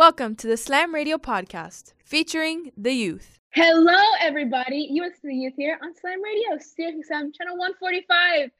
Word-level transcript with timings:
Welcome 0.00 0.34
to 0.36 0.46
the 0.46 0.56
Slam 0.56 0.94
Radio 0.94 1.18
podcast 1.18 1.92
featuring 2.02 2.72
the 2.74 2.94
youth. 2.94 3.38
Hello, 3.50 4.02
everybody. 4.22 4.88
You 4.90 5.02
listen 5.02 5.20
to 5.20 5.26
the 5.26 5.34
youth 5.34 5.52
here 5.58 5.78
on 5.82 5.94
Slam 5.94 6.22
Radio, 6.24 6.56
Sirius 6.58 7.06
XM, 7.12 7.36
channel 7.36 7.58
145. 7.58 8.50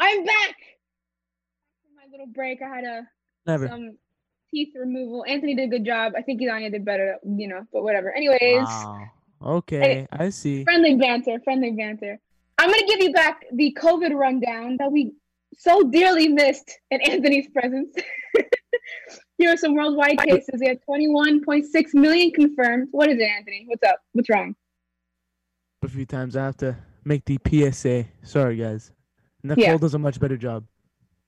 I'm 0.00 0.24
back. 0.24 0.56
My 1.94 2.02
little 2.10 2.26
break, 2.26 2.62
I 2.62 2.74
had 2.74 2.82
a 2.82 3.02
Never. 3.46 3.68
some 3.68 3.96
teeth 4.50 4.70
removal. 4.74 5.24
Anthony 5.24 5.54
did 5.54 5.66
a 5.66 5.68
good 5.68 5.86
job. 5.86 6.14
I 6.16 6.22
think 6.22 6.42
Anya 6.50 6.68
did 6.70 6.84
better, 6.84 7.14
you 7.24 7.46
know, 7.46 7.64
but 7.72 7.84
whatever. 7.84 8.10
Anyways, 8.12 8.64
Wow. 8.64 9.06
Okay, 9.40 10.08
I 10.10 10.30
see. 10.30 10.64
friendly 10.64 10.96
banter, 10.96 11.38
friendly 11.44 11.70
banter. 11.70 12.18
I'm 12.58 12.68
gonna 12.68 12.86
give 12.88 12.98
you 12.98 13.12
back 13.12 13.44
the 13.52 13.72
COVID 13.80 14.14
rundown 14.18 14.78
that 14.80 14.90
we 14.90 15.12
so 15.56 15.84
dearly 15.84 16.26
missed 16.26 16.72
in 16.90 17.00
Anthony's 17.02 17.46
presence. 17.50 17.94
Here 19.38 19.52
are 19.52 19.56
some 19.56 19.74
worldwide 19.74 20.18
cases. 20.18 20.60
We 20.60 20.68
have 20.68 20.78
21.6 20.88 21.94
million 21.94 22.30
confirmed. 22.32 22.88
What 22.90 23.08
is 23.10 23.18
it, 23.18 23.22
Anthony? 23.22 23.64
What's 23.68 23.82
up? 23.82 23.96
What's 24.12 24.28
wrong? 24.30 24.54
A 25.82 25.88
few 25.88 26.06
times 26.06 26.36
I 26.36 26.44
have 26.44 26.56
to 26.58 26.76
make 27.04 27.24
the 27.24 27.38
PSA. 27.48 28.06
Sorry, 28.22 28.56
guys. 28.56 28.92
Nicole 29.42 29.64
Yeah. 29.64 29.76
does 29.76 29.94
a 29.94 29.98
much 29.98 30.20
better 30.20 30.36
job. 30.36 30.64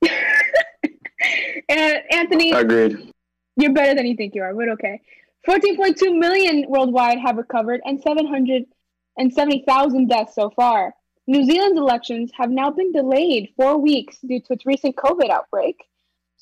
and 0.01 0.09
uh, 1.69 1.95
Anthony, 2.11 2.51
Agreed. 2.51 3.11
you're 3.57 3.73
better 3.73 3.95
than 3.95 4.05
you 4.05 4.15
think 4.15 4.35
you 4.35 4.43
are, 4.43 4.53
but 4.53 4.69
okay. 4.69 5.01
14.2 5.47 6.17
million 6.17 6.65
worldwide 6.69 7.19
have 7.19 7.37
recovered 7.37 7.81
and 7.85 8.01
770,000 8.01 10.07
deaths 10.07 10.35
so 10.35 10.49
far. 10.51 10.93
New 11.27 11.43
Zealand's 11.43 11.77
elections 11.77 12.31
have 12.37 12.49
now 12.49 12.69
been 12.71 12.91
delayed 12.91 13.49
four 13.57 13.77
weeks 13.77 14.17
due 14.25 14.39
to 14.41 14.53
its 14.53 14.65
recent 14.65 14.95
COVID 14.95 15.29
outbreak. 15.29 15.75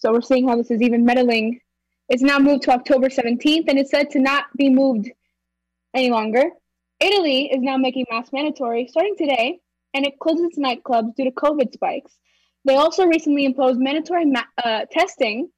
So 0.04 0.12
we're 0.12 0.20
seeing 0.20 0.50
how 0.50 0.58
this 0.58 0.70
is 0.70 0.82
even 0.82 1.06
meddling. 1.06 1.62
It's 2.10 2.22
now 2.22 2.38
moved 2.38 2.64
to 2.64 2.72
October 2.72 3.08
17th 3.08 3.70
and 3.70 3.80
it's 3.80 3.90
said 3.90 4.10
to 4.10 4.20
not 4.20 4.48
be 4.58 4.68
moved 4.68 5.10
any 5.94 6.12
longer. 6.12 6.44
Italy 7.00 7.46
is 7.46 7.62
now 7.62 7.78
making 7.78 8.08
masks 8.12 8.34
mandatory 8.34 8.86
starting 8.88 9.16
today 9.18 9.62
and 9.94 10.06
it 10.06 10.20
closes 10.20 10.48
its 10.48 10.60
nightclubs 10.60 11.16
due 11.16 11.24
to 11.24 11.32
COVID 11.32 11.72
spikes. 11.72 12.12
They 12.66 12.76
also 12.76 13.06
recently 13.06 13.46
imposed 13.46 13.80
mandatory 13.80 14.26
ma- 14.26 14.44
uh, 14.62 14.88
testing 14.92 15.50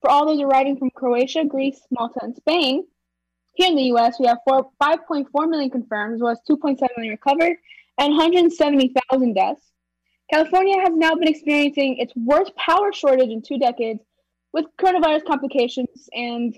for 0.00 0.10
all 0.10 0.26
those 0.26 0.40
arriving 0.40 0.78
from 0.78 0.90
Croatia, 0.90 1.44
Greece, 1.44 1.80
Malta, 1.92 2.18
and 2.22 2.34
Spain. 2.34 2.84
Here 3.54 3.68
in 3.68 3.76
the 3.76 3.92
US, 3.94 4.18
we 4.18 4.26
have 4.26 4.38
four, 4.44 4.68
5.4 4.82 5.48
million 5.48 5.70
confirmed, 5.70 6.16
as 6.16 6.20
well 6.20 6.32
as 6.32 6.40
2.7 6.50 6.80
million 6.96 7.12
recovered, 7.12 7.56
and 7.98 8.16
170,000 8.16 9.34
deaths. 9.34 9.71
California 10.32 10.80
has 10.80 10.94
now 10.94 11.14
been 11.14 11.28
experiencing 11.28 11.98
its 11.98 12.14
worst 12.16 12.56
power 12.56 12.90
shortage 12.90 13.28
in 13.28 13.42
two 13.42 13.58
decades 13.58 14.00
with 14.54 14.64
coronavirus 14.80 15.26
complications, 15.26 16.08
and 16.14 16.56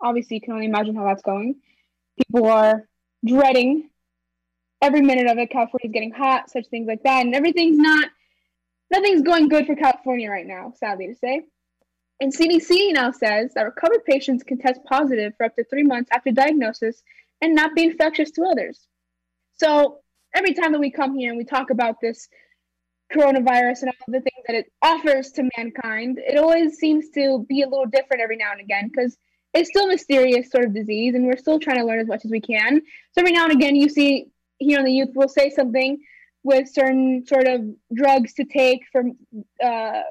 obviously, 0.00 0.36
you 0.36 0.40
can 0.40 0.52
only 0.52 0.66
imagine 0.66 0.94
how 0.94 1.04
that's 1.04 1.22
going. 1.22 1.56
People 2.16 2.48
are 2.48 2.88
dreading 3.24 3.90
every 4.80 5.00
minute 5.00 5.26
of 5.26 5.38
it. 5.38 5.50
California's 5.50 5.92
getting 5.92 6.12
hot, 6.12 6.50
such 6.50 6.68
things 6.68 6.86
like 6.86 7.02
that, 7.02 7.26
and 7.26 7.34
everything's 7.34 7.76
not, 7.76 8.08
nothing's 8.92 9.22
going 9.22 9.48
good 9.48 9.66
for 9.66 9.74
California 9.74 10.30
right 10.30 10.46
now, 10.46 10.72
sadly 10.76 11.08
to 11.08 11.14
say. 11.16 11.42
And 12.20 12.32
CDC 12.32 12.92
now 12.92 13.10
says 13.10 13.54
that 13.54 13.62
recovered 13.62 14.04
patients 14.04 14.44
can 14.44 14.58
test 14.58 14.80
positive 14.84 15.32
for 15.36 15.46
up 15.46 15.56
to 15.56 15.64
three 15.64 15.82
months 15.82 16.10
after 16.12 16.30
diagnosis 16.30 17.02
and 17.42 17.56
not 17.56 17.74
be 17.74 17.82
infectious 17.82 18.30
to 18.32 18.44
others. 18.44 18.86
So 19.56 19.98
every 20.32 20.54
time 20.54 20.70
that 20.72 20.78
we 20.78 20.92
come 20.92 21.16
here 21.16 21.30
and 21.30 21.38
we 21.38 21.44
talk 21.44 21.70
about 21.70 22.00
this 22.00 22.28
coronavirus 23.12 23.82
and 23.82 23.90
all 23.90 24.12
the 24.12 24.20
things 24.20 24.44
that 24.46 24.56
it 24.56 24.72
offers 24.82 25.30
to 25.32 25.48
mankind, 25.56 26.18
it 26.18 26.38
always 26.38 26.76
seems 26.76 27.10
to 27.10 27.44
be 27.48 27.62
a 27.62 27.68
little 27.68 27.86
different 27.86 28.22
every 28.22 28.36
now 28.36 28.52
and 28.52 28.60
again 28.60 28.88
because 28.88 29.16
it's 29.54 29.70
still 29.70 29.84
a 29.84 29.88
mysterious 29.88 30.50
sort 30.50 30.64
of 30.64 30.74
disease 30.74 31.14
and 31.14 31.26
we're 31.26 31.36
still 31.36 31.58
trying 31.58 31.78
to 31.78 31.84
learn 31.84 32.00
as 32.00 32.06
much 32.06 32.24
as 32.24 32.30
we 32.30 32.40
can. 32.40 32.80
So 33.12 33.20
every 33.20 33.32
now 33.32 33.44
and 33.44 33.52
again, 33.52 33.76
you 33.76 33.88
see 33.88 34.26
here 34.58 34.78
on 34.78 34.84
the 34.84 34.92
youth, 34.92 35.10
we'll 35.14 35.28
say 35.28 35.50
something 35.50 35.98
with 36.42 36.68
certain 36.68 37.26
sort 37.26 37.46
of 37.46 37.62
drugs 37.94 38.34
to 38.34 38.44
take 38.44 38.82
from 38.92 39.16
uh, 39.62 40.02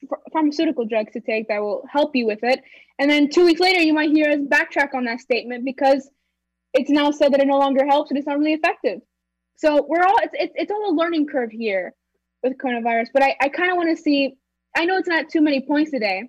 ph- 0.00 0.22
pharmaceutical 0.32 0.86
drugs 0.86 1.12
to 1.12 1.20
take 1.20 1.48
that 1.48 1.60
will 1.60 1.84
help 1.90 2.14
you 2.14 2.26
with 2.26 2.42
it. 2.42 2.62
And 2.98 3.10
then 3.10 3.28
two 3.28 3.44
weeks 3.44 3.60
later, 3.60 3.80
you 3.80 3.92
might 3.92 4.10
hear 4.10 4.30
us 4.30 4.38
backtrack 4.38 4.94
on 4.94 5.04
that 5.04 5.20
statement 5.20 5.64
because 5.64 6.08
it's 6.72 6.90
now 6.90 7.10
said 7.10 7.32
that 7.32 7.40
it 7.40 7.46
no 7.46 7.58
longer 7.58 7.84
helps 7.86 8.10
and 8.10 8.18
it's 8.18 8.26
not 8.26 8.38
really 8.38 8.52
effective. 8.52 9.00
So 9.56 9.84
we're 9.88 10.02
all 10.02 10.16
it's 10.22 10.34
it's, 10.38 10.52
it's 10.56 10.70
all 10.70 10.90
a 10.90 10.94
learning 10.94 11.26
curve 11.26 11.50
here 11.50 11.94
with 12.42 12.58
coronavirus. 12.58 13.06
But 13.12 13.22
I, 13.22 13.36
I 13.40 13.48
kind 13.48 13.70
of 13.70 13.76
want 13.76 13.96
to 13.96 14.02
see. 14.02 14.36
I 14.76 14.84
know 14.84 14.96
it's 14.96 15.08
not 15.08 15.28
too 15.28 15.40
many 15.40 15.60
points 15.60 15.90
today. 15.90 16.28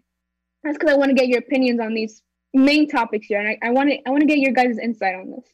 That's 0.64 0.78
because 0.78 0.94
I 0.94 0.98
want 0.98 1.10
to 1.10 1.16
get 1.16 1.28
your 1.28 1.40
opinions 1.40 1.80
on 1.80 1.94
these 1.94 2.22
main 2.54 2.88
topics 2.88 3.28
here, 3.28 3.40
and 3.40 3.58
I, 3.62 3.72
want 3.72 3.90
to 3.90 3.98
I 4.06 4.10
want 4.10 4.22
to 4.22 4.28
get 4.28 4.40
your 4.40 4.54
guys' 4.54 4.78
insight 4.78 5.16
on 5.16 5.32
this. 5.32 5.46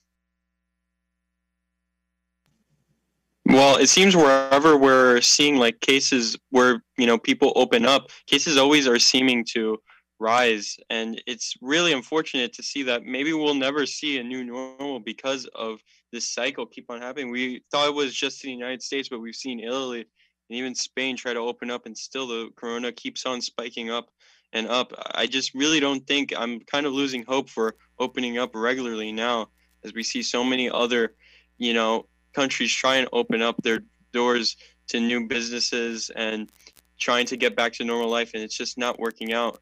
Well, 3.46 3.78
it 3.78 3.88
seems 3.88 4.16
wherever 4.16 4.78
we're 4.78 5.22
seeing 5.22 5.58
like 5.58 5.80
cases 5.82 6.38
where 6.50 6.82
you 6.98 7.06
know 7.06 7.18
people 7.18 7.54
open 7.56 7.86
up, 7.86 8.10
cases 8.28 8.58
always 8.58 8.88
are 8.88 9.00
seeming 9.00 9.46
to 9.54 9.78
rise, 10.20 10.78
and 10.90 11.22
it's 11.28 11.54
really 11.62 11.94
unfortunate 11.94 12.54
to 12.54 12.64
see 12.64 12.84
that 12.84 13.04
maybe 13.04 13.34
we'll 13.34 13.54
never 13.54 13.86
see 13.86 14.18
a 14.18 14.24
new 14.24 14.44
normal 14.44 15.00
because 15.00 15.46
of 15.54 15.80
this 16.12 16.30
cycle 16.30 16.66
keep 16.66 16.86
on 16.90 17.02
happening. 17.02 17.32
We 17.32 17.64
thought 17.72 17.90
it 17.90 17.94
was 17.94 18.16
just 18.16 18.44
in 18.44 18.50
the 18.50 18.56
United 18.56 18.82
States, 18.82 19.10
but 19.10 19.20
we've 19.20 19.36
seen 19.36 19.60
Italy 19.60 20.06
and 20.54 20.60
even 20.60 20.76
Spain 20.76 21.18
try 21.18 21.34
to 21.34 21.40
open 21.40 21.72
up, 21.72 21.88
and 21.88 21.98
still 21.98 22.28
the 22.28 22.52
corona 22.56 22.92
keeps 22.92 23.26
on 23.26 23.42
spiking 23.42 23.90
up 23.90 24.12
and 24.54 24.68
up. 24.68 24.94
I 25.16 25.26
just 25.26 25.56
really 25.56 25.80
don't 25.80 26.06
think 26.06 26.32
I'm 26.38 26.60
kind 26.60 26.86
of 26.86 26.94
losing 26.94 27.24
hope 27.24 27.50
for 27.50 27.74
opening 27.98 28.38
up 28.38 28.52
regularly 28.54 29.12
now, 29.12 29.48
as 29.84 29.96
we 29.96 30.04
see 30.04 30.22
so 30.22 30.44
many 30.44 30.70
other, 30.70 31.16
you 31.58 31.74
know, 31.74 32.06
countries 32.34 32.72
try 32.72 32.98
and 32.98 33.10
open 33.12 33.42
up 33.42 33.56
their 33.64 33.80
doors 34.12 34.56
to 34.90 35.00
new 35.00 35.28
businesses 35.28 36.12
and 36.16 36.52
trying 37.00 37.26
to 37.26 37.36
get 37.36 37.56
back 37.56 37.74
to 37.74 37.84
normal 37.84 38.10
life 38.10 38.32
and 38.36 38.44
it's 38.44 38.56
just 38.56 38.78
not 38.78 39.00
working 39.00 39.34
out 39.34 39.60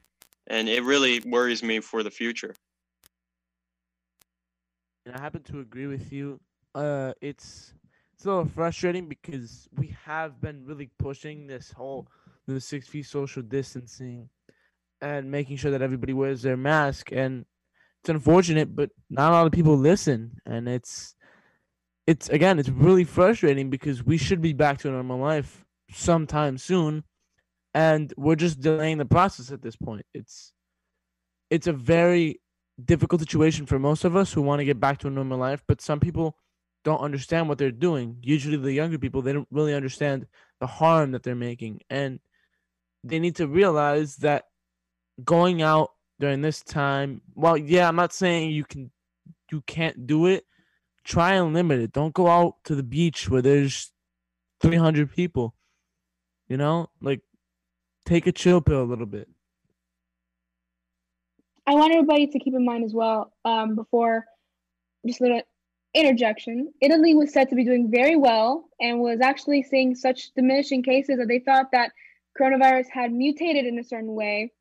and 0.48 0.68
it 0.68 0.84
really 0.84 1.22
worries 1.22 1.64
me 1.64 1.80
for 1.80 2.04
the 2.04 2.12
future 2.12 2.54
And 5.06 5.16
I 5.16 5.22
happen 5.22 5.42
to 5.44 5.62
agree 5.62 5.88
with 5.88 6.12
you. 6.12 6.40
Uh, 6.76 7.14
it's 7.22 7.74
it's 8.22 8.28
a 8.28 8.30
little 8.30 8.46
frustrating 8.46 9.08
because 9.08 9.68
we 9.76 9.96
have 10.06 10.40
been 10.40 10.64
really 10.64 10.92
pushing 11.00 11.48
this 11.48 11.72
whole 11.72 12.08
the 12.46 12.62
six 12.62 12.88
feet 12.88 13.08
social 13.08 13.42
distancing 13.42 14.30
and 15.02 15.32
making 15.32 15.58
sure 15.58 15.72
that 15.72 15.82
everybody 15.82 16.14
wears 16.14 16.44
their 16.44 16.56
mask. 16.56 17.12
And 17.12 17.46
it's 18.00 18.10
unfortunate, 18.10 18.76
but 18.76 18.92
not 19.10 19.32
a 19.32 19.34
lot 19.34 19.48
of 19.48 19.52
people 19.52 19.76
listen. 19.76 20.34
And 20.46 20.70
it's 20.70 21.16
it's 22.06 22.30
again, 22.30 22.60
it's 22.60 22.70
really 22.70 23.06
frustrating 23.06 23.72
because 23.72 24.06
we 24.06 24.18
should 24.18 24.40
be 24.40 24.54
back 24.54 24.78
to 24.82 24.90
a 24.90 24.92
normal 24.92 25.18
life 25.18 25.66
sometime 25.92 26.60
soon, 26.60 27.04
and 27.74 28.14
we're 28.18 28.36
just 28.36 28.62
delaying 28.62 29.00
the 29.00 29.06
process 29.06 29.52
at 29.52 29.64
this 29.64 29.76
point. 29.76 30.06
It's 30.14 30.54
it's 31.50 31.66
a 31.66 31.74
very 31.74 32.40
difficult 32.86 33.22
situation 33.22 33.66
for 33.66 33.80
most 33.80 34.06
of 34.06 34.16
us 34.16 34.32
who 34.32 34.44
want 34.44 34.60
to 34.60 34.66
get 34.66 34.80
back 34.80 35.00
to 35.00 35.08
a 35.08 35.10
normal 35.10 35.40
life, 35.40 35.64
but 35.68 35.82
some 35.82 36.00
people 36.00 36.38
don't 36.84 37.02
understand 37.02 37.48
what 37.48 37.58
they're 37.58 37.72
doing. 37.72 38.18
Usually, 38.22 38.58
the 38.58 38.74
younger 38.74 38.98
people 38.98 39.22
they 39.22 39.34
don't 39.34 39.48
really 39.52 39.74
understand 39.74 40.28
the 40.60 40.68
harm 40.68 41.12
that 41.12 41.24
they're 41.24 41.36
making, 41.36 41.82
and 41.90 42.20
they 43.04 43.20
need 43.20 43.36
to 43.38 43.48
realize 43.48 44.18
that 44.18 44.46
going 45.24 45.62
out 45.62 45.92
during 46.20 46.42
this 46.42 46.62
time. 46.62 47.22
Well, 47.36 47.58
yeah, 47.58 47.88
I'm 47.88 47.96
not 47.96 48.14
saying 48.14 48.52
you 48.52 48.64
can, 48.64 48.92
you 49.52 49.62
can't 49.62 50.08
do 50.08 50.28
it. 50.28 50.46
Try 51.04 51.34
and 51.34 51.54
limit 51.54 51.80
it. 51.80 51.92
Don't 51.92 52.14
go 52.14 52.28
out 52.28 52.56
to 52.66 52.76
the 52.76 52.84
beach 52.84 53.28
where 53.30 53.42
there's 53.42 53.92
300 54.62 55.12
people. 55.12 55.56
You 56.48 56.58
know, 56.58 56.90
like 57.02 57.22
take 58.06 58.28
a 58.28 58.32
chill 58.32 58.62
pill 58.62 58.84
a 58.84 58.84
little 58.84 59.06
bit. 59.06 59.28
I 61.66 61.76
want 61.76 61.94
everybody 61.94 62.28
to 62.28 62.40
keep 62.40 62.54
in 62.54 62.66
mind 62.66 62.84
as 62.84 62.94
well, 62.94 63.32
um, 63.46 63.76
before 63.76 64.26
just 65.06 65.22
a 65.22 65.24
little 65.24 65.42
interjection. 65.94 66.74
Italy 66.82 67.14
was 67.14 67.34
said 67.34 67.50
to 67.50 67.56
be 67.56 67.66
doing 67.66 67.92
very 67.92 68.16
well 68.16 68.70
and 68.80 69.00
was 69.00 69.20
actually 69.22 69.64
seeing 69.64 69.96
such 69.96 70.32
diminishing 70.36 70.84
cases 70.84 71.18
that 71.18 71.28
they 71.28 71.40
thought 71.40 71.72
that 71.72 71.92
coronavirus 72.40 72.86
had 72.92 73.12
mutated 73.12 73.66
in 73.66 73.78
a 73.78 73.84
certain 73.84 74.14
way 74.14 74.52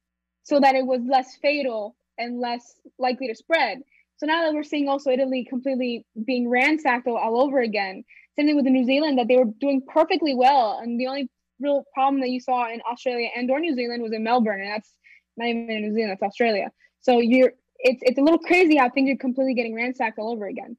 so 0.42 0.58
that 0.58 0.74
it 0.74 0.84
was 0.84 1.00
less 1.08 1.36
fatal 1.40 1.94
and 2.18 2.40
less 2.40 2.74
likely 2.98 3.28
to 3.28 3.34
spread. 3.34 3.78
So 4.16 4.26
now 4.26 4.44
that 4.44 4.54
we're 4.54 4.64
seeing 4.64 4.88
also 4.88 5.10
Italy 5.10 5.46
completely 5.48 6.04
being 6.26 6.48
ransacked 6.48 7.06
all, 7.06 7.40
over 7.40 7.60
again, 7.60 8.04
same 8.36 8.46
thing 8.46 8.56
with 8.56 8.66
New 8.66 8.84
Zealand 8.84 9.18
that 9.18 9.28
they 9.28 9.36
were 9.36 9.50
doing 9.60 9.82
perfectly 9.86 10.34
well, 10.34 10.78
and 10.82 11.00
the 11.00 11.06
only 11.06 11.30
real 11.58 11.84
problem 11.94 12.20
that 12.20 12.30
you 12.30 12.40
saw 12.40 12.70
in 12.70 12.80
Australia 12.90 13.28
and 13.36 13.50
or 13.50 13.60
New 13.60 13.74
Zealand 13.74 14.02
was 14.02 14.12
in 14.12 14.22
Melbourne, 14.22 14.60
and 14.60 14.70
that's 14.70 14.92
not 15.36 15.48
even 15.48 15.70
in 15.70 15.82
New 15.82 15.94
Zealand, 15.94 16.12
that's 16.12 16.22
Australia. 16.22 16.70
So 17.00 17.20
you're 17.20 17.52
it's 17.78 18.02
it's 18.02 18.18
a 18.18 18.22
little 18.22 18.38
crazy 18.38 18.76
how 18.76 18.90
things 18.90 19.10
are 19.10 19.16
completely 19.16 19.54
getting 19.54 19.74
ransacked 19.74 20.18
all 20.18 20.32
over 20.32 20.46
again. 20.46 20.76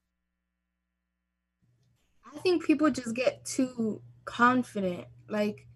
Think 2.43 2.65
people 2.65 2.89
just 2.89 3.15
get 3.15 3.43
too 3.45 4.01
confident. 4.25 5.05
Like, 5.29 5.67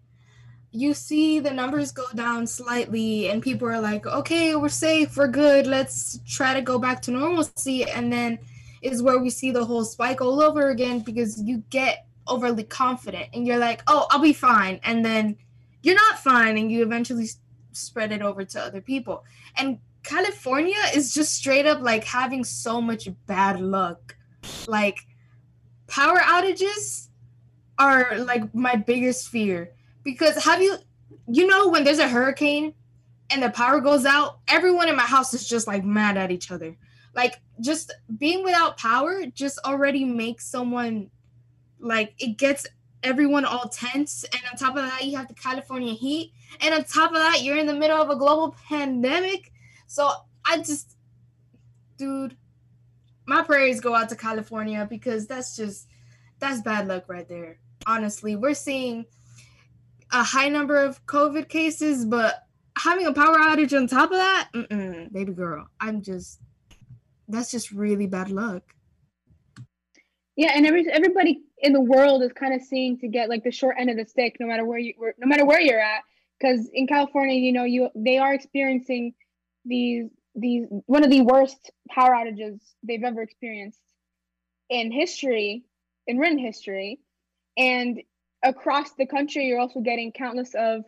you 0.76 0.92
see 0.92 1.40
the 1.40 1.50
numbers 1.50 1.90
go 1.90 2.04
down 2.14 2.46
slightly 2.46 3.30
and 3.30 3.42
people 3.42 3.66
are 3.66 3.80
like 3.80 4.06
okay 4.06 4.54
we're 4.56 4.68
safe 4.68 5.16
we're 5.16 5.26
good 5.26 5.66
let's 5.66 6.20
try 6.26 6.52
to 6.52 6.60
go 6.60 6.78
back 6.78 7.00
to 7.02 7.10
normalcy. 7.10 7.84
And 7.84 8.12
then 8.12 8.38
is 8.82 9.02
where 9.02 9.18
we 9.18 9.30
see 9.30 9.50
the 9.50 9.64
whole 9.64 9.84
spike 9.84 10.20
all 10.20 10.42
over 10.42 10.68
again 10.68 11.00
because 11.00 11.40
you 11.42 11.62
get 11.70 12.06
overly 12.26 12.64
confident 12.64 13.28
and 13.32 13.46
you're 13.46 13.58
like 13.58 13.82
oh 13.86 14.06
i'll 14.10 14.20
be 14.20 14.34
fine. 14.34 14.78
And 14.82 15.04
then 15.04 15.36
you're 15.82 15.94
not 15.94 16.18
fine 16.18 16.58
and 16.58 16.70
you 16.70 16.82
eventually 16.82 17.28
spread 17.72 18.12
it 18.12 18.20
over 18.20 18.44
to 18.44 18.60
other 18.60 18.82
people. 18.82 19.24
And 19.56 19.78
california 20.02 20.76
is 20.94 21.14
just 21.14 21.32
straight 21.34 21.66
up 21.66 21.80
like 21.80 22.04
having 22.04 22.44
so 22.44 22.82
much 22.82 23.08
bad 23.26 23.60
luck. 23.60 24.16
Like 24.68 24.98
power 25.86 26.18
outages 26.18 27.08
are 27.78 28.18
like 28.18 28.54
my 28.54 28.76
biggest 28.76 29.28
fear. 29.28 29.72
Because 30.02 30.42
have 30.44 30.62
you 30.62 30.76
you 31.28 31.46
know 31.46 31.68
when 31.68 31.84
there's 31.84 31.98
a 31.98 32.08
hurricane 32.08 32.72
and 33.30 33.42
the 33.42 33.50
power 33.50 33.80
goes 33.80 34.04
out 34.04 34.38
everyone 34.46 34.88
in 34.88 34.96
my 34.96 35.02
house 35.02 35.34
is 35.34 35.48
just 35.48 35.66
like 35.66 35.84
mad 35.84 36.16
at 36.16 36.30
each 36.30 36.50
other. 36.50 36.76
Like 37.14 37.40
just 37.60 37.92
being 38.18 38.44
without 38.44 38.76
power 38.76 39.26
just 39.26 39.58
already 39.64 40.04
makes 40.04 40.46
someone 40.46 41.10
like 41.80 42.14
it 42.18 42.38
gets 42.38 42.66
everyone 43.02 43.44
all 43.44 43.68
tense. 43.68 44.24
And 44.32 44.42
on 44.50 44.56
top 44.56 44.76
of 44.76 44.88
that 44.88 45.04
you 45.04 45.16
have 45.16 45.28
the 45.28 45.34
california 45.34 45.94
heat. 45.94 46.32
And 46.60 46.74
on 46.74 46.84
top 46.84 47.10
of 47.10 47.16
that 47.16 47.42
you're 47.42 47.58
in 47.58 47.66
the 47.66 47.74
middle 47.74 48.00
of 48.00 48.10
a 48.10 48.16
global 48.16 48.54
pandemic. 48.68 49.52
So 49.86 50.10
i 50.44 50.58
just 50.58 50.96
dude 51.98 52.36
my 53.26 53.42
prayers 53.42 53.80
go 53.80 53.94
out 53.94 54.08
to 54.08 54.16
california 54.16 54.86
because 54.88 55.26
that's 55.26 55.56
just 55.56 55.88
that's 56.38 56.60
bad 56.60 56.86
luck 56.86 57.04
right 57.08 57.28
there. 57.28 57.58
Honestly 57.86 58.36
we're 58.36 58.54
seeing 58.54 59.06
a 60.12 60.22
high 60.22 60.48
number 60.48 60.76
of 60.82 61.04
covid 61.06 61.48
cases 61.48 62.04
but 62.04 62.46
having 62.78 63.06
a 63.06 63.12
power 63.12 63.36
outage 63.38 63.76
on 63.76 63.86
top 63.86 64.10
of 64.10 64.18
that 64.18 64.50
baby 65.12 65.32
girl 65.32 65.66
i'm 65.80 66.02
just 66.02 66.40
that's 67.28 67.50
just 67.50 67.72
really 67.72 68.06
bad 68.06 68.30
luck. 68.30 68.62
Yeah 70.36 70.52
and 70.54 70.66
every 70.66 70.86
everybody 70.90 71.42
in 71.58 71.72
the 71.72 71.80
world 71.80 72.22
is 72.22 72.32
kind 72.32 72.54
of 72.54 72.62
seeing 72.62 72.98
to 72.98 73.08
get 73.08 73.28
like 73.28 73.42
the 73.42 73.50
short 73.50 73.76
end 73.78 73.90
of 73.90 73.96
the 73.96 74.04
stick 74.04 74.36
no 74.38 74.46
matter 74.46 74.64
where 74.64 74.78
you 74.78 74.94
no 75.18 75.26
matter 75.26 75.46
where 75.46 75.60
you're 75.60 75.80
at 75.80 76.02
because 76.38 76.68
in 76.74 76.86
california 76.86 77.34
you 77.34 77.52
know 77.52 77.64
you 77.64 77.88
they 77.94 78.18
are 78.18 78.34
experiencing 78.34 79.14
these 79.64 80.10
these 80.36 80.66
one 80.86 81.04
of 81.04 81.10
the 81.10 81.22
worst 81.22 81.70
power 81.88 82.10
outages 82.10 82.60
they've 82.82 83.02
ever 83.02 83.22
experienced 83.22 83.80
in 84.68 84.92
history 84.92 85.64
in 86.06 86.18
written 86.18 86.38
history 86.38 87.00
and 87.56 88.02
across 88.42 88.92
the 88.92 89.06
country 89.06 89.46
you're 89.46 89.58
also 89.58 89.80
getting 89.80 90.12
countless 90.12 90.54
of 90.54 90.84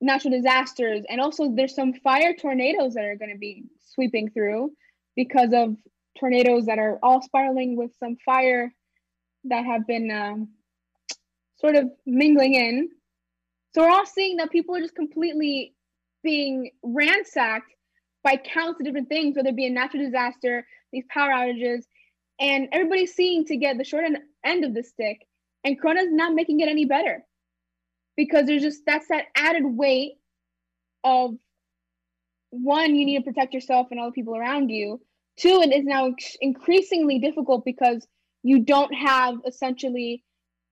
natural 0.00 0.32
disasters 0.32 1.04
and 1.08 1.20
also 1.20 1.52
there's 1.54 1.74
some 1.74 1.92
fire 1.92 2.34
tornadoes 2.34 2.94
that 2.94 3.04
are 3.04 3.16
going 3.16 3.32
to 3.32 3.38
be 3.38 3.64
sweeping 3.94 4.30
through 4.30 4.70
because 5.16 5.52
of 5.52 5.76
tornadoes 6.18 6.66
that 6.66 6.78
are 6.78 6.98
all 7.02 7.22
spiraling 7.22 7.76
with 7.76 7.90
some 7.98 8.16
fire 8.24 8.72
that 9.44 9.64
have 9.64 9.86
been 9.86 10.10
um, 10.10 10.48
sort 11.58 11.76
of 11.76 11.90
mingling 12.06 12.54
in. 12.54 12.88
So 13.74 13.82
we're 13.82 13.90
all 13.90 14.06
seeing 14.06 14.36
that 14.36 14.50
people 14.50 14.76
are 14.76 14.80
just 14.80 14.94
completely 14.94 15.74
being 16.22 16.70
ransacked 16.82 17.72
by 18.22 18.36
countless 18.36 18.80
of 18.80 18.86
different 18.86 19.08
things, 19.08 19.36
whether 19.36 19.48
it 19.50 19.56
be 19.56 19.66
a 19.66 19.70
natural 19.70 20.04
disaster, 20.04 20.66
these 20.92 21.04
power 21.08 21.30
outages, 21.30 21.84
and 22.38 22.68
everybody's 22.72 23.14
seeing 23.14 23.44
to 23.46 23.56
get 23.56 23.78
the 23.78 23.84
short 23.84 24.04
end 24.44 24.64
of 24.64 24.74
the 24.74 24.82
stick. 24.82 25.26
And 25.64 25.80
Corona's 25.80 26.08
not 26.10 26.34
making 26.34 26.60
it 26.60 26.68
any 26.68 26.84
better 26.84 27.24
because 28.16 28.46
there's 28.46 28.62
just 28.62 28.82
that's 28.86 29.08
that 29.08 29.26
added 29.36 29.64
weight 29.64 30.14
of 31.04 31.34
one, 32.50 32.94
you 32.94 33.06
need 33.06 33.18
to 33.18 33.24
protect 33.24 33.54
yourself 33.54 33.88
and 33.90 33.98
all 33.98 34.06
the 34.06 34.12
people 34.12 34.36
around 34.36 34.68
you. 34.68 35.00
Two, 35.38 35.62
it 35.62 35.72
is 35.72 35.84
now 35.84 36.14
increasingly 36.40 37.18
difficult 37.18 37.64
because 37.64 38.06
you 38.42 38.64
don't 38.64 38.92
have 38.92 39.36
essentially 39.46 40.22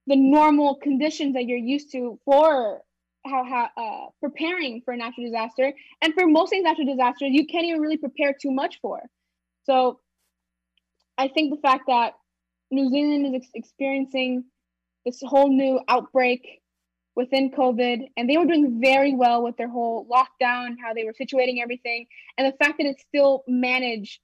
the 0.06 0.16
normal 0.16 0.74
conditions 0.76 1.34
that 1.34 1.44
you're 1.44 1.56
used 1.56 1.92
to 1.92 2.18
for 2.24 2.82
how, 3.24 3.44
how 3.44 3.68
uh, 3.76 4.10
preparing 4.20 4.82
for 4.84 4.92
a 4.92 4.96
natural 4.96 5.26
disaster. 5.26 5.72
And 6.02 6.14
for 6.14 6.26
most 6.26 6.50
things, 6.50 6.64
natural 6.64 6.86
disasters, 6.86 7.30
you 7.32 7.46
can't 7.46 7.64
even 7.64 7.80
really 7.80 7.96
prepare 7.96 8.34
too 8.40 8.50
much 8.50 8.78
for. 8.80 9.00
So 9.64 10.00
I 11.18 11.28
think 11.28 11.54
the 11.54 11.60
fact 11.60 11.84
that 11.88 12.14
New 12.70 12.88
Zealand 12.88 13.26
is 13.26 13.42
ex- 13.42 13.50
experiencing 13.54 14.44
this 15.04 15.20
whole 15.22 15.50
new 15.50 15.80
outbreak 15.88 16.60
within 17.16 17.50
COVID, 17.50 18.08
and 18.16 18.30
they 18.30 18.36
were 18.36 18.46
doing 18.46 18.80
very 18.80 19.14
well 19.14 19.42
with 19.42 19.56
their 19.56 19.68
whole 19.68 20.06
lockdown, 20.06 20.76
how 20.82 20.94
they 20.94 21.04
were 21.04 21.12
situating 21.12 21.60
everything, 21.60 22.06
and 22.38 22.46
the 22.46 22.56
fact 22.56 22.78
that 22.78 22.86
it 22.86 23.00
still 23.00 23.42
managed 23.46 24.20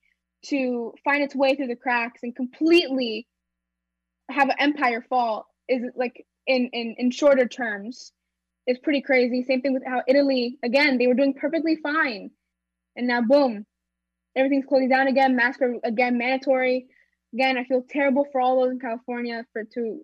to 0.46 0.94
find 1.04 1.22
its 1.22 1.34
way 1.34 1.54
through 1.54 1.66
the 1.66 1.76
cracks 1.76 2.20
and 2.22 2.34
completely 2.36 3.26
have 4.30 4.48
an 4.48 4.56
empire 4.58 5.04
fall 5.08 5.46
is 5.68 5.82
like 5.96 6.24
in 6.46 6.68
in 6.72 6.94
in 6.98 7.10
shorter 7.10 7.46
terms 7.46 8.12
is 8.66 8.78
pretty 8.78 9.02
crazy. 9.02 9.42
Same 9.42 9.60
thing 9.60 9.74
with 9.74 9.84
how 9.86 10.02
Italy 10.06 10.58
again 10.62 10.98
they 10.98 11.06
were 11.06 11.14
doing 11.14 11.34
perfectly 11.34 11.76
fine, 11.76 12.30
and 12.96 13.06
now 13.06 13.20
boom, 13.22 13.66
everything's 14.36 14.66
closing 14.66 14.88
down 14.88 15.08
again. 15.08 15.36
Masks 15.36 15.62
are 15.62 15.74
again 15.84 16.18
mandatory. 16.18 16.86
Again, 17.34 17.58
I 17.58 17.64
feel 17.64 17.84
terrible 17.88 18.26
for 18.30 18.40
all 18.40 18.62
those 18.62 18.72
in 18.72 18.78
California 18.78 19.44
for 19.52 19.64
to 19.74 20.00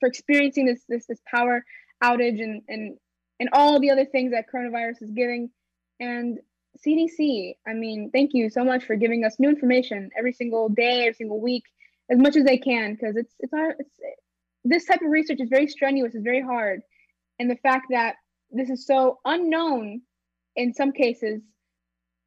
for 0.00 0.08
experiencing 0.08 0.66
this 0.66 0.82
this 0.88 1.06
this 1.06 1.20
power 1.26 1.64
outage 2.02 2.42
and 2.42 2.62
and 2.68 2.96
and 3.40 3.48
all 3.52 3.80
the 3.80 3.90
other 3.90 4.04
things 4.04 4.32
that 4.32 4.46
coronavirus 4.52 5.02
is 5.02 5.10
giving. 5.10 5.50
And 6.00 6.38
CDC, 6.84 7.54
I 7.66 7.72
mean, 7.72 8.10
thank 8.12 8.30
you 8.34 8.50
so 8.50 8.64
much 8.64 8.84
for 8.84 8.96
giving 8.96 9.24
us 9.24 9.36
new 9.38 9.48
information 9.48 10.10
every 10.18 10.32
single 10.32 10.68
day, 10.68 11.02
every 11.02 11.14
single 11.14 11.40
week 11.40 11.64
as 12.10 12.18
much 12.18 12.36
as 12.36 12.44
they 12.44 12.58
can 12.58 12.94
because 12.94 13.16
it's 13.16 13.34
it's 13.40 13.52
our 13.52 13.70
it's 13.78 13.98
this 14.64 14.86
type 14.86 15.02
of 15.02 15.10
research 15.10 15.40
is 15.40 15.48
very 15.48 15.68
strenuous, 15.68 16.14
it's 16.14 16.24
very 16.24 16.40
hard, 16.40 16.80
and 17.38 17.50
the 17.50 17.56
fact 17.56 17.86
that 17.90 18.16
this 18.50 18.70
is 18.70 18.86
so 18.86 19.18
unknown 19.24 20.02
in 20.56 20.72
some 20.72 20.92
cases, 20.92 21.42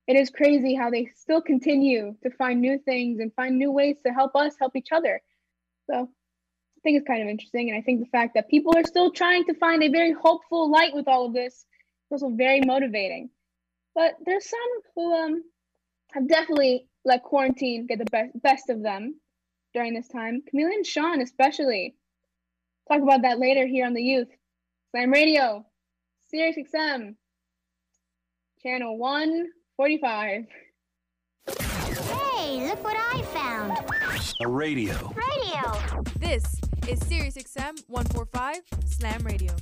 it 0.08 0.16
is 0.16 0.30
crazy 0.30 0.76
how 0.76 0.90
they 0.90 1.10
still 1.16 1.42
continue 1.42 2.16
to 2.24 2.30
find 2.32 2.62
new 2.62 2.80
things 2.80 3.20
and 3.20 3.34
find 3.34 3.58
new 3.58 3.72
ways 3.72 3.98
to 4.06 4.14
help 4.14 4.36
us 4.36 4.56
help 4.60 4.76
each 4.76 4.92
other. 4.92 5.22
So 5.90 5.96
I 5.96 6.80
think 6.84 6.98
it's 6.98 7.08
kind 7.08 7.22
of 7.22 7.30
interesting, 7.30 7.70
and 7.70 7.78
I 7.78 7.82
think 7.82 8.00
the 8.00 8.10
fact 8.18 8.36
that 8.36 8.50
people 8.50 8.78
are 8.78 8.84
still 8.84 9.12
trying 9.12 9.46
to 9.46 9.54
find 9.54 9.84
a 9.84 9.90
very 9.90 10.14
hopeful 10.14 10.70
light 10.70 10.94
with 10.94 11.08
all 11.08 11.26
of 11.26 11.34
this 11.34 11.54
is 11.54 11.66
also 12.12 12.30
very 12.30 12.62
motivating. 12.62 13.30
But 13.96 14.14
there's 14.26 14.50
some 14.50 14.60
who 14.96 15.14
um 15.14 15.44
have 16.12 16.28
definitely 16.28 16.88
let 17.04 17.24
quarantine 17.24 17.88
get 17.88 18.00
the 18.00 18.06
best 18.06 18.42
best 18.42 18.70
of 18.70 18.84
them 18.84 19.20
during 19.74 19.94
this 19.94 20.08
time. 20.08 20.42
Camila 20.42 20.74
and 20.74 20.86
Shawn, 20.86 21.22
especially. 21.22 21.96
Talk 22.88 23.02
about 23.02 23.24
that 23.24 23.40
later 23.40 23.68
here 23.68 23.86
on 23.86 23.94
the 23.94 24.02
Youth. 24.02 24.30
Slam 24.98 25.12
Radio, 25.12 25.64
Sirius 26.28 26.56
XM, 26.74 27.14
channel 28.64 28.98
145. 28.98 30.46
Hey, 31.56 32.68
look 32.68 32.84
what 32.84 32.98
I 32.98 33.22
found. 33.22 33.78
A 34.42 34.48
radio. 34.48 35.14
Radio. 35.14 36.02
This 36.18 36.44
is 36.88 37.00
Sirius 37.06 37.36
XM 37.36 37.80
145 37.86 38.62
Slam 38.86 39.22
Radio. 39.22 39.54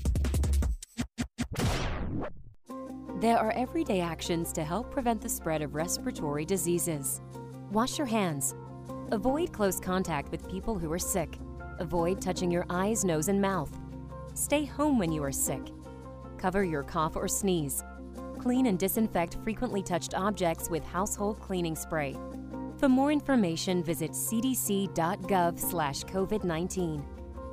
There 3.20 3.38
are 3.38 3.52
everyday 3.58 4.00
actions 4.00 4.54
to 4.54 4.64
help 4.64 4.90
prevent 4.90 5.20
the 5.20 5.28
spread 5.28 5.62
of 5.62 5.76
respiratory 5.76 6.46
diseases. 6.46 7.20
Wash 7.74 7.98
your 7.98 8.08
hands. 8.08 8.56
Avoid 9.12 9.52
close 9.52 9.82
contact 9.82 10.32
with 10.32 10.50
people 10.50 10.80
who 10.80 10.90
are 10.94 10.98
sick. 10.98 11.38
Avoid 11.80 12.22
touching 12.22 12.52
your 12.52 12.66
eyes, 12.70 13.04
nose, 13.04 13.28
and 13.28 13.42
mouth. 13.42 13.78
Stay 14.36 14.66
home 14.66 15.00
when 15.00 15.12
you 15.14 15.24
are 15.24 15.32
sick. 15.32 15.62
Cover 16.38 16.66
your 16.66 16.84
cough 16.84 17.16
or 17.16 17.28
sneeze. 17.28 17.84
Clean 18.38 18.66
and 18.66 18.78
disinfect 18.78 19.38
frequently 19.46 19.82
touched 19.82 20.14
objects 20.14 20.70
with 20.70 20.84
household 20.84 21.40
cleaning 21.40 21.76
spray. 21.76 22.18
For 22.78 22.90
more 22.90 23.14
information, 23.14 23.82
visit 23.82 24.12
cdc.gov/covid19. 24.12 27.06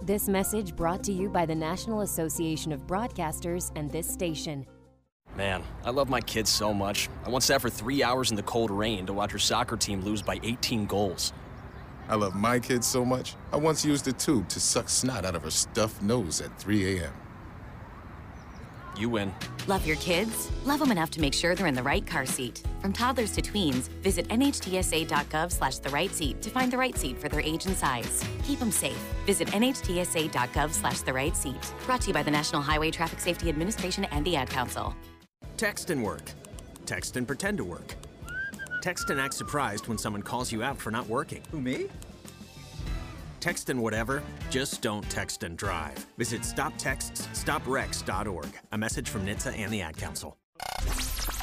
This 0.03 0.29
message 0.29 0.75
brought 0.75 1.05
to 1.05 1.13
you 1.13 1.29
by 1.29 1.47
the 1.47 1.55
National 1.55 2.01
Association 2.01 2.73
of 2.73 2.85
Broadcasters 2.89 3.71
and 3.77 3.89
this 3.89 4.13
station. 4.13 4.67
Man, 5.37 5.63
I 5.85 5.91
love 5.91 6.11
my 6.11 6.21
kids 6.21 6.51
so 6.51 6.75
much. 6.75 7.09
I 7.25 7.31
once 7.31 7.45
sat 7.45 7.63
for 7.63 7.71
three 7.71 8.03
hours 8.03 8.31
in 8.31 8.37
the 8.37 8.43
cold 8.43 8.73
rain 8.73 9.07
to 9.07 9.13
watch 9.13 9.31
her 9.31 9.39
soccer 9.39 9.77
team 9.77 10.01
lose 10.01 10.21
by 10.21 10.41
18 10.43 10.87
goals. 10.87 11.33
I 12.13 12.15
love 12.15 12.35
my 12.35 12.59
kids 12.59 12.87
so 12.87 13.07
much, 13.07 13.37
I 13.53 13.57
once 13.57 13.87
used 13.87 14.07
a 14.07 14.13
tube 14.13 14.47
to 14.51 14.61
suck 14.61 14.91
snot 14.91 15.25
out 15.25 15.35
of 15.35 15.45
her 15.45 15.51
stuffed 15.51 16.03
nose 16.03 16.43
at 16.43 16.59
3 16.59 16.99
a.m. 16.99 17.13
You 18.99 19.09
win. 19.09 19.33
Love 19.67 19.87
your 19.87 19.97
kids? 19.97 20.51
Love 20.67 20.81
them 20.81 20.93
enough 20.93 21.11
to 21.13 21.23
make 21.23 21.33
sure 21.33 21.55
they're 21.55 21.67
in 21.67 21.75
the 21.75 21.83
right 21.83 22.07
car 22.07 22.27
seat. 22.27 22.65
From 22.83 22.93
toddlers 22.93 23.33
to 23.33 23.41
tweens, 23.41 23.89
visit 24.03 24.29
nhtsa.gov 24.29 25.53
slash 25.53 25.79
the 25.79 25.89
right 25.89 26.13
seat 26.13 26.43
to 26.43 26.51
find 26.51 26.71
the 26.71 26.77
right 26.77 26.99
seat 26.99 27.19
for 27.19 27.31
their 27.31 27.41
age 27.41 27.65
and 27.65 27.75
size. 27.75 28.23
Keep 28.45 28.59
them 28.59 28.71
safe. 28.71 29.03
Visit 29.25 29.49
nhtsa.gov 29.49 30.71
slash 30.71 31.01
the 31.01 31.15
right 31.15 31.35
seat. 31.35 31.73
Brought 31.87 32.03
to 32.03 32.09
you 32.09 32.13
by 32.13 32.23
the 32.23 32.31
National 32.31 32.61
Highway 32.61 32.91
Traffic 32.91 33.21
Safety 33.21 33.49
Administration 33.49 34.05
and 34.13 34.23
the 34.27 34.37
Ad 34.37 34.51
Council. 34.51 34.95
Text 35.57 35.89
and 35.89 36.05
work. 36.05 36.31
Text 36.85 37.17
and 37.17 37.27
pretend 37.27 37.57
to 37.57 37.65
work. 37.65 37.95
Text 38.83 39.09
and 39.11 39.21
act 39.21 39.35
surprised 39.35 39.87
when 39.87 39.97
someone 39.97 40.23
calls 40.23 40.51
you 40.51 40.65
out 40.65 40.77
for 40.77 40.91
not 40.91 41.09
working. 41.09 41.41
Who, 41.53 41.61
me? 41.61 41.87
Text 43.39 43.71
and 43.71 43.81
whatever, 43.81 44.25
just 44.51 44.83
don't 44.83 45.09
text 45.09 45.45
and 45.45 45.57
drive. 45.57 46.05
Visit 46.19 46.43
stoptextsstopwrecks.org. 46.43 48.49
A 48.73 48.79
message 48.79 49.09
from 49.09 49.25
NHTSA 49.25 49.57
and 49.57 49.73
the 49.73 49.83
Ad 49.83 49.97
Council. 49.97 50.37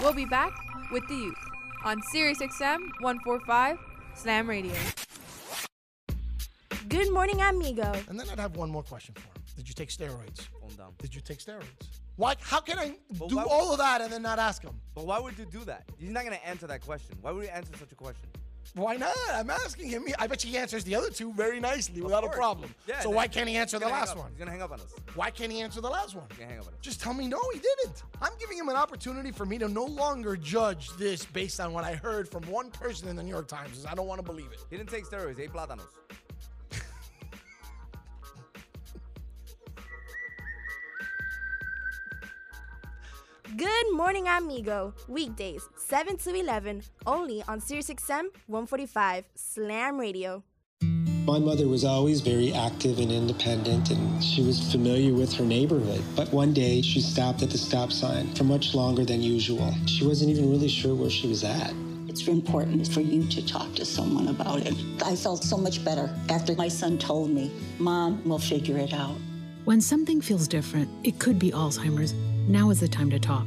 We'll 0.01 0.13
be 0.13 0.25
back 0.25 0.51
with 0.91 1.07
the 1.07 1.15
youth 1.15 1.37
on 1.85 2.01
SiriusXM 2.13 2.79
145 2.99 3.77
Slam 4.15 4.49
Radio. 4.49 4.75
Good 6.89 7.13
morning, 7.13 7.41
amigo. 7.41 7.93
And 8.09 8.19
then 8.19 8.27
I'd 8.29 8.39
have 8.39 8.57
one 8.57 8.69
more 8.69 8.83
question 8.83 9.15
for 9.15 9.21
him. 9.21 9.31
Did 9.55 9.69
you 9.69 9.73
take 9.73 9.87
steroids? 9.89 10.45
Did 10.97 11.15
you 11.15 11.21
take 11.21 11.39
steroids? 11.39 11.88
Why? 12.19 12.35
How 12.41 12.59
can 12.59 12.77
I 12.77 12.97
do 13.27 13.37
why- 13.37 13.45
all 13.49 13.71
of 13.71 13.77
that 13.77 14.01
and 14.01 14.11
then 14.11 14.21
not 14.21 14.39
ask 14.39 14.61
him? 14.61 14.75
But 14.93 15.05
why 15.05 15.19
would 15.19 15.37
you 15.37 15.45
do 15.45 15.63
that? 15.63 15.85
He's 15.97 16.09
not 16.09 16.25
gonna 16.25 16.35
answer 16.45 16.67
that 16.67 16.81
question. 16.81 17.17
Why 17.21 17.31
would 17.31 17.45
he 17.45 17.49
answer 17.49 17.71
such 17.79 17.93
a 17.93 17.95
question? 17.95 18.27
Why 18.73 18.97
not? 18.97 19.15
I'm 19.31 19.49
asking 19.49 19.89
him. 19.89 20.05
I 20.19 20.27
bet 20.27 20.43
you 20.43 20.51
he 20.51 20.57
answers 20.57 20.83
the 20.83 20.95
other 20.95 21.09
two 21.09 21.31
very 21.31 21.61
nicely 21.61 22.01
without 22.01 22.25
a 22.25 22.29
problem. 22.29 22.75
Yeah, 22.85 22.99
so 22.99 23.09
why 23.09 23.29
can't 23.29 23.47
he 23.47 23.55
answer 23.55 23.79
the 23.79 23.87
last 23.87 24.17
one? 24.17 24.29
He's 24.31 24.37
gonna 24.37 24.51
hang 24.51 24.61
up 24.61 24.71
on 24.73 24.81
us. 24.81 24.93
Why 25.15 25.31
can't 25.31 25.49
he 25.49 25.61
answer 25.61 25.79
the 25.79 25.89
last 25.89 26.13
one? 26.13 26.25
He's 26.37 26.45
hang 26.45 26.59
up 26.59 26.67
on 26.67 26.73
us. 26.73 26.79
Just 26.81 26.99
tell 26.99 27.13
me 27.13 27.25
no, 27.25 27.39
he 27.53 27.59
didn't. 27.59 28.03
I'm 28.21 28.33
giving 28.37 28.57
him 28.57 28.67
an 28.67 28.75
opportunity 28.75 29.31
for 29.31 29.45
me 29.45 29.57
to 29.57 29.69
no 29.69 29.85
longer 29.85 30.35
judge 30.35 30.89
this 30.97 31.23
based 31.23 31.61
on 31.61 31.71
what 31.71 31.85
I 31.85 31.95
heard 31.95 32.27
from 32.29 32.43
one 32.43 32.69
person 32.69 33.07
in 33.07 33.15
the 33.15 33.23
New 33.23 33.31
York 33.31 33.47
Times. 33.47 33.85
I 33.85 33.95
don't 33.95 34.07
want 34.07 34.19
to 34.19 34.25
believe 34.25 34.51
it. 34.51 34.59
He 34.69 34.75
didn't 34.75 34.89
take 34.89 35.05
steroids. 35.05 35.37
He 35.37 35.43
ate 35.43 35.53
plátanos. 35.53 35.87
Good 43.59 43.91
morning, 43.91 44.25
amigo. 44.29 44.93
Weekdays, 45.09 45.67
7 45.75 46.15
to 46.19 46.33
11, 46.33 46.81
only 47.05 47.43
on 47.45 47.59
SiriusXM 47.59 48.29
145 48.47 49.25
Slam 49.35 49.99
Radio. 49.99 50.43
My 51.25 51.39
mother 51.39 51.67
was 51.67 51.83
always 51.83 52.21
very 52.21 52.53
active 52.53 52.99
and 52.99 53.11
independent, 53.11 53.89
and 53.89 54.23
she 54.23 54.43
was 54.43 54.71
familiar 54.71 55.13
with 55.13 55.33
her 55.33 55.43
neighborhood. 55.43 56.01
But 56.15 56.31
one 56.31 56.53
day, 56.53 56.81
she 56.81 57.01
stopped 57.01 57.41
at 57.41 57.49
the 57.49 57.57
stop 57.57 57.91
sign 57.91 58.33
for 58.33 58.45
much 58.45 58.73
longer 58.73 59.03
than 59.03 59.21
usual. 59.21 59.73
She 59.87 60.07
wasn't 60.07 60.31
even 60.31 60.49
really 60.49 60.69
sure 60.69 60.95
where 60.95 61.09
she 61.09 61.27
was 61.27 61.43
at. 61.43 61.73
It's 62.07 62.25
important 62.29 62.87
for 62.87 63.01
you 63.01 63.27
to 63.27 63.45
talk 63.45 63.75
to 63.75 63.83
someone 63.83 64.29
about 64.29 64.61
it. 64.61 64.75
I 65.03 65.17
felt 65.17 65.43
so 65.43 65.57
much 65.57 65.83
better 65.83 66.09
after 66.29 66.55
my 66.55 66.69
son 66.69 66.97
told 66.97 67.29
me, 67.29 67.51
Mom, 67.77 68.21
we'll 68.23 68.39
figure 68.39 68.77
it 68.77 68.93
out. 68.93 69.17
When 69.65 69.81
something 69.81 70.21
feels 70.21 70.47
different, 70.47 70.89
it 71.03 71.19
could 71.19 71.37
be 71.37 71.51
Alzheimer's. 71.51 72.13
Now 72.49 72.71
is 72.71 72.79
the 72.79 72.87
time 72.87 73.11
to 73.11 73.19
talk. 73.19 73.45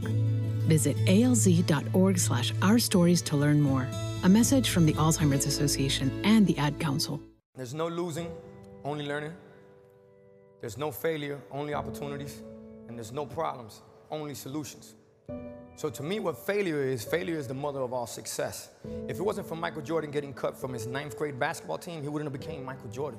Visit 0.69 0.97
alz.org 1.07 2.19
slash 2.21 2.53
our 2.63 2.79
stories 2.79 3.21
to 3.23 3.37
learn 3.37 3.61
more. 3.61 3.89
A 4.23 4.29
message 4.29 4.71
from 4.71 4.87
the 4.87 4.93
Alzheimer's 4.93 5.45
Association 5.45 6.23
and 6.23 6.47
the 6.47 6.57
Ad 6.57 6.79
Council. 6.79 7.21
There's 7.57 7.75
no 7.75 7.89
losing, 7.89 8.31
only 8.85 9.05
learning. 9.05 9.33
There's 10.61 10.79
no 10.79 10.93
failure, 10.93 11.41
only 11.51 11.75
opportunities. 11.75 12.43
And 12.87 12.97
there's 12.97 13.11
no 13.11 13.27
problems, 13.27 13.83
only 14.09 14.35
solutions. 14.35 14.95
So 15.75 15.91
to 15.91 16.03
me, 16.05 16.21
what 16.21 16.39
failure 16.39 16.85
is, 16.85 17.03
failure 17.03 17.37
is 17.37 17.49
the 17.49 17.55
mother 17.55 17.81
of 17.81 17.93
all 17.93 18.07
success. 18.07 18.71
If 19.09 19.19
it 19.19 19.23
wasn't 19.23 19.49
for 19.49 19.57
Michael 19.57 19.83
Jordan 19.83 20.13
getting 20.13 20.33
cut 20.33 20.57
from 20.57 20.73
his 20.73 20.87
ninth 20.87 21.19
grade 21.19 21.41
basketball 21.41 21.79
team, 21.79 22.03
he 22.03 22.09
wouldn't 22.09 22.33
have 22.33 22.41
became 22.41 22.65
Michael 22.65 22.91
Jordan. 22.91 23.19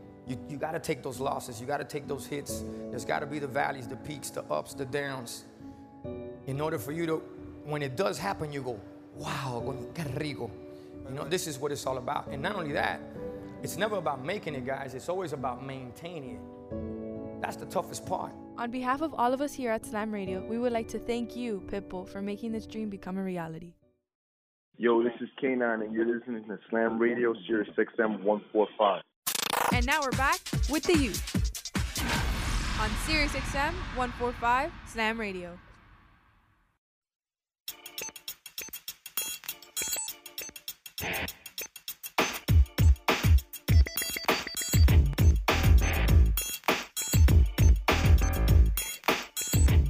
You, 0.27 0.37
you 0.49 0.57
gotta 0.57 0.79
take 0.79 1.03
those 1.03 1.19
losses, 1.19 1.59
you 1.59 1.67
gotta 1.67 1.83
take 1.83 2.07
those 2.07 2.25
hits. 2.25 2.63
There's 2.89 3.05
gotta 3.05 3.25
be 3.25 3.39
the 3.39 3.47
valleys, 3.47 3.87
the 3.87 3.95
peaks, 3.97 4.29
the 4.29 4.43
ups, 4.43 4.73
the 4.73 4.85
downs. 4.85 5.45
In 6.47 6.61
order 6.61 6.77
for 6.77 6.91
you 6.91 7.05
to, 7.05 7.15
when 7.65 7.81
it 7.81 7.95
does 7.95 8.17
happen, 8.17 8.51
you 8.51 8.61
go, 8.61 8.79
wow, 9.15 9.75
qué 9.93 10.19
rico. 10.19 10.49
You 11.07 11.15
know, 11.15 11.25
this 11.25 11.47
is 11.47 11.59
what 11.59 11.71
it's 11.71 11.85
all 11.85 11.97
about. 11.97 12.27
And 12.27 12.41
not 12.41 12.55
only 12.55 12.71
that, 12.73 13.01
it's 13.63 13.77
never 13.77 13.97
about 13.97 14.23
making 14.23 14.55
it, 14.55 14.65
guys, 14.65 14.93
it's 14.95 15.09
always 15.09 15.33
about 15.33 15.65
maintaining 15.65 16.35
it. 16.35 17.41
That's 17.41 17.55
the 17.55 17.65
toughest 17.65 18.05
part. 18.05 18.31
On 18.57 18.69
behalf 18.69 19.01
of 19.01 19.13
all 19.15 19.33
of 19.33 19.41
us 19.41 19.53
here 19.53 19.71
at 19.71 19.85
Slam 19.85 20.11
Radio, 20.11 20.45
we 20.47 20.59
would 20.59 20.71
like 20.71 20.87
to 20.89 20.99
thank 20.99 21.35
you, 21.35 21.63
Pitbull, 21.67 22.07
for 22.07 22.21
making 22.21 22.51
this 22.51 22.67
dream 22.67 22.89
become 22.89 23.17
a 23.17 23.23
reality. 23.23 23.73
Yo, 24.77 25.03
this 25.03 25.13
is 25.19 25.29
K9, 25.41 25.83
and 25.83 25.93
you're 25.93 26.05
listening 26.05 26.43
to 26.45 26.57
Slam 26.69 26.97
Radio, 26.99 27.33
Sirius 27.47 27.69
XM 27.77 28.23
145. 28.23 29.01
And 29.73 29.85
now 29.85 30.01
we're 30.01 30.11
back 30.11 30.39
with 30.69 30.83
the 30.83 30.97
youth 30.97 31.35
on 32.79 32.89
SiriusXM 33.07 33.71
145 33.95 34.69
Slam 34.85 35.17
Radio. 35.17 35.57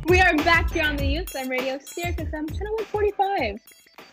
We 0.06 0.20
are 0.20 0.36
back 0.38 0.72
here 0.72 0.84
on 0.84 0.96
the 0.96 1.06
Youth 1.06 1.30
Slam 1.32 1.50
Radio, 1.50 1.80
Sirius 1.80 2.18
XM 2.18 2.32
channel 2.56 2.76
145. 2.92 3.60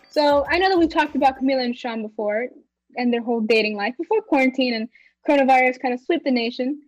So 0.09 0.47
I 0.49 0.59
know 0.59 0.71
that 0.71 0.79
we've 0.79 0.89
talked 0.89 1.15
about 1.15 1.39
Camila 1.39 1.63
and 1.63 1.77
Shawn 1.77 2.01
before 2.01 2.49
and 2.97 3.13
their 3.13 3.23
whole 3.23 3.41
dating 3.43 3.77
life 3.77 3.95
before 3.99 4.23
quarantine 4.23 4.73
and 4.73 4.89
coronavirus 5.28 5.80
kind 5.80 5.94
of 5.94 6.00
swept 6.00 6.25
the 6.25 6.30
nation, 6.30 6.80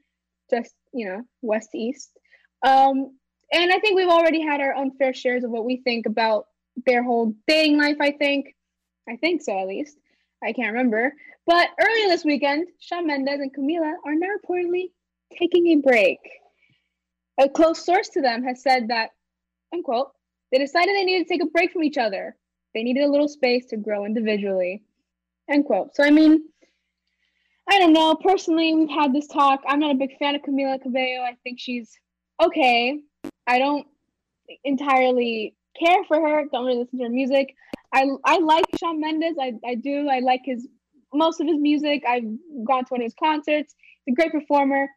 just 0.50 0.74
you 0.92 1.06
know, 1.06 1.22
west 1.42 1.70
to 1.72 1.78
east. 1.78 2.10
Um, 2.66 3.16
and 3.52 3.72
I 3.72 3.78
think 3.78 3.96
we've 3.96 4.08
already 4.08 4.40
had 4.40 4.60
our 4.60 4.74
own 4.74 4.92
fair 4.96 5.12
shares 5.12 5.44
of 5.44 5.50
what 5.50 5.64
we 5.64 5.78
think 5.78 6.06
about 6.06 6.46
their 6.86 7.02
whole 7.02 7.34
dating 7.46 7.78
life. 7.78 7.96
I 8.00 8.12
think, 8.12 8.54
I 9.08 9.16
think 9.16 9.42
so 9.42 9.58
at 9.58 9.68
least. 9.68 9.96
I 10.42 10.52
can't 10.52 10.72
remember. 10.72 11.12
But 11.46 11.68
earlier 11.80 12.08
this 12.08 12.24
weekend, 12.24 12.68
Shawn 12.78 13.06
Mendes 13.06 13.40
and 13.40 13.54
Camila 13.54 13.92
are 14.04 14.14
now 14.14 14.28
reportedly 14.28 14.90
taking 15.38 15.66
a 15.68 15.76
break. 15.76 16.18
A 17.40 17.48
close 17.48 17.84
source 17.84 18.08
to 18.10 18.20
them 18.20 18.42
has 18.44 18.62
said 18.62 18.88
that, 18.88 19.10
unquote, 19.74 20.12
they 20.52 20.58
decided 20.58 20.94
they 20.94 21.04
needed 21.04 21.26
to 21.26 21.34
take 21.34 21.42
a 21.42 21.50
break 21.50 21.72
from 21.72 21.84
each 21.84 21.98
other. 21.98 22.36
They 22.74 22.82
needed 22.82 23.04
a 23.04 23.10
little 23.10 23.28
space 23.28 23.66
to 23.66 23.76
grow 23.76 24.04
individually, 24.04 24.82
end 25.50 25.64
quote. 25.64 25.94
So, 25.94 26.04
I 26.04 26.10
mean, 26.10 26.44
I 27.70 27.78
don't 27.78 27.92
know. 27.92 28.16
Personally, 28.16 28.74
we've 28.74 28.90
had 28.90 29.12
this 29.12 29.28
talk. 29.28 29.62
I'm 29.66 29.78
not 29.78 29.92
a 29.92 29.94
big 29.94 30.18
fan 30.18 30.34
of 30.34 30.42
Camila 30.42 30.82
Cabello. 30.82 31.22
I 31.22 31.36
think 31.44 31.60
she's 31.60 31.96
okay. 32.42 33.00
I 33.46 33.58
don't 33.60 33.86
entirely 34.64 35.54
care 35.78 36.02
for 36.08 36.20
her. 36.20 36.44
Don't 36.52 36.66
really 36.66 36.80
listen 36.80 36.98
to 36.98 37.04
her 37.04 37.10
music. 37.10 37.54
I 37.94 38.08
I 38.24 38.38
like 38.38 38.64
Shawn 38.78 39.00
Mendes. 39.00 39.36
I, 39.40 39.52
I 39.64 39.76
do. 39.76 40.08
I 40.08 40.18
like 40.18 40.40
his 40.44 40.66
most 41.14 41.40
of 41.40 41.46
his 41.46 41.58
music. 41.58 42.02
I've 42.08 42.24
gone 42.66 42.84
to 42.84 42.88
one 42.88 43.02
of 43.02 43.04
his 43.04 43.14
concerts. 43.14 43.74
He's 44.04 44.14
a 44.14 44.16
great 44.16 44.32
performer. 44.32 44.88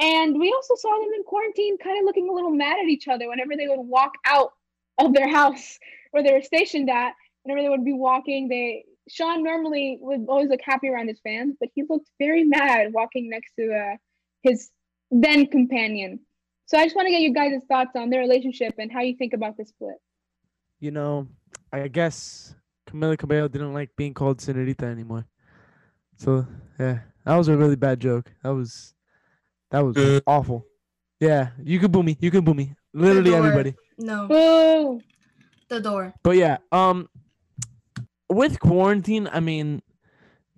And 0.00 0.38
we 0.38 0.52
also 0.52 0.74
saw 0.76 0.90
them 0.90 1.10
in 1.14 1.22
quarantine 1.22 1.78
kind 1.78 1.98
of 2.00 2.04
looking 2.04 2.28
a 2.28 2.32
little 2.32 2.50
mad 2.50 2.78
at 2.80 2.88
each 2.88 3.08
other 3.08 3.28
whenever 3.28 3.56
they 3.56 3.68
would 3.68 3.80
walk 3.80 4.12
out 4.26 4.50
of 4.98 5.14
their 5.14 5.28
house 5.28 5.78
where 6.10 6.22
they 6.22 6.32
were 6.32 6.42
stationed 6.42 6.90
at. 6.90 7.12
Whenever 7.44 7.62
they 7.62 7.68
would 7.68 7.84
be 7.84 7.92
walking, 7.92 8.48
they 8.48 8.84
Shawn 9.08 9.42
normally 9.42 9.98
would 10.00 10.26
always 10.28 10.48
look 10.48 10.60
happy 10.64 10.88
around 10.88 11.08
his 11.08 11.20
fans, 11.22 11.56
but 11.58 11.68
he 11.74 11.84
looked 11.88 12.10
very 12.18 12.44
mad 12.44 12.92
walking 12.92 13.30
next 13.30 13.52
to 13.58 13.72
uh, 13.72 13.96
his 14.42 14.70
then 15.10 15.46
companion. 15.46 16.20
So 16.66 16.78
I 16.78 16.84
just 16.84 16.96
want 16.96 17.06
to 17.06 17.12
get 17.12 17.20
you 17.20 17.32
guys' 17.32 17.62
thoughts 17.68 17.92
on 17.94 18.10
their 18.10 18.20
relationship 18.20 18.74
and 18.78 18.90
how 18.90 19.00
you 19.00 19.16
think 19.16 19.32
about 19.32 19.56
this 19.56 19.68
split. 19.68 19.96
You 20.80 20.90
know, 20.90 21.28
I 21.72 21.86
guess 21.88 22.54
Camila 22.88 23.16
Cabello 23.16 23.48
didn't 23.48 23.72
like 23.72 23.90
being 23.96 24.14
called 24.14 24.40
Senorita 24.40 24.86
anymore. 24.86 25.26
So 26.16 26.46
yeah, 26.78 27.00
that 27.24 27.36
was 27.36 27.48
a 27.48 27.56
really 27.56 27.76
bad 27.76 28.00
joke. 28.00 28.32
That 28.42 28.50
was 28.50 28.94
that 29.70 29.84
was 29.84 30.20
awful. 30.26 30.66
Yeah, 31.20 31.50
you 31.62 31.78
can 31.78 31.90
boo 31.90 32.02
me. 32.02 32.16
You 32.20 32.30
can 32.30 32.44
boo 32.44 32.54
me. 32.54 32.74
Literally 32.92 33.34
everybody. 33.34 33.74
No. 33.98 34.26
Boo! 34.26 35.00
the 35.68 35.80
door. 35.80 36.14
But 36.22 36.36
yeah, 36.36 36.58
um, 36.72 37.08
with 38.28 38.60
quarantine, 38.60 39.28
I 39.32 39.40
mean, 39.40 39.82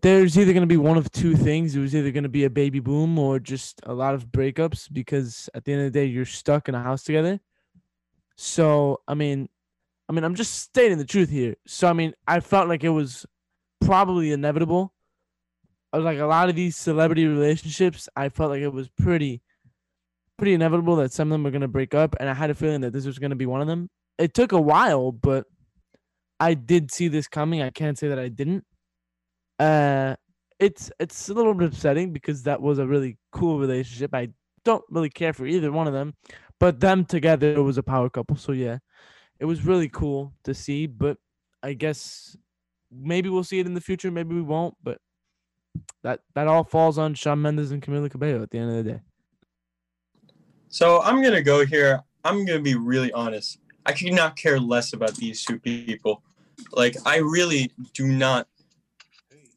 there's 0.00 0.38
either 0.38 0.52
gonna 0.52 0.66
be 0.66 0.76
one 0.76 0.96
of 0.96 1.10
two 1.10 1.34
things. 1.34 1.74
It 1.74 1.80
was 1.80 1.94
either 1.94 2.10
gonna 2.10 2.28
be 2.28 2.44
a 2.44 2.50
baby 2.50 2.80
boom 2.80 3.18
or 3.18 3.38
just 3.38 3.80
a 3.84 3.94
lot 3.94 4.14
of 4.14 4.28
breakups 4.28 4.92
because 4.92 5.48
at 5.54 5.64
the 5.64 5.72
end 5.72 5.86
of 5.86 5.92
the 5.92 5.98
day, 5.98 6.04
you're 6.06 6.24
stuck 6.24 6.68
in 6.68 6.74
a 6.74 6.82
house 6.82 7.02
together. 7.02 7.40
So 8.36 9.00
I 9.08 9.14
mean, 9.14 9.48
I 10.08 10.12
mean, 10.12 10.24
I'm 10.24 10.34
just 10.34 10.54
stating 10.54 10.98
the 10.98 11.04
truth 11.04 11.30
here. 11.30 11.56
So 11.66 11.88
I 11.88 11.92
mean, 11.92 12.14
I 12.26 12.40
felt 12.40 12.68
like 12.68 12.84
it 12.84 12.90
was 12.90 13.26
probably 13.80 14.32
inevitable. 14.32 14.94
Uh, 15.92 16.00
Like 16.00 16.18
a 16.18 16.26
lot 16.26 16.48
of 16.48 16.54
these 16.54 16.76
celebrity 16.76 17.26
relationships, 17.26 18.08
I 18.14 18.28
felt 18.28 18.50
like 18.50 18.62
it 18.62 18.72
was 18.72 18.88
pretty, 18.88 19.42
pretty 20.36 20.54
inevitable 20.54 20.96
that 20.96 21.12
some 21.12 21.28
of 21.28 21.32
them 21.32 21.42
were 21.42 21.50
gonna 21.50 21.68
break 21.68 21.94
up, 21.94 22.14
and 22.20 22.28
I 22.28 22.34
had 22.34 22.50
a 22.50 22.54
feeling 22.54 22.82
that 22.82 22.92
this 22.92 23.06
was 23.06 23.18
gonna 23.18 23.36
be 23.36 23.46
one 23.46 23.60
of 23.60 23.66
them. 23.66 23.90
It 24.18 24.34
took 24.34 24.52
a 24.52 24.60
while, 24.60 25.10
but 25.10 25.46
I 26.40 26.54
did 26.54 26.90
see 26.90 27.08
this 27.08 27.28
coming. 27.28 27.62
I 27.62 27.70
can't 27.70 27.98
say 27.98 28.08
that 28.08 28.18
I 28.18 28.28
didn't. 28.28 28.64
Uh, 29.58 30.14
it's 30.58 30.90
it's 30.98 31.28
a 31.28 31.34
little 31.34 31.54
bit 31.54 31.68
upsetting 31.68 32.12
because 32.12 32.42
that 32.44 32.60
was 32.60 32.78
a 32.78 32.86
really 32.86 33.16
cool 33.32 33.58
relationship. 33.58 34.14
I 34.14 34.28
don't 34.64 34.84
really 34.90 35.10
care 35.10 35.32
for 35.32 35.46
either 35.46 35.72
one 35.72 35.86
of 35.86 35.92
them, 35.92 36.14
but 36.60 36.80
them 36.80 37.04
together 37.04 37.62
was 37.62 37.78
a 37.78 37.82
power 37.82 38.08
couple. 38.10 38.36
So 38.36 38.52
yeah, 38.52 38.78
it 39.38 39.44
was 39.44 39.64
really 39.64 39.88
cool 39.88 40.32
to 40.44 40.54
see. 40.54 40.86
But 40.86 41.16
I 41.62 41.72
guess 41.72 42.36
maybe 42.90 43.28
we'll 43.28 43.44
see 43.44 43.58
it 43.58 43.66
in 43.66 43.74
the 43.74 43.80
future. 43.80 44.10
Maybe 44.10 44.34
we 44.34 44.42
won't. 44.42 44.74
But 44.82 44.98
that 46.02 46.20
that 46.34 46.48
all 46.48 46.64
falls 46.64 46.98
on 46.98 47.14
Shawn 47.14 47.42
Mendes 47.42 47.70
and 47.70 47.82
Camila 47.82 48.10
Cabello 48.10 48.42
at 48.42 48.50
the 48.50 48.58
end 48.58 48.70
of 48.70 48.84
the 48.84 48.92
day. 48.92 49.00
So 50.68 51.02
I'm 51.02 51.22
gonna 51.22 51.42
go 51.42 51.64
here. 51.64 52.02
I'm 52.24 52.44
gonna 52.44 52.60
be 52.60 52.74
really 52.74 53.12
honest. 53.12 53.58
I 53.88 53.92
could 53.92 54.12
not 54.12 54.36
care 54.36 54.60
less 54.60 54.92
about 54.92 55.14
these 55.16 55.42
two 55.42 55.58
people. 55.58 56.22
Like 56.72 56.94
I 57.06 57.16
really 57.16 57.72
do 57.94 58.06
not 58.06 58.46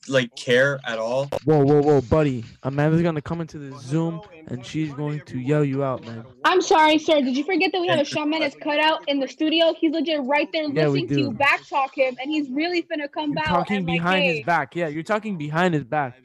like 0.08 0.34
care 0.38 0.80
at 0.88 0.98
all. 0.98 1.26
Whoa, 1.44 1.64
whoa, 1.66 1.82
whoa, 1.82 2.02
buddy! 2.02 2.46
Amanda's 2.64 3.02
gonna 3.02 3.22
come 3.22 3.42
into 3.42 3.60
the 3.60 3.78
Zoom 3.78 4.22
and 4.48 4.66
she's 4.66 4.94
going 4.94 5.22
to 5.26 5.38
yell 5.38 5.66
you 5.66 5.84
out, 5.84 6.06
man. 6.06 6.24
I'm 6.46 6.62
sorry, 6.62 6.98
sir. 6.98 7.22
Did 7.22 7.36
you 7.36 7.44
forget 7.44 7.74
that 7.74 7.82
we 7.82 7.90
have 7.90 8.00
a 8.00 8.06
Shawn 8.06 8.30
Mendes 8.30 8.56
cutout 8.62 9.02
in 9.08 9.20
the 9.20 9.28
studio? 9.28 9.74
He's 9.78 9.92
legit 9.92 10.22
right 10.24 10.48
there 10.54 10.64
Yeah, 10.64 10.88
listening 10.88 11.08
to 11.10 11.20
you 11.20 11.32
do. 11.32 11.34
back 11.34 11.68
talk 11.68 11.98
him, 11.98 12.16
and 12.22 12.32
he's 12.32 12.50
really 12.50 12.84
finna 12.84 13.12
come 13.12 13.32
You're 13.32 13.40
out 13.40 13.48
talking 13.48 13.78
and 13.78 13.88
like, 13.88 13.98
behind 13.98 14.24
hey, 14.24 14.36
his 14.38 14.46
back. 14.46 14.76
Yeah, 14.78 14.88
you're 14.88 15.04
talking 15.04 15.38
behind 15.38 15.74
his 15.74 15.84
back. 15.84 16.16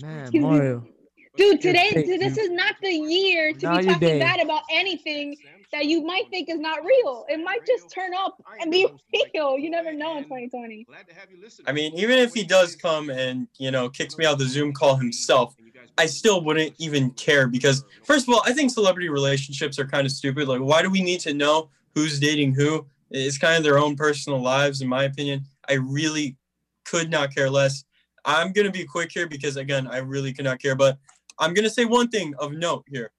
Man, 0.00 0.30
Mario. 0.32 0.86
Dude, 1.36 1.62
today 1.62 1.90
fake, 1.92 2.20
this 2.20 2.36
is 2.36 2.50
not 2.50 2.74
the 2.82 2.92
year 2.92 3.54
to 3.54 3.66
Now 3.66 3.78
be 3.78 3.86
talking 3.86 4.00
dead. 4.00 4.20
bad 4.20 4.40
about 4.40 4.62
anything 4.70 5.34
that 5.72 5.86
you 5.86 6.02
might 6.02 6.28
think 6.28 6.50
is 6.50 6.58
not 6.58 6.84
real. 6.84 7.24
It 7.28 7.42
might 7.42 7.66
just 7.66 7.90
turn 7.90 8.12
up 8.14 8.36
and 8.60 8.70
be 8.70 8.86
real. 9.34 9.58
You 9.58 9.70
never 9.70 9.94
know 9.94 10.18
in 10.18 10.24
2020. 10.24 10.86
I 11.66 11.72
mean, 11.72 11.94
even 11.94 12.18
if 12.18 12.34
he 12.34 12.44
does 12.44 12.76
come 12.76 13.08
and 13.08 13.48
you 13.58 13.70
know 13.70 13.88
kicks 13.88 14.18
me 14.18 14.26
out 14.26 14.38
the 14.38 14.44
Zoom 14.44 14.74
call 14.74 14.96
himself, 14.96 15.56
I 15.96 16.04
still 16.04 16.44
wouldn't 16.44 16.74
even 16.78 17.10
care 17.12 17.48
because 17.48 17.84
first 18.04 18.28
of 18.28 18.34
all, 18.34 18.42
I 18.44 18.52
think 18.52 18.70
celebrity 18.70 19.08
relationships 19.08 19.78
are 19.78 19.86
kind 19.86 20.04
of 20.06 20.12
stupid. 20.12 20.48
Like, 20.48 20.60
why 20.60 20.82
do 20.82 20.90
we 20.90 21.02
need 21.02 21.20
to 21.20 21.32
know 21.32 21.70
who's 21.94 22.20
dating 22.20 22.54
who? 22.54 22.86
It's 23.10 23.38
kind 23.38 23.56
of 23.56 23.62
their 23.62 23.78
own 23.78 23.96
personal 23.96 24.40
lives, 24.40 24.82
in 24.82 24.88
my 24.88 25.04
opinion. 25.04 25.44
I 25.68 25.74
really 25.74 26.36
could 26.84 27.10
not 27.10 27.34
care 27.34 27.48
less. 27.48 27.84
I'm 28.26 28.52
gonna 28.52 28.70
be 28.70 28.84
quick 28.84 29.10
here 29.12 29.26
because 29.26 29.56
again, 29.56 29.86
I 29.86 29.98
really 29.98 30.34
could 30.34 30.44
not 30.44 30.60
care. 30.60 30.76
But 30.76 30.98
I'm 31.42 31.54
gonna 31.54 31.70
say 31.70 31.84
one 31.84 32.08
thing 32.08 32.34
of 32.38 32.52
note 32.52 32.84
here: 32.86 33.10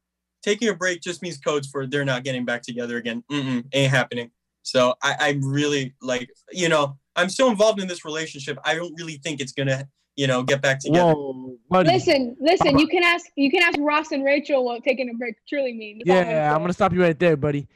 taking 0.41 0.69
a 0.69 0.73
break 0.73 1.01
just 1.01 1.21
means 1.21 1.37
codes 1.37 1.67
for 1.67 1.85
they're 1.85 2.05
not 2.05 2.23
getting 2.23 2.45
back 2.45 2.61
together 2.61 2.97
again. 2.97 3.23
Mm-mm, 3.29 3.65
ain't 3.73 3.91
happening. 3.91 4.31
So 4.63 4.95
I, 5.03 5.15
I'm 5.19 5.41
really 5.45 5.93
like, 6.01 6.29
you 6.51 6.69
know, 6.69 6.97
I'm 7.17 7.29
so 7.29 7.51
involved 7.51 7.81
in 7.81 7.87
this 7.87 8.05
relationship. 8.05 8.57
I 8.63 8.75
don't 8.75 8.93
really 8.97 9.19
think 9.23 9.41
it's 9.41 9.51
gonna, 9.51 9.87
you 10.15 10.25
know, 10.25 10.41
get 10.41 10.61
back 10.61 10.79
together. 10.79 11.13
Whoa. 11.13 11.57
Listen, 11.69 12.37
listen. 12.39 12.79
You 12.79 12.87
can 12.87 13.03
ask 13.03 13.25
you 13.35 13.51
can 13.51 13.61
ask 13.61 13.77
Ross 13.79 14.11
and 14.11 14.23
Rachel 14.23 14.63
what 14.63 14.83
taking 14.83 15.09
a 15.09 15.13
break 15.13 15.35
truly 15.47 15.73
means. 15.73 16.03
That's 16.05 16.29
Yeah, 16.29 16.55
I'm 16.55 16.61
gonna 16.61 16.73
stop 16.73 16.93
you 16.93 17.01
right 17.01 17.17
there, 17.19 17.35
buddy. 17.35 17.67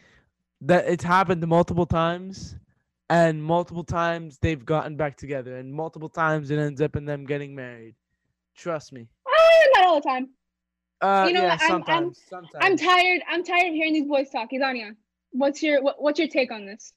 That 0.61 0.87
it's 0.87 1.03
happened 1.03 1.45
multiple 1.45 1.85
times, 1.85 2.55
and 3.09 3.43
multiple 3.43 3.83
times 3.83 4.39
they've 4.41 4.63
gotten 4.63 4.95
back 4.95 5.17
together, 5.17 5.57
and 5.57 5.73
multiple 5.73 6.09
times 6.09 6.51
it 6.51 6.57
ends 6.57 6.81
up 6.81 6.95
in 6.95 7.05
them 7.05 7.25
getting 7.25 7.53
married. 7.53 7.95
Trust 8.55 8.93
me. 8.93 9.07
Not 9.77 9.87
all 9.87 10.01
the 10.01 10.07
time. 10.07 10.29
Uh, 10.99 11.25
you 11.27 11.33
know 11.33 11.43
yeah. 11.43 11.57
I'm, 11.59 11.59
I'm 11.61 11.67
sometimes. 11.67 12.21
sometimes. 12.29 12.55
I'm 12.61 12.77
tired. 12.77 13.21
I'm 13.29 13.43
tired 13.43 13.69
of 13.69 13.73
hearing 13.73 13.93
these 13.93 14.07
boys 14.07 14.29
talk. 14.29 14.49
Izania, 14.51 14.95
what's 15.31 15.61
your 15.61 15.81
what, 15.81 16.01
what's 16.01 16.19
your 16.19 16.27
take 16.27 16.51
on 16.51 16.65
this? 16.65 16.93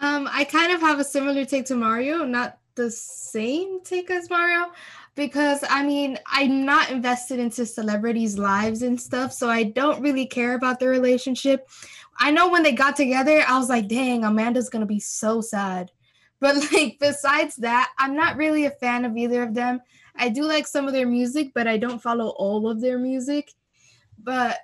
Um, 0.00 0.28
I 0.32 0.44
kind 0.44 0.72
of 0.72 0.80
have 0.80 0.98
a 0.98 1.04
similar 1.04 1.44
take 1.44 1.66
to 1.66 1.76
Mario, 1.76 2.24
not 2.24 2.58
the 2.74 2.90
same 2.90 3.82
take 3.84 4.10
as 4.10 4.28
Mario, 4.28 4.72
because 5.14 5.62
I 5.68 5.84
mean, 5.84 6.18
I'm 6.26 6.64
not 6.64 6.90
invested 6.90 7.38
into 7.38 7.64
celebrities' 7.64 8.38
lives 8.38 8.82
and 8.82 9.00
stuff, 9.00 9.32
so 9.32 9.48
I 9.48 9.64
don't 9.64 10.02
really 10.02 10.26
care 10.26 10.54
about 10.54 10.80
their 10.80 10.90
relationship. 10.90 11.68
I 12.18 12.30
know 12.30 12.50
when 12.50 12.62
they 12.62 12.72
got 12.72 12.96
together, 12.96 13.44
I 13.46 13.58
was 13.58 13.68
like, 13.68 13.88
dang, 13.88 14.24
Amanda's 14.24 14.68
gonna 14.68 14.86
be 14.86 15.00
so 15.00 15.40
sad. 15.40 15.92
But 16.40 16.56
like, 16.72 16.96
besides 16.98 17.56
that, 17.56 17.92
I'm 17.98 18.16
not 18.16 18.36
really 18.36 18.66
a 18.66 18.70
fan 18.70 19.04
of 19.04 19.16
either 19.16 19.44
of 19.44 19.54
them. 19.54 19.80
I 20.16 20.28
do 20.28 20.44
like 20.44 20.66
some 20.66 20.86
of 20.86 20.92
their 20.92 21.06
music, 21.06 21.52
but 21.54 21.66
I 21.66 21.78
don't 21.78 22.02
follow 22.02 22.28
all 22.28 22.68
of 22.68 22.80
their 22.80 22.98
music. 22.98 23.52
But 24.22 24.58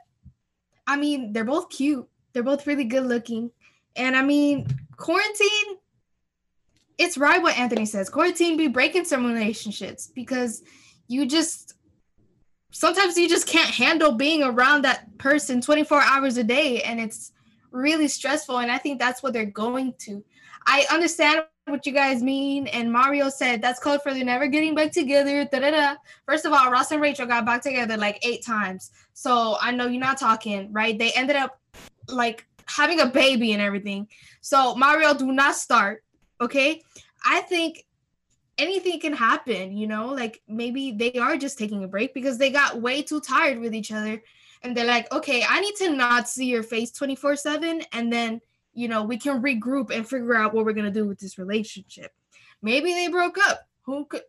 I 0.86 0.96
mean, 0.96 1.32
they're 1.32 1.44
both 1.44 1.68
cute. 1.70 2.06
They're 2.32 2.42
both 2.42 2.66
really 2.66 2.84
good 2.84 3.06
looking. 3.06 3.50
And 3.96 4.16
I 4.16 4.22
mean, 4.22 4.66
quarantine, 4.96 5.78
it's 6.98 7.18
right 7.18 7.42
what 7.42 7.56
Anthony 7.56 7.86
says. 7.86 8.10
Quarantine 8.10 8.56
be 8.56 8.68
breaking 8.68 9.04
some 9.04 9.26
relationships 9.26 10.10
because 10.14 10.62
you 11.08 11.26
just 11.26 11.74
sometimes 12.70 13.16
you 13.16 13.28
just 13.28 13.46
can't 13.46 13.70
handle 13.70 14.12
being 14.12 14.42
around 14.42 14.82
that 14.82 15.16
person 15.18 15.60
24 15.60 16.02
hours 16.02 16.36
a 16.36 16.44
day 16.44 16.82
and 16.82 17.00
it's 17.00 17.32
really 17.70 18.08
stressful. 18.08 18.58
And 18.58 18.70
I 18.70 18.78
think 18.78 18.98
that's 18.98 19.22
what 19.22 19.32
they're 19.32 19.44
going 19.44 19.94
to. 20.00 20.24
I 20.66 20.86
understand 20.90 21.42
what 21.70 21.86
you 21.86 21.92
guys 21.92 22.22
mean. 22.22 22.66
And 22.68 22.92
Mario 22.92 23.28
said 23.28 23.62
that's 23.62 23.80
code 23.80 24.02
for 24.02 24.12
they're 24.12 24.24
never 24.24 24.46
getting 24.46 24.74
back 24.74 24.92
together. 24.92 25.44
Da-da-da. 25.44 25.96
First 26.26 26.44
of 26.44 26.52
all, 26.52 26.70
Ross 26.70 26.90
and 26.90 27.00
Rachel 27.00 27.26
got 27.26 27.46
back 27.46 27.62
together 27.62 27.96
like 27.96 28.24
eight 28.26 28.44
times. 28.44 28.90
So 29.14 29.56
I 29.60 29.70
know 29.72 29.86
you're 29.86 30.00
not 30.00 30.18
talking, 30.18 30.72
right? 30.72 30.98
They 30.98 31.12
ended 31.12 31.36
up 31.36 31.60
like 32.08 32.46
having 32.66 33.00
a 33.00 33.06
baby 33.06 33.52
and 33.52 33.62
everything. 33.62 34.08
So 34.40 34.74
Mario, 34.74 35.14
do 35.14 35.32
not 35.32 35.54
start. 35.54 36.04
Okay. 36.40 36.82
I 37.24 37.40
think 37.42 37.84
anything 38.58 39.00
can 39.00 39.12
happen, 39.12 39.76
you 39.76 39.86
know, 39.86 40.08
like 40.08 40.42
maybe 40.48 40.92
they 40.92 41.12
are 41.12 41.36
just 41.36 41.58
taking 41.58 41.84
a 41.84 41.88
break 41.88 42.12
because 42.12 42.38
they 42.38 42.50
got 42.50 42.80
way 42.80 43.02
too 43.02 43.20
tired 43.20 43.58
with 43.58 43.74
each 43.74 43.92
other. 43.92 44.22
And 44.62 44.76
they're 44.76 44.84
like, 44.84 45.12
okay, 45.12 45.44
I 45.48 45.60
need 45.60 45.76
to 45.76 45.90
not 45.94 46.28
see 46.28 46.46
your 46.46 46.64
face 46.64 46.90
24 46.90 47.36
7. 47.36 47.82
And 47.92 48.12
then, 48.12 48.40
you 48.78 48.86
know, 48.86 49.02
we 49.02 49.18
can 49.18 49.42
regroup 49.42 49.90
and 49.90 50.08
figure 50.08 50.36
out 50.36 50.54
what 50.54 50.64
we're 50.64 50.72
going 50.72 50.84
to 50.84 51.00
do 51.00 51.04
with 51.04 51.18
this 51.18 51.36
relationship. 51.36 52.12
Maybe 52.62 52.94
they 52.94 53.08
broke 53.08 53.36
up. 53.36 53.66
Who 53.82 54.04
could? 54.04 54.22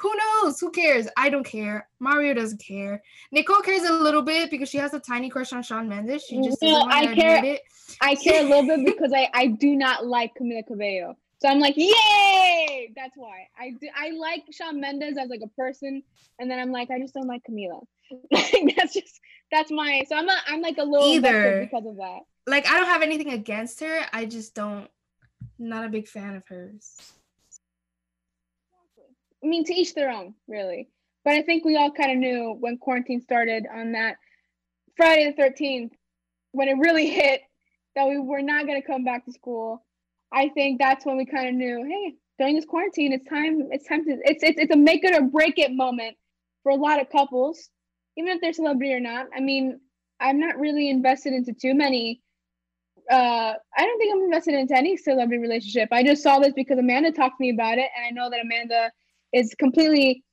Who 0.00 0.12
knows? 0.14 0.60
Who 0.60 0.70
cares? 0.70 1.08
I 1.16 1.30
don't 1.30 1.44
care. 1.44 1.88
Mario 1.98 2.34
doesn't 2.34 2.62
care. 2.62 3.02
Nicole 3.32 3.62
cares 3.62 3.82
a 3.88 3.92
little 3.94 4.20
bit 4.20 4.50
because 4.50 4.68
she 4.68 4.76
has 4.76 4.92
a 4.92 5.00
tiny 5.00 5.30
crush 5.30 5.54
on 5.54 5.62
Shawn 5.62 5.88
Mendes. 5.88 6.22
She 6.22 6.40
just 6.42 6.60
want 6.60 6.92
I 6.92 7.14
care. 7.14 7.42
it. 7.42 7.62
I 8.02 8.14
care 8.14 8.44
a 8.44 8.48
little 8.48 8.66
bit 8.66 8.84
because 8.94 9.12
I 9.12 9.30
I 9.32 9.46
do 9.46 9.74
not 9.74 10.06
like 10.06 10.32
Camila 10.38 10.66
Cabello. 10.66 11.16
So 11.40 11.48
I'm 11.48 11.58
like, 11.58 11.76
yay! 11.76 12.92
That's 12.94 13.16
why 13.16 13.48
I 13.58 13.70
do, 13.80 13.88
I 13.96 14.10
like 14.10 14.44
Shawn 14.52 14.80
Mendes 14.80 15.16
as 15.16 15.30
like 15.30 15.40
a 15.42 15.48
person, 15.48 16.02
and 16.38 16.50
then 16.50 16.58
I'm 16.58 16.72
like, 16.72 16.90
I 16.90 17.00
just 17.00 17.14
don't 17.14 17.26
like 17.26 17.42
Camila. 17.48 17.82
That's 18.30 18.92
just 18.94 19.20
that's 19.50 19.70
my. 19.70 20.04
So 20.08 20.16
I'm 20.16 20.26
not. 20.26 20.42
I'm 20.46 20.60
like 20.60 20.78
a 20.78 20.84
little 20.84 21.08
Either. 21.08 21.60
because 21.60 21.86
of 21.86 21.96
that. 21.96 22.20
Like 22.48 22.66
I 22.66 22.78
don't 22.78 22.86
have 22.86 23.02
anything 23.02 23.32
against 23.32 23.80
her. 23.80 24.00
I 24.12 24.24
just 24.24 24.54
don't. 24.54 24.88
Not 25.58 25.84
a 25.84 25.88
big 25.88 26.08
fan 26.08 26.36
of 26.36 26.44
hers. 26.48 26.96
I 29.42 29.46
mean, 29.46 29.64
to 29.64 29.74
each 29.74 29.94
their 29.94 30.10
own, 30.10 30.34
really. 30.48 30.88
But 31.24 31.34
I 31.34 31.42
think 31.42 31.64
we 31.64 31.76
all 31.76 31.90
kind 31.90 32.12
of 32.12 32.18
knew 32.18 32.56
when 32.58 32.78
quarantine 32.78 33.20
started 33.20 33.66
on 33.72 33.92
that 33.92 34.16
Friday 34.96 35.32
the 35.36 35.42
13th, 35.42 35.90
when 36.52 36.68
it 36.68 36.78
really 36.78 37.08
hit 37.08 37.42
that 37.94 38.08
we 38.08 38.18
were 38.18 38.42
not 38.42 38.66
going 38.66 38.80
to 38.80 38.86
come 38.86 39.04
back 39.04 39.24
to 39.24 39.32
school. 39.32 39.84
I 40.32 40.48
think 40.50 40.78
that's 40.78 41.04
when 41.04 41.16
we 41.16 41.26
kind 41.26 41.48
of 41.48 41.54
knew, 41.54 41.84
hey, 41.84 42.14
during 42.38 42.56
this 42.56 42.64
quarantine, 42.64 43.12
it's 43.12 43.28
time. 43.28 43.68
It's 43.70 43.86
time 43.86 44.04
to. 44.04 44.18
It's 44.24 44.42
it's 44.42 44.58
it's 44.58 44.74
a 44.74 44.76
make 44.76 45.04
it 45.04 45.14
or 45.14 45.22
break 45.22 45.58
it 45.58 45.72
moment 45.72 46.16
for 46.62 46.70
a 46.70 46.76
lot 46.76 47.00
of 47.00 47.10
couples, 47.10 47.68
even 48.16 48.30
if 48.30 48.40
they're 48.40 48.52
celebrity 48.52 48.92
or 48.92 49.00
not. 49.00 49.26
I 49.34 49.40
mean, 49.40 49.80
I'm 50.20 50.38
not 50.38 50.58
really 50.58 50.88
invested 50.90 51.32
into 51.32 51.52
too 51.52 51.74
many. 51.74 52.22
Uh, 53.10 53.54
I 53.76 53.82
don't 53.82 53.98
think 53.98 54.14
I'm 54.14 54.22
invested 54.22 54.54
into 54.54 54.76
any 54.76 54.96
celebrity 54.96 55.40
relationship. 55.40 55.88
I 55.92 56.02
just 56.02 56.22
saw 56.22 56.38
this 56.38 56.52
because 56.54 56.78
Amanda 56.78 57.12
talked 57.12 57.38
to 57.38 57.42
me 57.42 57.50
about 57.50 57.78
it, 57.78 57.88
and 57.96 58.06
I 58.06 58.10
know 58.10 58.30
that 58.30 58.40
Amanda 58.40 58.90
is 59.32 59.54
completely 59.58 60.24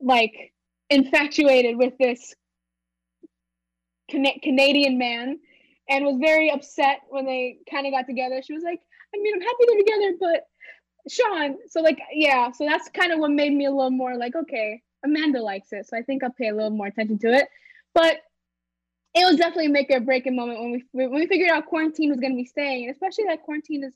like 0.00 0.52
infatuated 0.90 1.76
with 1.76 1.94
this 1.98 2.34
Cana- 4.10 4.38
Canadian 4.42 4.98
man, 4.98 5.38
and 5.88 6.04
was 6.04 6.18
very 6.20 6.50
upset 6.50 7.00
when 7.08 7.26
they 7.26 7.58
kind 7.70 7.86
of 7.86 7.92
got 7.92 8.06
together. 8.06 8.40
She 8.42 8.52
was 8.54 8.62
like, 8.62 8.80
I 9.14 9.18
mean, 9.18 9.34
I'm 9.34 9.40
happy 9.40 9.64
they're 9.66 9.78
together, 9.78 10.16
but 10.20 10.46
Shawn. 11.10 11.56
So 11.68 11.80
like, 11.80 11.98
yeah. 12.12 12.52
So 12.52 12.64
that's 12.64 12.88
kind 12.90 13.12
of 13.12 13.18
what 13.18 13.30
made 13.30 13.52
me 13.52 13.66
a 13.66 13.70
little 13.70 13.90
more 13.90 14.16
like, 14.16 14.36
okay, 14.36 14.82
Amanda 15.04 15.42
likes 15.42 15.72
it, 15.72 15.88
so 15.88 15.96
I 15.96 16.02
think 16.02 16.22
I'll 16.22 16.30
pay 16.30 16.48
a 16.48 16.54
little 16.54 16.70
more 16.70 16.86
attention 16.86 17.18
to 17.20 17.32
it. 17.32 17.48
But 17.94 18.18
it 19.14 19.24
was 19.24 19.36
definitely 19.36 19.66
a 19.66 19.70
make 19.70 19.90
or 19.90 20.00
break 20.00 20.30
moment 20.30 20.60
when 20.60 20.72
we 20.72 20.84
when 20.92 21.14
we 21.14 21.26
figured 21.26 21.50
out 21.50 21.66
quarantine 21.66 22.10
was 22.10 22.20
going 22.20 22.32
to 22.32 22.36
be 22.36 22.44
staying, 22.44 22.84
and 22.84 22.94
especially 22.94 23.24
that 23.24 23.42
quarantine 23.42 23.82
has 23.82 23.92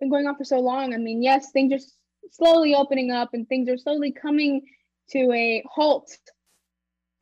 been 0.00 0.10
going 0.10 0.26
on 0.26 0.36
for 0.36 0.44
so 0.44 0.58
long. 0.60 0.94
I 0.94 0.98
mean, 0.98 1.22
yes, 1.22 1.50
things 1.52 1.72
are 1.72 1.84
slowly 2.32 2.74
opening 2.74 3.10
up 3.10 3.30
and 3.32 3.48
things 3.48 3.68
are 3.68 3.78
slowly 3.78 4.12
coming 4.12 4.62
to 5.10 5.30
a 5.32 5.62
halt 5.70 6.10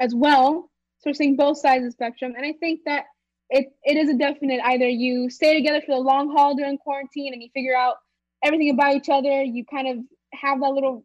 as 0.01 0.15
well. 0.15 0.71
So 0.99 1.11
we're 1.11 1.15
seeing 1.15 1.37
both 1.37 1.59
sides 1.59 1.85
of 1.85 1.89
the 1.89 1.93
spectrum, 1.93 2.35
and 2.37 2.47
I 2.47 2.53
think 2.53 2.81
that 2.87 3.05
it 3.51 3.67
it 3.83 3.97
is 3.97 4.09
a 4.09 4.17
definite 4.17 4.61
either 4.65 4.89
you 4.89 5.29
stay 5.29 5.55
together 5.55 5.83
for 5.85 5.95
the 5.95 6.01
long 6.01 6.33
haul 6.35 6.55
during 6.55 6.79
quarantine 6.79 7.33
and 7.33 7.43
you 7.43 7.49
figure 7.53 7.77
out 7.77 7.97
everything 8.43 8.71
about 8.71 8.95
each 8.95 9.09
other, 9.09 9.43
you 9.43 9.65
kind 9.65 9.89
of 9.89 9.99
have 10.33 10.61
that 10.61 10.73
little 10.73 11.05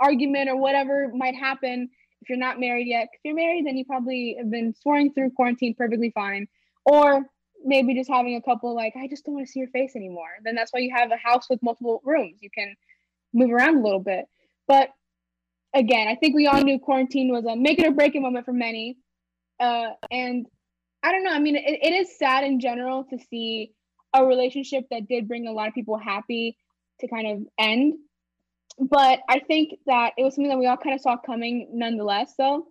argument 0.00 0.48
or 0.48 0.56
whatever 0.56 1.10
might 1.14 1.34
happen 1.34 1.88
if 2.22 2.28
you're 2.28 2.38
not 2.38 2.60
married 2.60 2.86
yet. 2.86 3.08
If 3.12 3.20
you're 3.24 3.34
married, 3.34 3.66
then 3.66 3.76
you 3.76 3.84
probably 3.84 4.36
have 4.38 4.50
been 4.50 4.74
soaring 4.80 5.12
through 5.12 5.32
quarantine 5.32 5.74
perfectly 5.74 6.12
fine. 6.14 6.46
Or 6.84 7.26
maybe 7.64 7.94
just 7.94 8.10
having 8.10 8.36
a 8.36 8.42
couple 8.42 8.74
like, 8.74 8.94
I 8.96 9.08
just 9.08 9.24
don't 9.24 9.34
want 9.34 9.46
to 9.46 9.52
see 9.52 9.60
your 9.60 9.68
face 9.68 9.94
anymore. 9.96 10.28
Then 10.44 10.54
that's 10.54 10.72
why 10.72 10.80
you 10.80 10.92
have 10.94 11.10
a 11.10 11.16
house 11.16 11.48
with 11.50 11.62
multiple 11.62 12.00
rooms. 12.04 12.38
You 12.40 12.50
can 12.50 12.74
move 13.34 13.50
around 13.50 13.76
a 13.76 13.82
little 13.82 14.00
bit. 14.00 14.26
But 14.68 14.90
again, 15.74 16.06
I 16.08 16.14
think 16.14 16.34
we 16.34 16.46
all 16.46 16.62
knew 16.62 16.78
quarantine 16.78 17.32
was 17.32 17.44
a 17.44 17.56
make 17.56 17.78
it 17.78 17.86
or 17.86 17.92
break 17.92 18.14
it 18.14 18.20
moment 18.20 18.44
for 18.44 18.52
many. 18.52 18.96
Uh, 19.58 19.90
and 20.10 20.46
I 21.02 21.10
don't 21.10 21.24
know. 21.24 21.32
I 21.32 21.40
mean, 21.40 21.56
it, 21.56 21.78
it 21.82 21.92
is 21.92 22.18
sad 22.18 22.44
in 22.44 22.60
general 22.60 23.04
to 23.10 23.18
see 23.30 23.72
a 24.14 24.24
relationship 24.24 24.84
that 24.90 25.08
did 25.08 25.26
bring 25.26 25.46
a 25.46 25.52
lot 25.52 25.68
of 25.68 25.74
people 25.74 25.98
happy 25.98 26.56
to 27.00 27.08
kind 27.08 27.26
of 27.26 27.46
end. 27.58 27.94
But 28.78 29.20
I 29.28 29.40
think 29.40 29.74
that 29.86 30.12
it 30.16 30.24
was 30.24 30.34
something 30.34 30.48
that 30.48 30.58
we 30.58 30.66
all 30.66 30.76
kind 30.76 30.94
of 30.94 31.00
saw 31.00 31.16
coming 31.16 31.68
nonetheless, 31.72 32.34
though, 32.38 32.66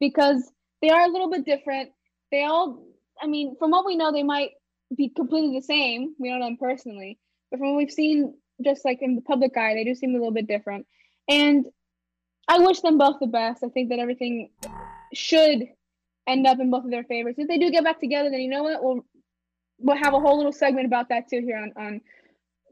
because 0.00 0.50
they 0.80 0.90
are 0.90 1.02
a 1.02 1.08
little 1.08 1.30
bit 1.30 1.44
different. 1.44 1.90
They 2.30 2.44
all, 2.44 2.84
I 3.20 3.26
mean, 3.26 3.56
from 3.58 3.70
what 3.70 3.86
we 3.86 3.96
know, 3.96 4.10
they 4.10 4.22
might 4.22 4.50
be 4.96 5.10
completely 5.10 5.56
the 5.56 5.64
same. 5.64 6.14
We 6.18 6.28
don't 6.30 6.40
know 6.40 6.46
them 6.46 6.56
personally, 6.56 7.18
but 7.50 7.58
from 7.58 7.70
what 7.70 7.76
we've 7.76 7.90
seen, 7.90 8.34
just 8.64 8.84
like 8.84 8.98
in 9.02 9.16
the 9.16 9.22
public 9.22 9.56
eye, 9.56 9.74
they 9.74 9.84
do 9.84 9.94
seem 9.94 10.10
a 10.10 10.18
little 10.18 10.32
bit 10.32 10.46
different. 10.46 10.86
And 11.28 11.66
I 12.48 12.58
wish 12.58 12.80
them 12.80 12.98
both 12.98 13.16
the 13.20 13.26
best. 13.26 13.62
I 13.64 13.68
think 13.68 13.90
that 13.90 13.98
everything 13.98 14.50
should 15.12 15.64
end 16.26 16.46
up 16.46 16.58
in 16.58 16.70
both 16.70 16.84
of 16.84 16.90
their 16.90 17.04
favors. 17.04 17.34
If 17.38 17.48
they 17.48 17.58
do 17.58 17.70
get 17.70 17.84
back 17.84 18.00
together, 18.00 18.30
then 18.30 18.40
you 18.40 18.48
know 18.48 18.62
what? 18.62 18.82
We'll 18.82 19.04
we'll 19.78 19.96
have 19.96 20.14
a 20.14 20.20
whole 20.20 20.36
little 20.36 20.52
segment 20.52 20.86
about 20.86 21.08
that 21.08 21.28
too 21.28 21.40
here 21.40 21.56
on 21.56 21.72
on 21.76 22.00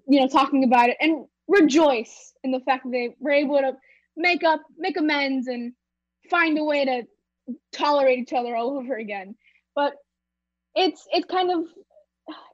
you 0.06 0.20
know 0.20 0.28
talking 0.28 0.64
about 0.64 0.88
it 0.88 0.96
and 1.00 1.26
rejoice 1.48 2.33
in 2.44 2.50
the 2.50 2.61
fact 2.61 2.85
that 2.85 2.90
they 2.90 3.14
were 3.18 3.33
able 3.33 3.59
to 3.59 3.76
make 4.16 4.44
up, 4.44 4.62
make 4.76 4.96
amends, 4.96 5.46
and 5.46 5.72
find 6.31 6.59
a 6.59 6.64
way 6.64 6.85
to 6.85 7.02
tolerate 7.72 8.18
each 8.18 8.33
other 8.33 8.55
all 8.55 8.78
over 8.78 8.96
again. 8.96 9.35
But 9.74 9.94
it's 10.74 11.07
it's 11.12 11.26
kind 11.26 11.50
of 11.50 11.64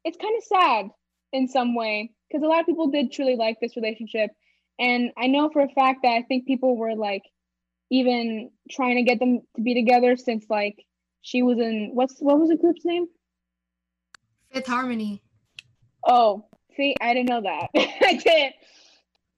it's 0.05 0.18
kind 0.18 0.37
of 0.37 0.44
sad 0.44 0.90
in 1.33 1.48
some 1.48 1.74
way 1.74 2.11
because 2.29 2.42
a 2.42 2.46
lot 2.46 2.61
of 2.61 2.66
people 2.66 2.90
did 2.90 3.12
truly 3.12 3.37
like 3.37 3.59
this 3.61 3.77
relationship. 3.77 4.31
And 4.79 5.11
i 5.16 5.27
know 5.27 5.51
for 5.51 5.62
a 5.62 5.68
fact 5.68 6.01
that 6.03 6.11
i 6.11 6.22
think 6.22 6.46
people 6.46 6.77
were 6.77 6.94
like 6.94 7.22
even 7.90 8.51
trying 8.70 8.96
to 8.96 9.03
get 9.03 9.18
them 9.18 9.40
to 9.57 9.62
be 9.62 9.74
together 9.74 10.16
since 10.16 10.44
like 10.48 10.77
she 11.22 11.42
was 11.42 11.59
in 11.59 11.90
what's 11.94 12.16
what 12.20 12.38
was 12.38 12.51
the 12.51 12.57
group's 12.57 12.85
name? 12.85 13.07
Fifth 14.53 14.66
harmony. 14.66 15.22
Oh 16.07 16.44
see 16.77 16.94
i 17.01 17.12
didn't 17.12 17.29
know 17.29 17.42
that. 17.42 17.68
I 17.74 18.14
did 18.14 18.53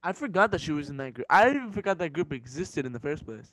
I 0.03 0.13
forgot 0.13 0.51
that 0.51 0.61
she 0.61 0.71
was 0.71 0.89
in 0.89 0.97
that 0.97 1.13
group. 1.13 1.27
I 1.29 1.49
even 1.49 1.71
forgot 1.71 1.97
that 1.99 2.13
group 2.13 2.33
existed 2.33 2.85
in 2.85 2.91
the 2.91 2.99
first 2.99 3.25
place. 3.25 3.51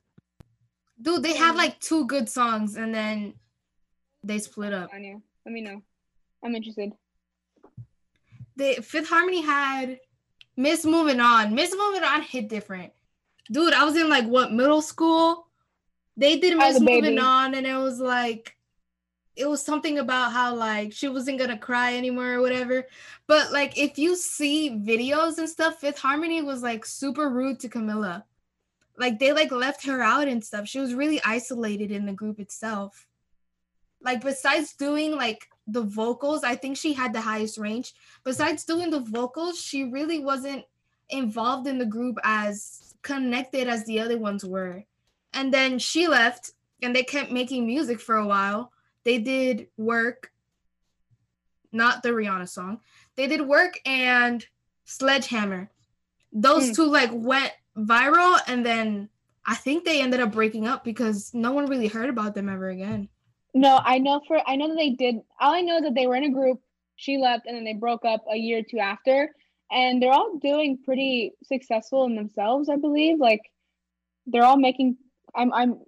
Dude, 1.01 1.23
they 1.23 1.37
had 1.37 1.57
like 1.57 1.79
two 1.81 2.07
good 2.07 2.29
songs 2.29 2.77
and 2.77 2.95
then 2.95 3.35
they 4.25 4.39
split 4.39 4.73
up. 4.73 4.91
I 4.93 4.99
know. 4.99 5.23
Let 5.45 5.53
me 5.53 5.61
know. 5.61 5.83
I'm 6.43 6.55
interested. 6.55 6.93
They 8.57 8.77
Fifth 8.77 9.09
Harmony 9.09 9.43
had 9.43 10.01
Miss 10.57 10.85
Moving 10.85 11.21
On. 11.21 11.55
Miss 11.55 11.75
Moving 11.77 12.03
On 12.03 12.23
hit 12.23 12.49
different. 12.49 12.93
Dude, 13.51 13.73
I 13.73 13.85
was 13.85 13.97
in 13.97 14.09
like 14.09 14.27
what 14.27 14.53
middle 14.53 14.83
school? 14.83 15.47
They 16.17 16.39
did 16.39 16.57
Miss 16.57 16.81
Moving 16.81 17.19
On 17.19 17.55
and 17.55 17.67
it 17.67 17.77
was 17.77 18.01
like 18.01 18.57
it 19.39 19.49
was 19.49 19.63
something 19.63 19.99
about 19.99 20.33
how 20.33 20.55
like 20.55 20.93
she 20.93 21.09
wasn't 21.09 21.39
gonna 21.39 21.57
cry 21.57 21.97
anymore 21.97 22.35
or 22.35 22.41
whatever. 22.41 22.87
But 23.29 23.53
like 23.53 23.79
if 23.79 23.97
you 23.97 24.17
see 24.17 24.71
videos 24.71 25.39
and 25.39 25.49
stuff, 25.49 25.79
Fifth 25.79 25.99
Harmony 25.99 26.43
was 26.43 26.63
like 26.63 26.85
super 26.85 27.31
rude 27.31 27.61
to 27.61 27.69
Camila. 27.69 28.25
Like 28.99 29.21
they 29.21 29.33
like 29.33 29.53
left 29.53 29.87
her 29.87 30.03
out 30.03 30.27
and 30.27 30.45
stuff. 30.45 30.67
She 30.67 30.81
was 30.81 30.93
really 30.93 31.21
isolated 31.25 31.93
in 31.93 32.05
the 32.05 32.13
group 32.13 32.41
itself. 32.41 33.07
Like 34.03 34.23
besides 34.23 34.75
doing 34.75 35.15
like 35.15 35.47
the 35.69 35.83
vocals, 35.83 36.43
I 36.43 36.57
think 36.57 36.77
she 36.77 36.93
had 36.93 37.13
the 37.13 37.21
highest 37.21 37.59
range. 37.59 37.95
Besides 38.25 38.65
doing 38.65 38.91
the 38.91 39.01
vocals, 39.01 39.61
she 39.61 39.85
really 39.85 40.19
wasn't 40.19 40.65
involved 41.11 41.69
in 41.69 41.79
the 41.79 41.87
group 41.87 42.19
as 42.25 42.95
connected 43.03 43.69
as 43.69 43.85
the 43.85 44.01
other 44.01 44.19
ones 44.19 44.45
were. 44.45 44.85
And 45.33 45.55
then 45.55 45.79
she 45.79 46.09
left 46.09 46.53
and 46.83 46.95
they 46.95 47.05
kept 47.05 47.31
making 47.31 47.67
music 47.67 48.01
for 48.01 48.17
a 48.17 48.27
while 48.27 48.73
they 49.05 49.19
did 49.19 49.69
work, 49.77 50.31
not 51.73 52.03
the 52.03 52.11
Rihanna 52.11 52.49
song. 52.49 52.81
They 53.17 53.27
did 53.27 53.41
work 53.41 53.81
and 53.85 54.45
Sledgehammer. 54.85 55.71
Those 56.33 56.71
mm. 56.71 56.77
two 56.77 56.87
like 56.87 57.11
went 57.13 57.53
viral 57.77 58.39
and 58.47 58.65
then 58.65 59.09
I 59.47 59.55
think 59.55 59.85
they 59.85 60.03
ended 60.03 60.21
up 60.21 60.33
breaking 60.33 60.67
up 60.67 60.85
because 60.85 61.33
no 61.33 61.53
one 61.53 61.67
really 61.67 61.89
heard 61.89 62.11
about 62.11 62.35
them 62.35 62.51
ever 62.51 62.69
again. 62.69 63.09
No, 63.55 63.81
I 63.83 63.99
know 63.99 64.21
for 64.29 64.41
I 64.47 64.57
know 64.57 64.69
that 64.69 64.77
they 64.77 64.91
did. 64.91 65.17
All 65.41 65.55
I 65.55 65.63
know 65.63 65.79
is 65.79 65.83
that 65.85 65.95
they 65.95 66.07
were 66.07 66.17
in 66.17 66.25
a 66.25 66.31
group. 66.31 66.61
She 66.97 67.17
left, 67.17 67.47
and 67.47 67.57
then 67.57 67.65
they 67.65 67.73
broke 67.73 68.05
up 68.05 68.25
a 68.31 68.37
year 68.37 68.59
or 68.59 68.63
two 68.63 68.79
after. 68.79 69.35
And 69.71 70.03
they're 70.03 70.13
all 70.13 70.39
doing 70.39 70.79
pretty 70.85 71.33
successful 71.45 72.05
in 72.05 72.15
themselves, 72.15 72.69
I 72.69 72.77
believe. 72.77 73.19
Like 73.19 73.41
they're 74.27 74.45
all 74.45 74.59
making. 74.59 74.99
I'm 75.35 75.53
I'm 75.55 75.81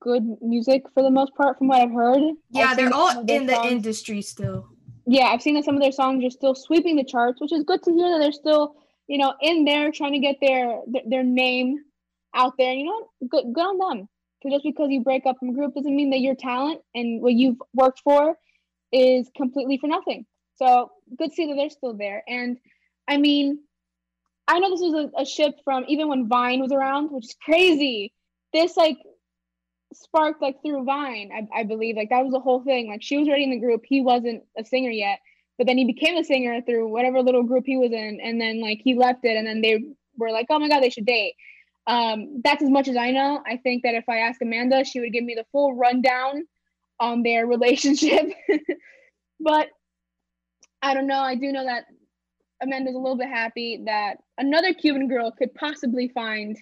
good 0.00 0.24
music 0.40 0.82
for 0.94 1.02
the 1.02 1.10
most 1.10 1.34
part, 1.34 1.58
from 1.58 1.68
what 1.68 1.80
I've 1.80 1.92
heard. 1.92 2.20
Yeah, 2.50 2.70
I've 2.70 2.76
they're 2.76 2.92
all 2.92 3.24
in 3.26 3.46
the 3.46 3.60
industry 3.64 4.22
still. 4.22 4.68
Yeah, 5.06 5.26
I've 5.26 5.42
seen 5.42 5.54
that 5.54 5.64
some 5.64 5.74
of 5.74 5.82
their 5.82 5.92
songs 5.92 6.24
are 6.24 6.30
still 6.30 6.54
sweeping 6.54 6.96
the 6.96 7.04
charts, 7.04 7.40
which 7.40 7.52
is 7.52 7.64
good 7.64 7.82
to 7.84 7.92
hear 7.92 8.10
that 8.10 8.18
they're 8.18 8.32
still, 8.32 8.74
you 9.06 9.18
know, 9.18 9.34
in 9.40 9.64
there 9.64 9.90
trying 9.90 10.12
to 10.12 10.18
get 10.18 10.36
their 10.40 10.80
their, 10.86 11.02
their 11.06 11.22
name 11.22 11.78
out 12.34 12.54
there. 12.58 12.72
You 12.72 12.84
know, 12.84 13.28
good 13.28 13.52
good 13.52 13.62
on 13.62 13.98
them. 13.98 14.08
Because 14.40 14.56
just 14.56 14.64
because 14.64 14.90
you 14.90 15.02
break 15.02 15.26
up 15.26 15.38
from 15.38 15.50
a 15.50 15.52
group 15.52 15.74
doesn't 15.74 15.96
mean 15.96 16.10
that 16.10 16.20
your 16.20 16.36
talent 16.36 16.80
and 16.94 17.20
what 17.20 17.32
you've 17.32 17.56
worked 17.74 18.00
for 18.04 18.36
is 18.92 19.28
completely 19.36 19.78
for 19.78 19.88
nothing. 19.88 20.26
So 20.56 20.90
good 21.16 21.30
to 21.30 21.34
see 21.34 21.46
that 21.46 21.54
they're 21.54 21.70
still 21.70 21.94
there. 21.94 22.22
And 22.28 22.58
I 23.08 23.16
mean, 23.16 23.60
I 24.46 24.58
know 24.58 24.70
this 24.70 24.80
was 24.80 25.10
a, 25.16 25.22
a 25.22 25.24
ship 25.24 25.56
from 25.64 25.84
even 25.88 26.08
when 26.08 26.28
Vine 26.28 26.60
was 26.60 26.72
around, 26.72 27.10
which 27.10 27.26
is 27.26 27.36
crazy. 27.42 28.12
This 28.52 28.76
like 28.76 28.98
sparked 29.92 30.42
like 30.42 30.60
through 30.62 30.84
Vine, 30.84 31.30
I, 31.34 31.60
I 31.60 31.64
believe. 31.64 31.96
Like 31.96 32.10
that 32.10 32.22
was 32.24 32.32
the 32.32 32.40
whole 32.40 32.62
thing. 32.62 32.88
Like 32.88 33.02
she 33.02 33.18
was 33.18 33.28
already 33.28 33.44
in 33.44 33.50
the 33.50 33.60
group. 33.60 33.82
He 33.84 34.00
wasn't 34.00 34.44
a 34.56 34.64
singer 34.64 34.90
yet, 34.90 35.20
but 35.56 35.66
then 35.66 35.78
he 35.78 35.84
became 35.84 36.16
a 36.16 36.24
singer 36.24 36.60
through 36.62 36.88
whatever 36.88 37.22
little 37.22 37.42
group 37.42 37.64
he 37.66 37.76
was 37.76 37.92
in, 37.92 38.20
and 38.22 38.40
then 38.40 38.60
like 38.60 38.80
he 38.82 38.94
left 38.94 39.24
it, 39.24 39.36
and 39.36 39.46
then 39.46 39.60
they 39.60 39.82
were 40.16 40.30
like, 40.30 40.46
oh 40.50 40.58
my 40.58 40.68
god, 40.68 40.82
they 40.82 40.90
should 40.90 41.06
date. 41.06 41.34
Um, 41.86 42.42
that's 42.44 42.62
as 42.62 42.68
much 42.68 42.86
as 42.88 42.96
I 42.96 43.12
know. 43.12 43.42
I 43.46 43.56
think 43.56 43.82
that 43.82 43.94
if 43.94 44.04
I 44.08 44.18
ask 44.18 44.42
Amanda, 44.42 44.84
she 44.84 45.00
would 45.00 45.12
give 45.12 45.24
me 45.24 45.34
the 45.34 45.46
full 45.52 45.74
rundown 45.74 46.42
on 47.00 47.22
their 47.22 47.46
relationship. 47.54 48.30
but 49.40 49.68
I 50.82 50.94
don't 50.94 51.06
know. 51.06 51.20
I 51.20 51.34
do 51.34 51.50
know 51.50 51.64
that 51.64 51.84
Amanda's 52.62 52.94
a 52.94 52.98
little 52.98 53.16
bit 53.16 53.28
happy 53.28 53.82
that 53.86 54.16
another 54.36 54.74
Cuban 54.74 55.08
girl 55.08 55.30
could 55.30 55.54
possibly 55.54 56.08
find 56.08 56.58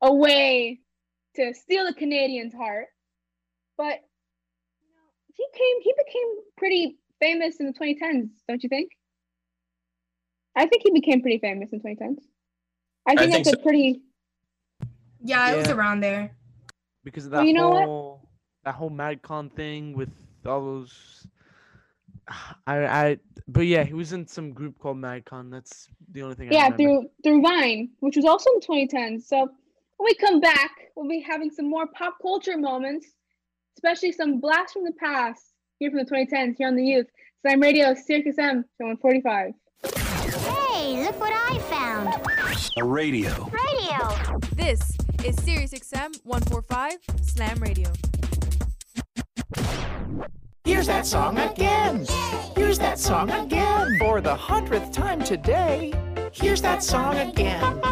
a 0.00 0.12
way 0.12 0.80
to 1.36 1.54
steal 1.54 1.86
the 1.86 1.94
Canadians' 1.94 2.54
heart. 2.54 2.86
But 3.76 4.00
he 5.34 5.46
came 5.54 5.76
he 5.82 5.94
became 6.04 6.28
pretty 6.56 6.98
famous 7.20 7.56
in 7.60 7.66
the 7.66 7.72
2010s, 7.72 8.28
don't 8.48 8.62
you 8.62 8.68
think? 8.68 8.90
I 10.56 10.66
think 10.66 10.82
he 10.82 10.90
became 10.90 11.22
pretty 11.22 11.38
famous 11.38 11.72
in 11.72 11.80
2010s. 11.80 12.18
I 13.06 13.16
think 13.16 13.20
I 13.20 13.26
that's 13.38 13.44
think 13.44 13.46
a 13.48 13.58
so. 13.58 13.62
pretty 13.62 14.02
yeah, 15.24 15.48
it 15.50 15.52
yeah. 15.52 15.58
was 15.58 15.70
around 15.70 16.00
there. 16.00 16.32
Because 17.04 17.24
of 17.24 17.32
that 17.32 17.38
well, 17.38 17.46
you 17.46 17.52
know 17.54 17.70
whole 17.70 18.10
what? 18.20 18.28
that 18.64 18.74
whole 18.74 18.90
Magcon 18.90 19.50
thing 19.52 19.94
with 19.94 20.10
all 20.46 20.60
those 20.60 21.26
I 22.66 22.86
I 22.86 23.18
but 23.48 23.66
yeah, 23.66 23.84
he 23.84 23.94
was 23.94 24.12
in 24.12 24.26
some 24.26 24.52
group 24.52 24.78
called 24.78 24.98
Magcon. 24.98 25.50
That's 25.50 25.88
the 26.12 26.22
only 26.22 26.36
thing 26.36 26.52
Yeah, 26.52 26.70
through 26.76 27.08
through 27.22 27.42
Vine, 27.42 27.90
which 28.00 28.16
was 28.16 28.24
also 28.24 28.50
in 28.50 28.60
2010. 28.60 29.20
So 29.20 29.50
when 30.02 30.10
we 30.10 30.14
come 30.16 30.40
back, 30.40 30.72
we'll 30.96 31.08
be 31.08 31.20
having 31.20 31.48
some 31.48 31.70
more 31.70 31.86
pop 31.86 32.16
culture 32.20 32.58
moments, 32.58 33.06
especially 33.76 34.10
some 34.10 34.40
blasts 34.40 34.72
from 34.72 34.82
the 34.82 34.92
past 34.92 35.52
here 35.78 35.90
from 35.90 36.00
the 36.00 36.04
2010s, 36.04 36.56
here 36.58 36.66
on 36.66 36.74
the 36.74 36.84
youth. 36.84 37.06
Slam 37.42 37.60
Radio, 37.60 37.94
Sirius 37.94 38.36
XM, 38.36 38.64
145. 38.78 39.52
Hey, 40.72 41.04
look 41.04 41.20
what 41.20 41.32
I 41.32 41.58
found. 41.70 42.08
A 42.78 42.84
radio. 42.84 43.30
Radio. 43.50 44.40
This 44.54 44.80
is 45.24 45.40
Sirius 45.44 45.72
XM 45.72 46.18
145 46.24 46.94
Slam 47.22 47.58
Radio. 47.60 47.92
Here's 50.64 50.88
that 50.88 51.06
song 51.06 51.38
again. 51.38 52.06
Here's 52.56 52.78
that 52.80 52.98
song 52.98 53.30
again. 53.30 53.98
For 54.00 54.20
the 54.20 54.34
hundredth 54.34 54.90
time 54.90 55.22
today. 55.22 55.92
Here's 56.32 56.62
that 56.62 56.82
song 56.82 57.16
again. 57.18 57.91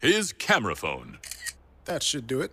his 0.00 0.32
camera 0.32 0.74
phone. 0.74 1.18
That 1.84 2.02
should 2.02 2.26
do 2.26 2.40
it. 2.40 2.52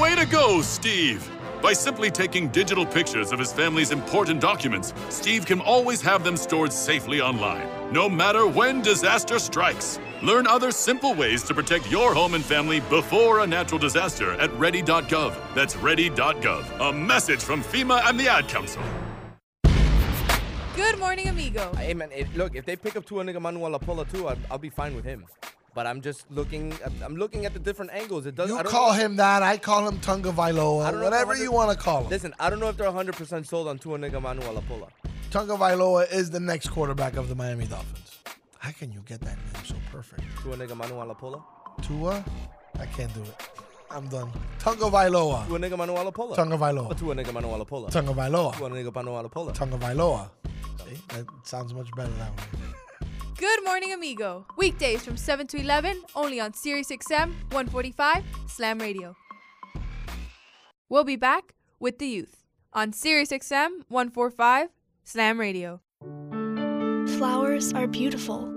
Way 0.00 0.14
to 0.16 0.26
go, 0.26 0.62
Steve! 0.62 1.28
By 1.62 1.72
simply 1.72 2.10
taking 2.10 2.48
digital 2.48 2.84
pictures 2.84 3.32
of 3.32 3.38
his 3.38 3.52
family's 3.52 3.90
important 3.90 4.40
documents, 4.40 4.92
Steve 5.08 5.46
can 5.46 5.60
always 5.60 6.02
have 6.02 6.22
them 6.22 6.36
stored 6.36 6.72
safely 6.72 7.20
online, 7.20 7.66
no 7.90 8.08
matter 8.08 8.46
when 8.46 8.82
disaster 8.82 9.38
strikes. 9.38 9.98
Learn 10.22 10.46
other 10.46 10.70
simple 10.70 11.14
ways 11.14 11.42
to 11.44 11.54
protect 11.54 11.90
your 11.90 12.12
home 12.12 12.34
and 12.34 12.44
family 12.44 12.80
before 12.80 13.40
a 13.40 13.46
natural 13.46 13.78
disaster 13.78 14.32
at 14.32 14.52
ready.gov. 14.58 15.54
That's 15.54 15.76
ready.gov. 15.76 16.90
A 16.90 16.92
message 16.92 17.40
from 17.40 17.62
FEMA 17.62 18.02
and 18.08 18.20
the 18.20 18.28
Ad 18.28 18.48
Council. 18.48 18.82
Good 20.76 20.98
morning, 20.98 21.28
amigo. 21.28 21.72
Hey 21.76 21.94
man, 21.94 22.10
it, 22.12 22.34
look, 22.36 22.56
if 22.56 22.66
they 22.66 22.76
pick 22.76 22.96
up 22.96 23.06
Tua 23.06 23.24
Nigga 23.24 23.40
Manuel 23.40 23.78
Apola 23.78 24.10
too, 24.10 24.28
I'll, 24.28 24.36
I'll 24.50 24.58
be 24.58 24.70
fine 24.70 24.94
with 24.96 25.04
him. 25.04 25.24
But 25.74 25.86
I'm 25.88 26.00
just 26.00 26.30
looking. 26.30 26.72
I'm- 27.02 27.16
looking 27.16 27.46
at 27.46 27.52
the 27.52 27.58
different 27.58 27.90
angles. 27.92 28.26
It 28.26 28.34
doesn't. 28.36 28.56
You 28.56 28.62
call 28.62 28.92
know- 28.92 28.98
him 28.98 29.16
that. 29.16 29.42
I 29.42 29.56
call 29.58 29.88
him 29.88 29.98
Tunga 30.00 30.30
Vailoa. 30.32 30.90
don't 30.90 31.00
know 31.00 31.06
if 31.06 31.12
Whatever 31.12 31.36
you 31.36 31.50
want 31.50 31.70
to 31.72 31.76
call 31.76 32.02
him. 32.04 32.10
Listen, 32.10 32.32
I 32.38 32.48
don't 32.48 32.60
know 32.60 32.68
if 32.68 32.76
they're 32.76 32.86
100 32.86 33.16
percent 33.16 33.46
sold 33.48 33.66
on 33.68 33.78
Tua 33.78 33.98
Nigga 33.98 34.22
Manuel 34.22 34.54
Apola. 34.62 34.88
Tunga 35.30 35.56
Vailoa 35.56 36.10
is 36.12 36.30
the 36.30 36.38
next 36.40 36.68
quarterback 36.68 37.16
of 37.16 37.28
the 37.28 37.34
Miami 37.34 37.66
Dolphins. 37.66 38.18
How 38.58 38.70
can 38.70 38.92
you 38.92 39.00
get 39.04 39.20
that 39.22 39.36
name 39.36 39.64
so 39.64 39.74
perfect? 39.90 40.22
Tua 40.42 40.56
Nigga 40.56 40.76
Manuel 40.76 41.12
Apola. 41.14 41.42
Tua? 41.82 42.24
I 42.78 42.86
can't 42.86 43.12
do 43.12 43.22
it. 43.22 43.34
I'm 43.90 44.08
done. 44.08 44.30
Tunga 44.60 44.84
Vailoa. 44.90 45.46
Tua 45.48 45.58
Nigga 45.58 45.76
Manuel 45.76 46.10
Apola. 46.12 46.36
Tunga 46.36 46.56
Vailoa. 46.56 46.96
Tua 46.96 47.14
Nigga 47.16 47.32
Manuel 47.32 47.64
Apola. 47.64 47.90
Tunga 47.90 48.12
Vailoa. 48.12 48.56
Tua 48.56 48.70
Nigga 48.70 48.94
Manuel. 48.94 49.28
Tunga 49.52 49.76
Vailoa. 49.78 50.30
See? 50.88 51.00
That 51.08 51.26
sounds 51.44 51.74
much 51.74 51.88
better 51.96 52.12
that 52.12 52.30
way. 52.36 52.44
Good 53.36 53.64
morning, 53.64 53.92
amigo. 53.92 54.46
Weekdays 54.56 55.04
from 55.04 55.16
7 55.16 55.46
to 55.48 55.58
11, 55.58 56.02
only 56.14 56.40
on 56.40 56.52
Sirius 56.54 56.90
XM 56.90 57.32
145 57.50 58.24
Slam 58.46 58.78
Radio. 58.78 59.16
We'll 60.88 61.04
be 61.04 61.16
back 61.16 61.54
with 61.80 61.98
the 61.98 62.06
youth 62.06 62.44
on 62.72 62.92
Sirius 62.92 63.30
XM 63.30 63.82
145 63.88 64.68
Slam 65.04 65.40
Radio. 65.40 65.80
Flowers 67.18 67.72
are 67.72 67.86
beautiful, 67.86 68.50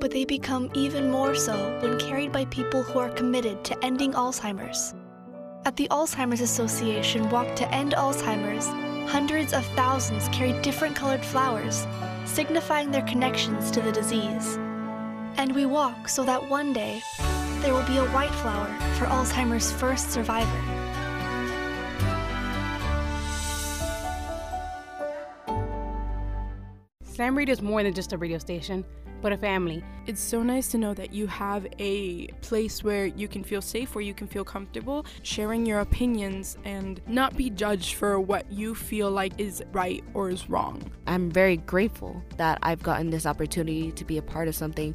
but 0.00 0.10
they 0.10 0.24
become 0.24 0.70
even 0.74 1.10
more 1.10 1.34
so 1.34 1.78
when 1.80 1.98
carried 1.98 2.32
by 2.32 2.44
people 2.46 2.82
who 2.82 2.98
are 2.98 3.10
committed 3.10 3.64
to 3.64 3.84
ending 3.84 4.12
Alzheimer's. 4.12 4.94
At 5.64 5.76
the 5.76 5.88
Alzheimer's 5.88 6.40
Association 6.40 7.28
Walk 7.30 7.56
to 7.56 7.74
End 7.74 7.92
Alzheimer's, 7.92 8.66
hundreds 9.10 9.52
of 9.52 9.64
thousands 9.76 10.28
carry 10.28 10.52
different 10.62 10.94
colored 10.94 11.24
flowers, 11.24 11.86
signifying 12.28 12.90
their 12.90 13.02
connections 13.02 13.70
to 13.70 13.80
the 13.80 13.90
disease. 13.90 14.56
And 15.36 15.54
we 15.54 15.66
walk 15.66 16.08
so 16.08 16.24
that 16.24 16.48
one 16.48 16.72
day 16.72 17.02
there 17.60 17.72
will 17.72 17.86
be 17.86 17.96
a 17.96 18.06
white 18.10 18.34
flower 18.36 18.66
for 18.98 19.06
Alzheimer's 19.06 19.72
first 19.72 20.10
survivor. 20.10 20.87
Slam 27.18 27.36
Radio 27.36 27.52
is 27.52 27.60
more 27.60 27.82
than 27.82 27.92
just 27.92 28.12
a 28.12 28.16
radio 28.16 28.38
station, 28.38 28.84
but 29.22 29.32
a 29.32 29.36
family. 29.36 29.82
It's 30.06 30.20
so 30.20 30.40
nice 30.44 30.68
to 30.68 30.78
know 30.78 30.94
that 30.94 31.12
you 31.12 31.26
have 31.26 31.66
a 31.80 32.28
place 32.42 32.84
where 32.84 33.06
you 33.06 33.26
can 33.26 33.42
feel 33.42 33.60
safe, 33.60 33.96
where 33.96 34.04
you 34.04 34.14
can 34.14 34.28
feel 34.28 34.44
comfortable 34.44 35.04
sharing 35.24 35.66
your 35.66 35.80
opinions 35.80 36.56
and 36.64 37.00
not 37.08 37.36
be 37.36 37.50
judged 37.50 37.94
for 37.94 38.20
what 38.20 38.48
you 38.52 38.72
feel 38.72 39.10
like 39.10 39.32
is 39.36 39.64
right 39.72 40.04
or 40.14 40.30
is 40.30 40.48
wrong. 40.48 40.80
I'm 41.08 41.28
very 41.28 41.56
grateful 41.56 42.22
that 42.36 42.60
I've 42.62 42.84
gotten 42.84 43.10
this 43.10 43.26
opportunity 43.26 43.90
to 43.90 44.04
be 44.04 44.18
a 44.18 44.22
part 44.22 44.46
of 44.46 44.54
something 44.54 44.94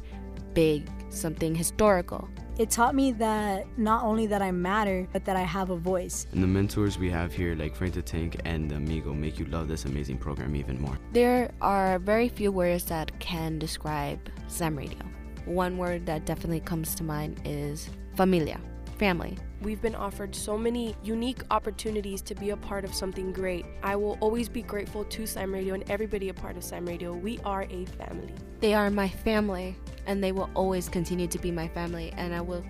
big, 0.54 0.88
something 1.10 1.54
historical. 1.54 2.26
It 2.56 2.70
taught 2.70 2.94
me 2.94 3.10
that 3.12 3.66
not 3.76 4.04
only 4.04 4.28
that 4.28 4.40
I 4.40 4.52
matter, 4.52 5.08
but 5.12 5.24
that 5.24 5.34
I 5.34 5.42
have 5.42 5.70
a 5.70 5.76
voice. 5.76 6.28
And 6.30 6.40
the 6.40 6.46
mentors 6.46 6.98
we 6.98 7.10
have 7.10 7.32
here, 7.32 7.56
like 7.56 7.74
Frank 7.74 7.94
the 7.94 8.02
Tank 8.02 8.40
and 8.44 8.70
Amigo, 8.70 9.12
make 9.12 9.40
you 9.40 9.46
love 9.46 9.66
this 9.66 9.86
amazing 9.86 10.18
program 10.18 10.54
even 10.54 10.80
more. 10.80 10.96
There 11.12 11.50
are 11.60 11.98
very 11.98 12.28
few 12.28 12.52
words 12.52 12.84
that 12.84 13.18
can 13.18 13.58
describe 13.58 14.20
Slam 14.46 14.76
Radio. 14.76 14.98
One 15.46 15.78
word 15.78 16.06
that 16.06 16.26
definitely 16.26 16.60
comes 16.60 16.94
to 16.94 17.02
mind 17.02 17.40
is 17.44 17.90
familia, 18.14 18.60
family. 18.98 19.36
We've 19.64 19.80
been 19.80 19.94
offered 19.94 20.34
so 20.34 20.58
many 20.58 20.94
unique 21.02 21.40
opportunities 21.50 22.20
to 22.22 22.34
be 22.34 22.50
a 22.50 22.56
part 22.56 22.84
of 22.84 22.94
something 22.94 23.32
great. 23.32 23.64
I 23.82 23.96
will 23.96 24.18
always 24.20 24.46
be 24.46 24.60
grateful 24.60 25.04
to 25.06 25.26
Slam 25.26 25.54
Radio 25.54 25.72
and 25.72 25.90
everybody 25.90 26.28
a 26.28 26.34
part 26.34 26.58
of 26.58 26.62
Slam 26.62 26.84
Radio. 26.84 27.14
We 27.14 27.38
are 27.46 27.62
a 27.70 27.86
family. 27.86 28.30
They 28.60 28.74
are 28.74 28.90
my 28.90 29.08
family, 29.08 29.74
and 30.06 30.22
they 30.22 30.32
will 30.32 30.50
always 30.54 30.90
continue 30.90 31.26
to 31.28 31.38
be 31.38 31.50
my 31.50 31.68
family, 31.68 32.12
and 32.14 32.34
I 32.34 32.42
will 32.42 32.62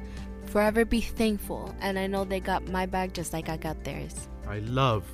forever 0.47 0.85
be 0.85 1.01
thankful. 1.01 1.75
And 1.81 1.99
I 1.99 2.07
know 2.07 2.25
they 2.25 2.39
got 2.39 2.69
my 2.69 2.87
back 2.87 3.13
just 3.13 3.33
like 3.33 3.49
I 3.49 3.57
got 3.57 3.83
theirs. 3.83 4.29
I 4.47 4.61
love 4.61 5.05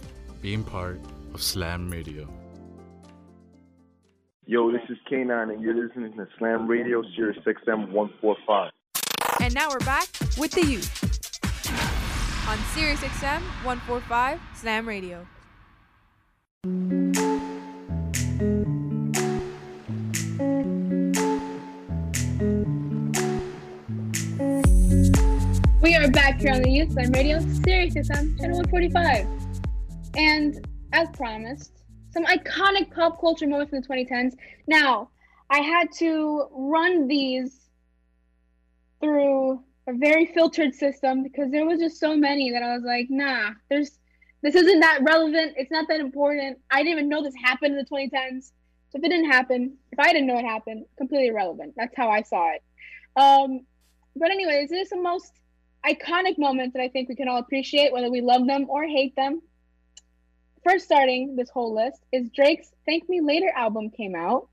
being 0.42 0.64
part 0.64 1.00
of 1.32 1.42
Slam 1.42 1.90
Radio. 1.90 2.28
Yo, 4.44 4.70
this 4.70 4.82
is 4.90 4.98
K9, 5.10 5.50
and 5.50 5.62
you're 5.62 5.82
listening 5.82 6.12
to 6.12 6.28
Slam 6.36 6.66
Radio, 6.66 7.02
Sirius 7.16 7.38
XM145. 7.46 8.68
And 9.40 9.54
now 9.54 9.70
we're 9.70 9.78
back 9.78 10.08
with 10.36 10.50
the 10.50 10.66
youth 10.66 10.99
on 12.50 12.58
Sirius 12.74 12.98
XM 12.98 13.40
145 13.62 14.40
Slam 14.56 14.88
Radio. 14.88 15.24
We 25.80 25.94
are 25.94 26.10
back 26.10 26.40
here 26.40 26.52
on 26.52 26.62
the 26.62 26.70
Youth 26.72 26.90
Slam 26.90 27.12
Radio, 27.12 27.38
Sirius 27.38 27.94
XM, 27.94 28.36
channel 28.40 28.56
145. 28.62 29.28
And 30.16 30.66
as 30.92 31.08
promised, 31.10 31.84
some 32.10 32.26
iconic 32.26 32.92
pop 32.92 33.20
culture 33.20 33.46
moments 33.46 33.70
from 33.70 33.82
the 33.82 34.04
2010s. 34.04 34.32
Now, 34.66 35.10
I 35.50 35.60
had 35.60 35.92
to 35.98 36.48
run 36.50 37.06
these 37.06 37.59
a 39.90 39.94
very 39.94 40.26
filtered 40.26 40.74
system 40.74 41.22
because 41.22 41.50
there 41.50 41.66
was 41.66 41.78
just 41.78 41.98
so 41.98 42.16
many 42.16 42.50
that 42.52 42.62
I 42.62 42.74
was 42.74 42.84
like, 42.84 43.06
nah, 43.10 43.50
there's 43.68 43.98
this 44.42 44.54
isn't 44.54 44.80
that 44.80 45.00
relevant. 45.02 45.54
It's 45.56 45.70
not 45.70 45.86
that 45.88 46.00
important. 46.00 46.58
I 46.70 46.78
didn't 46.78 46.92
even 46.92 47.08
know 47.10 47.22
this 47.22 47.34
happened 47.34 47.76
in 47.76 47.78
the 47.78 47.84
2010s. 47.84 48.52
So 48.90 48.98
if 48.98 49.04
it 49.04 49.08
didn't 49.08 49.30
happen, 49.30 49.76
if 49.92 49.98
I 49.98 50.12
didn't 50.12 50.26
know 50.26 50.38
it 50.38 50.44
happened, 50.44 50.86
completely 50.96 51.28
irrelevant. 51.28 51.74
That's 51.76 51.94
how 51.96 52.08
I 52.08 52.22
saw 52.22 52.50
it. 52.52 52.62
Um, 53.16 53.66
but 54.16 54.30
anyways, 54.30 54.70
this 54.70 54.84
is 54.84 54.90
the 54.90 55.00
most 55.00 55.32
iconic 55.84 56.38
moment 56.38 56.72
that 56.72 56.82
I 56.82 56.88
think 56.88 57.08
we 57.08 57.16
can 57.16 57.28
all 57.28 57.38
appreciate, 57.38 57.92
whether 57.92 58.10
we 58.10 58.22
love 58.22 58.46
them 58.46 58.66
or 58.68 58.84
hate 58.84 59.14
them. 59.14 59.42
First, 60.64 60.86
starting 60.86 61.36
this 61.36 61.50
whole 61.50 61.74
list 61.74 62.02
is 62.12 62.30
Drake's 62.30 62.70
"Thank 62.86 63.08
Me 63.08 63.20
Later" 63.20 63.50
album 63.54 63.90
came 63.90 64.14
out. 64.14 64.48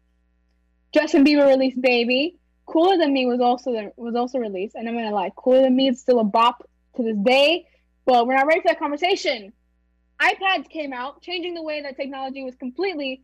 Justin 0.94 1.26
Bieber 1.26 1.48
released 1.48 1.82
"Baby." 1.82 2.38
"Cooler 2.68 2.98
Than 2.98 3.14
Me" 3.14 3.26
was 3.26 3.40
also 3.40 3.92
was 3.96 4.16
also 4.16 4.40
released, 4.40 4.76
and 4.76 4.88
I'm 4.88 4.96
gonna 4.96 5.12
lie, 5.12 5.32
"Cooler 5.36 5.62
Than 5.62 5.76
Me" 5.76 5.88
is 5.90 6.00
still 6.00 6.20
a 6.20 6.24
bop 6.24 6.70
to 6.96 7.04
this 7.04 7.18
day. 7.18 7.66
But 8.06 8.28
we're 8.28 8.36
not 8.36 8.46
ready 8.46 8.62
for 8.62 8.68
that 8.68 8.80
conversation. 8.80 9.52
iPads 10.20 10.70
came 10.70 10.94
out, 10.94 11.22
changing 11.22 11.54
the 11.54 11.62
way 11.62 11.82
that 11.82 11.96
technology 11.96 12.44
was 12.44 12.56
completely 12.56 13.24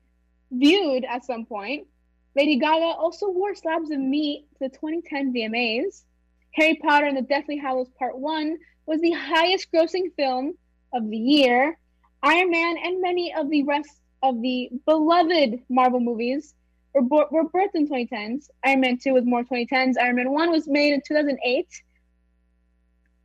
viewed 0.52 1.06
at 1.06 1.26
some 1.26 1.46
point. 1.46 1.88
Lady 2.36 2.58
Gaga 2.58 2.98
also 2.98 3.30
wore 3.30 3.54
slabs 3.56 3.92
of 3.92 4.00
meat 4.00 4.46
to 4.54 4.60
the 4.60 4.70
2010 4.70 5.34
VMAs. 5.34 6.04
Harry 6.52 6.76
Potter 6.76 7.06
and 7.06 7.18
the 7.18 7.22
Deathly 7.22 7.58
Hallows 7.58 7.90
Part 7.98 8.18
1 8.18 8.58
was 8.86 9.02
the 9.02 9.12
highest 9.12 9.72
grossing 9.72 10.14
film 10.16 10.54
of 10.94 11.10
the 11.10 11.18
year. 11.18 11.78
Iron 12.22 12.52
Man 12.52 12.78
and 12.78 13.02
many 13.02 13.34
of 13.34 13.50
the 13.50 13.64
rest 13.64 14.02
of 14.22 14.42
the 14.42 14.70
beloved 14.86 15.62
Marvel 15.70 16.00
movies 16.00 16.54
were, 16.94 17.02
bo- 17.02 17.28
were 17.32 17.50
birthed 17.50 17.76
in 17.76 17.88
2010s. 17.88 18.50
Iron 18.64 18.82
Man 18.82 18.98
2 18.98 19.14
was 19.14 19.26
more 19.26 19.44
2010s. 19.44 19.96
Iron 20.00 20.16
Man 20.16 20.32
1 20.32 20.52
was 20.52 20.68
made 20.68 20.94
in 20.94 21.02
2008. 21.06 21.68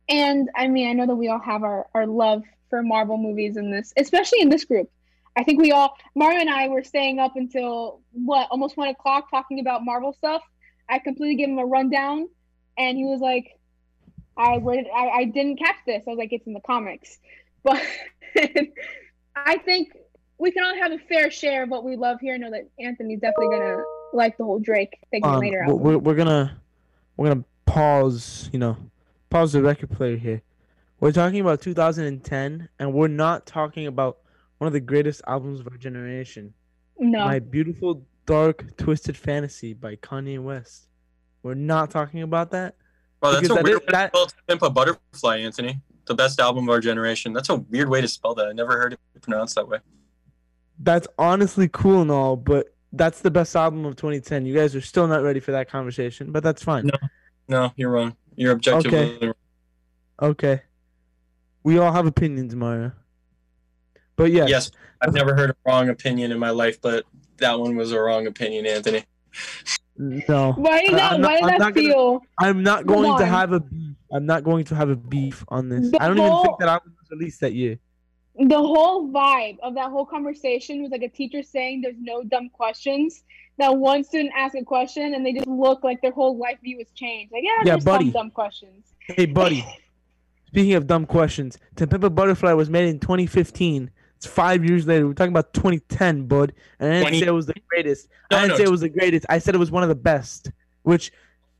And 0.09 0.49
I 0.55 0.67
mean, 0.67 0.89
I 0.89 0.93
know 0.93 1.05
that 1.05 1.15
we 1.15 1.29
all 1.29 1.39
have 1.39 1.63
our, 1.63 1.87
our 1.93 2.07
love 2.07 2.43
for 2.69 2.81
Marvel 2.81 3.17
movies 3.17 3.57
in 3.57 3.71
this, 3.71 3.93
especially 3.97 4.41
in 4.41 4.49
this 4.49 4.65
group. 4.65 4.89
I 5.37 5.43
think 5.43 5.61
we 5.61 5.71
all, 5.71 5.95
Mario 6.15 6.39
and 6.39 6.49
I 6.49 6.67
were 6.67 6.83
staying 6.83 7.19
up 7.19 7.35
until 7.35 8.01
what, 8.11 8.47
almost 8.51 8.75
one 8.75 8.87
o'clock 8.89 9.29
talking 9.29 9.59
about 9.59 9.85
Marvel 9.85 10.13
stuff. 10.13 10.41
I 10.89 10.99
completely 10.99 11.35
gave 11.35 11.49
him 11.49 11.59
a 11.59 11.65
rundown, 11.65 12.27
and 12.77 12.97
he 12.97 13.05
was 13.05 13.19
like, 13.19 13.59
I, 14.35 14.57
would, 14.57 14.85
I, 14.93 15.09
I 15.09 15.25
didn't 15.25 15.57
catch 15.57 15.75
this. 15.85 16.03
I 16.07 16.09
was 16.09 16.17
like, 16.17 16.33
it's 16.33 16.47
in 16.47 16.53
the 16.53 16.61
comics. 16.61 17.19
But 17.63 17.81
I 19.35 19.57
think 19.57 19.95
we 20.39 20.51
can 20.51 20.63
all 20.63 20.75
have 20.75 20.91
a 20.91 20.97
fair 21.09 21.29
share 21.29 21.63
of 21.63 21.69
what 21.69 21.83
we 21.83 21.95
love 21.95 22.19
here. 22.21 22.33
I 22.33 22.37
know 22.37 22.49
that 22.51 22.67
Anthony's 22.79 23.19
definitely 23.19 23.57
gonna 23.57 23.83
like 24.13 24.37
the 24.37 24.43
whole 24.43 24.59
Drake 24.59 24.97
thing 25.11 25.23
Um, 25.25 25.39
later. 25.39 25.63
we're, 25.67 25.75
we're, 25.75 25.97
we're 25.97 26.15
gonna 26.15 26.59
we're 27.17 27.29
gonna 27.29 27.43
pause. 27.65 28.49
You 28.53 28.59
know, 28.59 28.77
pause 29.29 29.53
the 29.53 29.61
record 29.61 29.91
player 29.91 30.17
here. 30.17 30.41
We're 30.99 31.11
talking 31.11 31.39
about 31.39 31.61
2010, 31.61 32.67
and 32.79 32.93
we're 32.93 33.07
not 33.07 33.45
talking 33.45 33.87
about 33.87 34.17
one 34.57 34.67
of 34.67 34.73
the 34.73 34.79
greatest 34.81 35.21
albums 35.27 35.59
of 35.61 35.67
our 35.67 35.77
generation. 35.77 36.53
No. 36.97 37.19
My 37.25 37.39
beautiful 37.39 38.03
dark 38.25 38.75
twisted 38.77 39.15
fantasy 39.15 39.73
by 39.73 39.95
Kanye 39.97 40.41
West. 40.43 40.87
We're 41.43 41.53
not 41.53 41.89
talking 41.89 42.21
about 42.21 42.51
that. 42.51 42.75
Well, 43.21 43.31
that's 43.31 43.43
because 43.43 43.51
a 43.51 43.55
that 43.59 43.63
weird 43.63 43.81
is- 43.81 43.87
way 43.87 43.93
to 44.03 44.07
spell 44.09 44.27
Pimp 44.47 44.61
a 44.61 44.69
Butterfly, 44.69 45.37
Anthony. 45.37 45.79
The 46.05 46.15
best 46.15 46.39
album 46.39 46.65
of 46.65 46.69
our 46.73 46.79
generation. 46.81 47.31
That's 47.33 47.49
a 47.49 47.55
weird 47.55 47.87
way 47.87 48.01
to 48.01 48.07
spell 48.07 48.33
that. 48.35 48.47
I 48.47 48.51
never 48.51 48.71
heard 48.73 48.93
it 48.93 48.99
pronounced 49.21 49.55
that 49.55 49.67
way. 49.67 49.77
That's 50.79 51.07
honestly 51.17 51.67
cool 51.67 52.01
and 52.01 52.11
all, 52.11 52.35
but 52.35 52.73
that's 52.93 53.21
the 53.21 53.31
best 53.31 53.55
album 53.55 53.85
of 53.85 53.95
2010. 53.95 54.45
You 54.45 54.53
guys 54.55 54.75
are 54.75 54.81
still 54.81 55.07
not 55.07 55.21
ready 55.23 55.39
for 55.39 55.51
that 55.51 55.69
conversation, 55.69 56.31
but 56.31 56.41
that's 56.43 56.63
fine. 56.63 56.85
No, 56.87 56.97
no, 57.47 57.71
you're 57.75 57.91
wrong. 57.91 58.15
You're 58.35 58.53
objectively 58.53 58.97
Okay. 58.97 59.25
wrong. 59.27 59.35
Okay. 60.21 60.61
We 61.63 61.77
all 61.77 61.91
have 61.91 62.05
opinions, 62.05 62.55
Mario. 62.55 62.93
But 64.15 64.31
yes, 64.31 64.49
Yes, 64.49 64.71
I've 65.01 65.13
never 65.13 65.35
heard 65.35 65.49
a 65.51 65.55
wrong 65.65 65.89
opinion 65.89 66.31
in 66.31 66.39
my 66.39 66.49
life, 66.49 66.81
but 66.81 67.05
that 67.37 67.59
one 67.59 67.75
was 67.75 67.91
a 67.91 67.99
wrong 68.01 68.27
opinion, 68.27 68.65
Anthony. 68.65 69.03
no. 69.97 70.53
Why 70.53 70.81
did 70.81 70.93
that? 70.95 71.13
I'm 71.13 71.21
why 71.21 71.27
not- 71.27 71.35
did 71.35 71.43
I'm 71.43 71.47
that 71.51 71.59
not 71.59 71.73
gonna- 71.73 71.87
feel? 71.87 72.19
I'm 72.39 72.63
not 72.63 72.85
going 72.85 73.17
to 73.19 73.25
have 73.25 73.51
a 73.53 73.59
beef. 73.59 73.95
I'm 74.11 74.25
not 74.25 74.43
going 74.43 74.65
to 74.65 74.75
have 74.75 74.89
a 74.89 74.95
beef 74.95 75.45
on 75.49 75.69
this. 75.69 75.91
The 75.91 76.01
I 76.01 76.07
don't 76.07 76.17
even 76.17 76.41
think 76.43 76.59
that 76.59 76.67
album 76.69 76.93
was 76.99 77.11
released 77.11 77.41
that 77.41 77.53
year. 77.53 77.77
The 78.39 78.57
whole 78.57 79.09
vibe 79.09 79.59
of 79.61 79.75
that 79.75 79.89
whole 79.89 80.05
conversation 80.05 80.81
was 80.81 80.91
like 80.91 81.01
a 81.01 81.09
teacher 81.09 81.43
saying 81.43 81.81
there's 81.81 81.95
no 81.99 82.23
dumb 82.23 82.49
questions. 82.49 83.23
That 83.57 83.75
one 83.77 84.03
student 84.05 84.31
asked 84.35 84.55
a 84.55 84.63
question 84.63 85.13
and 85.13 85.25
they 85.25 85.33
just 85.33 85.47
look 85.47 85.83
like 85.83 86.01
their 86.01 86.11
whole 86.11 86.37
life 86.37 86.57
view 86.63 86.77
has 86.77 86.89
changed. 86.91 87.33
Like, 87.33 87.43
yeah, 87.43 87.51
Yeah, 87.65 87.73
there's 87.73 87.83
buddy. 87.83 88.05
some 88.05 88.11
dumb 88.13 88.31
questions. 88.31 88.93
Hey, 88.99 89.25
buddy. 89.25 89.65
Speaking 90.47 90.73
of 90.75 90.87
dumb 90.87 91.05
questions, 91.05 91.57
To 91.75 91.85
Pimp 91.85 92.03
a 92.05 92.09
Butterfly 92.09 92.53
was 92.53 92.69
made 92.69 92.87
in 92.87 92.99
2015. 92.99 93.91
It's 94.15 94.25
five 94.25 94.63
years 94.65 94.87
later. 94.87 95.07
We're 95.07 95.13
talking 95.13 95.33
about 95.33 95.53
2010, 95.53 96.25
bud. 96.27 96.53
And 96.79 96.89
I 96.89 96.93
didn't 96.95 97.03
20 97.03 97.19
say 97.19 97.25
it 97.27 97.31
was 97.31 97.45
the 97.45 97.53
greatest. 97.69 98.07
No, 98.31 98.37
I 98.37 98.41
didn't 98.41 98.51
no, 98.51 98.57
say 98.57 98.63
it 98.63 98.71
was 98.71 98.81
the 98.81 98.89
greatest. 98.89 99.25
I 99.29 99.39
said 99.39 99.55
it 99.55 99.59
was 99.59 99.71
one 99.71 99.83
of 99.83 99.89
the 99.89 99.95
best, 99.95 100.51
which 100.83 101.11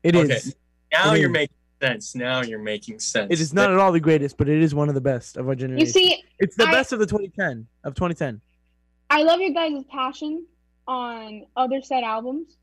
it 0.02 0.14
is. 0.16 0.30
Okay. 0.30 0.56
Now 0.92 1.12
It 1.14 1.20
you're 1.20 1.28
is. 1.30 1.32
making 1.34 1.54
sense. 1.80 2.14
Now 2.14 2.42
you're 2.42 2.58
making 2.58 2.98
sense. 3.00 3.28
It 3.30 3.40
is 3.40 3.52
not 3.52 3.70
at 3.70 3.78
all 3.78 3.92
the 3.92 4.00
greatest, 4.00 4.36
but 4.36 4.48
it 4.48 4.62
is 4.62 4.74
one 4.74 4.88
of 4.88 4.94
the 4.94 5.00
best 5.00 5.36
of 5.36 5.48
our 5.48 5.54
generation. 5.54 5.86
You 5.86 5.92
see, 5.92 6.24
it's 6.38 6.56
the 6.56 6.66
I- 6.66 6.70
best 6.70 6.92
of 6.92 6.98
the 6.98 7.06
2010 7.06 7.66
of 7.84 7.94
2010. 7.94 8.40
I 9.08 9.22
love 9.22 9.40
your 9.40 9.50
guys' 9.50 9.82
passion 9.90 10.46
on 10.86 11.44
other 11.56 11.82
said 11.82 12.04
albums, 12.04 12.56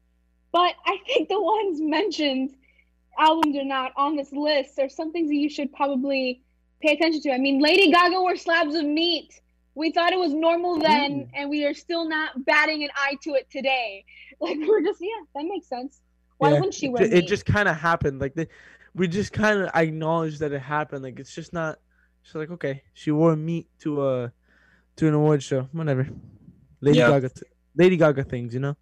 but 0.51 0.73
I 0.86 0.97
think 1.06 1.27
the 1.30 1.41
ones 1.41 1.82
mentioned 1.82 2.56
albums 3.19 3.56
are 3.58 3.65
not 3.65 3.91
on 3.97 4.15
this 4.15 4.32
list 4.32 4.80
are 4.80 4.88
some 4.89 5.12
things 5.12 5.27
that 5.30 5.36
you 5.36 5.49
should 5.49 5.73
probably 5.73 6.41
pay 6.82 6.93
attention 6.93 7.21
to. 7.23 7.32
I 7.34 7.38
mean, 7.38 7.60
Lady 7.60 7.91
Gaga 7.91 8.19
wore 8.21 8.36
slabs 8.38 8.75
of 8.75 8.86
meat. 8.86 9.41
We 9.75 9.91
thought 9.91 10.13
it 10.13 10.19
was 10.19 10.34
normal 10.34 10.80
then, 10.80 11.30
and 11.36 11.49
we 11.49 11.63
are 11.65 11.73
still 11.73 12.08
not 12.08 12.45
batting 12.45 12.84
an 12.84 12.89
eye 12.95 13.15
to 13.23 13.34
it 13.36 13.49
today. 13.51 14.06
Like 14.39 14.58
we're 14.67 14.84
just 14.84 15.01
yeah, 15.01 15.10
that 15.34 15.45
makes 15.45 15.67
sense. 15.67 15.99
Why 16.38 16.49
Yeah, 16.51 16.56
wouldn't 16.60 16.75
she 16.75 16.86
it, 16.86 16.89
wear 16.89 17.03
ju- 17.03 17.10
meat? 17.12 17.23
it 17.23 17.27
just 17.27 17.43
kind 17.47 17.67
of 17.67 17.75
happened. 17.75 18.19
Like 18.21 18.36
the, 18.36 18.47
we 18.97 19.07
just 19.07 19.31
kind 19.31 19.62
of 19.62 19.69
acknowledged 19.75 20.39
that 20.39 20.51
it 20.51 20.62
happened. 20.62 21.03
Like 21.03 21.19
it's 21.19 21.33
just 21.33 21.53
not. 21.53 21.79
She's 22.23 22.36
like, 22.36 22.51
okay, 22.51 22.83
she 22.93 23.12
wore 23.12 23.36
meat 23.36 23.67
to 23.79 24.07
a 24.07 24.33
to 24.97 25.07
an 25.07 25.13
award 25.13 25.41
show. 25.43 25.69
Whatever. 25.71 26.10
Lady 26.81 26.97
Yeah. 26.97 27.10
Gaga. 27.10 27.31
Lady 27.75 27.95
Gaga 27.95 28.23
things, 28.23 28.53
you 28.53 28.60
know. 28.60 28.75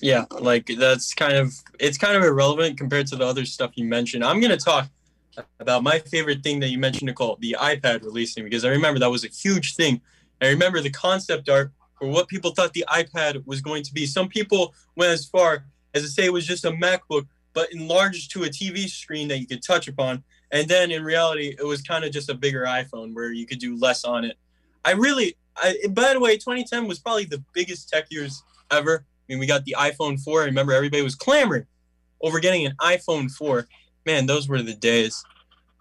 Yeah, 0.00 0.24
like 0.40 0.66
that's 0.78 1.14
kind 1.14 1.34
of 1.34 1.52
it's 1.78 1.96
kind 1.96 2.16
of 2.16 2.24
irrelevant 2.24 2.76
compared 2.76 3.06
to 3.08 3.16
the 3.16 3.24
other 3.24 3.44
stuff 3.44 3.70
you 3.76 3.84
mentioned. 3.84 4.24
I'm 4.24 4.40
gonna 4.40 4.56
talk 4.56 4.90
about 5.60 5.82
my 5.82 6.00
favorite 6.00 6.42
thing 6.42 6.60
that 6.60 6.68
you 6.68 6.78
mentioned, 6.78 7.06
Nicole, 7.06 7.38
the 7.40 7.56
iPad 7.58 8.02
releasing, 8.02 8.42
because 8.44 8.64
I 8.64 8.70
remember 8.70 8.98
that 9.00 9.10
was 9.10 9.24
a 9.24 9.28
huge 9.28 9.76
thing. 9.76 10.00
I 10.40 10.48
remember 10.48 10.80
the 10.80 10.90
concept 10.90 11.48
art 11.48 11.70
for 11.98 12.08
what 12.08 12.26
people 12.26 12.50
thought 12.50 12.72
the 12.72 12.84
iPad 12.88 13.46
was 13.46 13.60
going 13.60 13.84
to 13.84 13.94
be. 13.94 14.04
Some 14.06 14.28
people 14.28 14.74
went 14.96 15.12
as 15.12 15.24
far 15.24 15.64
as 15.94 16.02
to 16.02 16.08
say 16.08 16.24
it 16.24 16.32
was 16.32 16.46
just 16.46 16.64
a 16.64 16.72
MacBook, 16.72 17.26
but 17.54 17.72
enlarged 17.72 18.30
to 18.32 18.44
a 18.44 18.48
TV 18.48 18.88
screen 18.88 19.28
that 19.28 19.38
you 19.38 19.46
could 19.46 19.62
touch 19.62 19.88
upon. 19.88 20.22
And 20.50 20.68
then 20.68 20.90
in 20.90 21.02
reality, 21.02 21.54
it 21.58 21.64
was 21.64 21.82
kind 21.82 22.04
of 22.04 22.12
just 22.12 22.28
a 22.28 22.34
bigger 22.34 22.64
iPhone 22.64 23.14
where 23.14 23.32
you 23.32 23.46
could 23.46 23.58
do 23.58 23.76
less 23.76 24.04
on 24.04 24.24
it. 24.24 24.36
I 24.84 24.92
really, 24.92 25.36
I, 25.56 25.76
by 25.90 26.12
the 26.12 26.20
way, 26.20 26.36
2010 26.36 26.86
was 26.86 26.98
probably 26.98 27.24
the 27.24 27.42
biggest 27.54 27.88
tech 27.88 28.06
years 28.10 28.42
ever. 28.70 29.04
I 29.06 29.32
mean, 29.32 29.38
we 29.38 29.46
got 29.46 29.64
the 29.64 29.76
iPhone 29.78 30.20
4. 30.20 30.42
I 30.42 30.44
remember 30.46 30.72
everybody 30.72 31.02
was 31.02 31.14
clamoring 31.14 31.66
over 32.20 32.40
getting 32.40 32.66
an 32.66 32.74
iPhone 32.80 33.30
4. 33.30 33.66
Man, 34.04 34.26
those 34.26 34.48
were 34.48 34.62
the 34.62 34.74
days. 34.74 35.24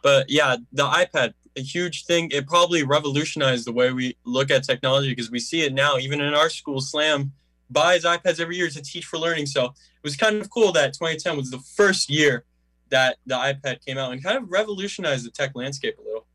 But 0.03 0.29
yeah, 0.29 0.57
the 0.71 0.84
iPad, 0.84 1.34
a 1.57 1.62
huge 1.62 2.05
thing. 2.05 2.29
It 2.31 2.47
probably 2.47 2.84
revolutionized 2.84 3.65
the 3.65 3.73
way 3.73 3.91
we 3.91 4.15
look 4.25 4.51
at 4.51 4.63
technology 4.63 5.10
because 5.10 5.31
we 5.31 5.39
see 5.39 5.63
it 5.63 5.73
now, 5.73 5.97
even 5.97 6.21
in 6.21 6.34
our 6.34 6.49
school. 6.49 6.79
Slam 6.79 7.31
buys 7.71 8.03
iPads 8.03 8.39
every 8.39 8.57
year 8.57 8.69
to 8.69 8.81
teach 8.81 9.05
for 9.05 9.17
learning. 9.17 9.45
So 9.45 9.65
it 9.65 10.03
was 10.03 10.15
kind 10.15 10.41
of 10.41 10.49
cool 10.49 10.71
that 10.73 10.93
2010 10.93 11.38
was 11.38 11.49
the 11.51 11.60
first 11.60 12.10
year 12.10 12.45
that 12.89 13.17
the 13.25 13.36
iPad 13.36 13.84
came 13.86 13.97
out 13.97 14.12
and 14.12 14.23
kind 14.23 14.38
of 14.38 14.51
revolutionized 14.51 15.25
the 15.25 15.31
tech 15.31 15.51
landscape 15.55 15.97
a 15.97 16.01
little. 16.01 16.25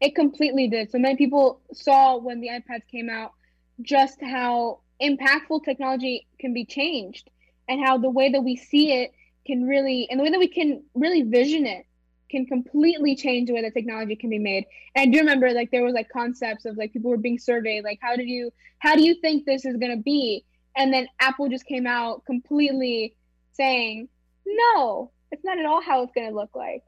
It 0.00 0.14
completely 0.14 0.68
did. 0.68 0.90
So 0.90 0.98
many 0.98 1.16
people 1.16 1.60
saw 1.72 2.18
when 2.18 2.40
the 2.40 2.48
iPads 2.48 2.86
came 2.90 3.08
out 3.08 3.32
just 3.80 4.20
how 4.22 4.80
impactful 5.00 5.64
technology 5.64 6.26
can 6.38 6.52
be 6.52 6.64
changed 6.64 7.30
and 7.68 7.84
how 7.84 7.98
the 7.98 8.10
way 8.10 8.30
that 8.30 8.42
we 8.42 8.56
see 8.56 8.92
it 8.92 9.12
can 9.46 9.66
really 9.66 10.08
and 10.10 10.18
the 10.18 10.24
way 10.24 10.30
that 10.30 10.38
we 10.38 10.48
can 10.48 10.82
really 10.94 11.22
vision 11.22 11.66
it 11.66 11.85
can 12.30 12.46
completely 12.46 13.14
change 13.16 13.48
the 13.48 13.54
way 13.54 13.62
that 13.62 13.74
technology 13.74 14.16
can 14.16 14.30
be 14.30 14.38
made. 14.38 14.64
And 14.94 15.08
I 15.08 15.12
do 15.12 15.18
remember 15.18 15.52
like 15.52 15.70
there 15.70 15.84
was 15.84 15.94
like 15.94 16.08
concepts 16.08 16.64
of 16.64 16.76
like 16.76 16.92
people 16.92 17.10
were 17.10 17.16
being 17.16 17.38
surveyed 17.38 17.84
like 17.84 17.98
how 18.02 18.16
did 18.16 18.28
you 18.28 18.52
how 18.78 18.94
do 18.94 19.02
you 19.02 19.14
think 19.20 19.44
this 19.44 19.64
is 19.64 19.76
to 19.96 20.02
be? 20.02 20.44
And 20.76 20.92
then 20.92 21.08
Apple 21.20 21.48
just 21.48 21.66
came 21.66 21.86
out 21.86 22.24
completely 22.26 23.16
saying, 23.52 24.08
"No, 24.46 25.10
it's 25.32 25.44
not 25.44 25.58
at 25.58 25.64
all 25.64 25.80
how 25.80 26.02
it's 26.02 26.12
to 26.28 26.34
look 26.34 26.54
like." 26.54 26.82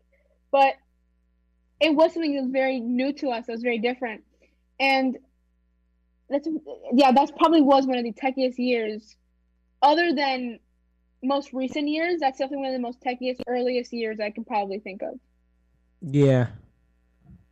But 0.51 0.74
it 1.81 1.94
was 1.94 2.12
something 2.12 2.35
that 2.35 2.42
was 2.42 2.51
very 2.51 2.81
new 2.81 3.12
to 3.14 3.31
us. 3.31 3.48
It 3.48 3.53
was 3.53 3.62
very 3.62 3.79
different, 3.79 4.24
and 4.79 5.16
that's 6.29 6.46
yeah, 6.92 7.12
that's 7.12 7.31
probably 7.33 7.62
was 7.62 7.87
one 7.87 7.98
of 7.98 8.05
the 8.05 8.12
techiest 8.12 8.59
years, 8.59 9.16
other 9.81 10.14
than 10.14 10.59
most 11.22 11.53
recent 11.53 11.88
years. 11.88 12.20
That's 12.20 12.38
definitely 12.38 12.59
one 12.59 12.68
of 12.68 12.74
the 12.74 12.81
most 12.81 13.01
techiest, 13.01 13.40
earliest 13.46 13.92
years 13.92 14.20
I 14.20 14.31
can 14.31 14.44
probably 14.44 14.79
think 14.81 15.03
of. 15.03 15.18
Yeah. 16.00 16.48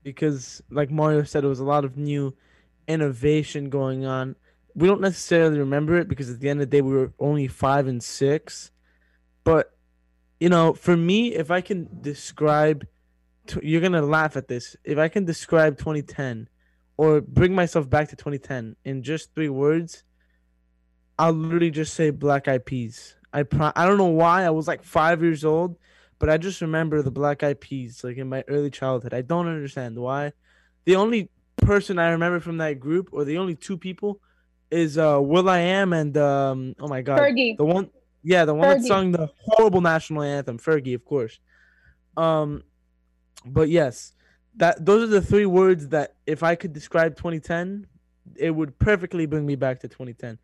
Because 0.02 0.62
like 0.70 0.90
Mario 0.90 1.24
said, 1.24 1.44
it 1.44 1.48
was 1.48 1.60
a 1.60 1.64
lot 1.64 1.84
of 1.84 1.96
new 1.96 2.34
innovation 2.86 3.70
going 3.70 4.04
on. 4.04 4.36
We 4.74 4.86
don't 4.86 5.00
necessarily 5.00 5.58
remember 5.58 5.98
it 5.98 6.08
because 6.08 6.30
at 6.30 6.40
the 6.40 6.48
end 6.48 6.60
of 6.60 6.70
the 6.70 6.76
day 6.76 6.82
we 6.82 6.94
were 6.94 7.12
only 7.18 7.48
five 7.48 7.86
and 7.86 8.02
six. 8.02 8.70
But 9.42 9.72
you 10.38 10.48
know, 10.48 10.74
for 10.74 10.96
me, 10.96 11.34
if 11.34 11.50
I 11.50 11.60
can 11.60 11.88
describe 12.02 12.86
you're 13.62 13.80
gonna 13.80 14.02
laugh 14.02 14.36
at 14.36 14.48
this. 14.48 14.76
If 14.84 14.98
I 14.98 15.08
can 15.08 15.24
describe 15.24 15.78
2010 15.78 16.48
or 16.96 17.20
bring 17.20 17.54
myself 17.54 17.88
back 17.88 18.08
to 18.08 18.16
2010 18.16 18.76
in 18.84 19.02
just 19.02 19.34
three 19.34 19.48
words, 19.48 20.04
I'll 21.18 21.32
literally 21.32 21.70
just 21.70 21.94
say 21.94 22.10
Black 22.10 22.48
Eyed 22.48 22.66
Peas. 22.66 23.14
I 23.32 23.42
pro- 23.42 23.72
I 23.74 23.86
don't 23.86 23.98
know 23.98 24.06
why. 24.06 24.44
I 24.44 24.50
was 24.50 24.68
like 24.68 24.82
five 24.82 25.22
years 25.22 25.44
old, 25.44 25.76
but 26.18 26.30
I 26.30 26.36
just 26.36 26.60
remember 26.60 27.02
the 27.02 27.10
Black 27.10 27.42
Eyed 27.42 27.60
Peas 27.60 28.02
like 28.02 28.16
in 28.16 28.28
my 28.28 28.44
early 28.48 28.70
childhood. 28.70 29.14
I 29.14 29.22
don't 29.22 29.46
understand 29.46 29.98
why. 29.98 30.32
The 30.84 30.96
only 30.96 31.30
person 31.56 31.98
I 31.98 32.10
remember 32.10 32.40
from 32.40 32.58
that 32.58 32.80
group, 32.80 33.10
or 33.12 33.24
the 33.24 33.38
only 33.38 33.54
two 33.54 33.76
people, 33.76 34.20
is 34.70 34.98
uh 34.98 35.20
will.i.am 35.20 35.92
and 35.92 36.16
um 36.16 36.74
oh 36.80 36.88
my 36.88 37.00
god 37.00 37.20
Fergie. 37.20 37.56
the 37.56 37.64
one 37.64 37.88
yeah 38.24 38.44
the 38.44 38.52
one 38.52 38.68
that 38.68 38.82
sung 38.82 39.12
the 39.12 39.30
horrible 39.38 39.80
national 39.80 40.22
anthem 40.22 40.58
Fergie 40.58 40.94
of 40.94 41.04
course. 41.04 41.38
Um, 42.16 42.62
but 43.44 43.68
yes, 43.68 44.12
that 44.56 44.84
those 44.84 45.04
are 45.04 45.12
the 45.12 45.22
three 45.22 45.46
words 45.46 45.88
that 45.88 46.14
if 46.26 46.42
I 46.42 46.54
could 46.54 46.72
describe 46.72 47.16
2010, 47.16 47.86
it 48.36 48.50
would 48.50 48.78
perfectly 48.78 49.26
bring 49.26 49.46
me 49.46 49.54
back 49.54 49.80
to 49.80 49.88
2010. 49.88 50.38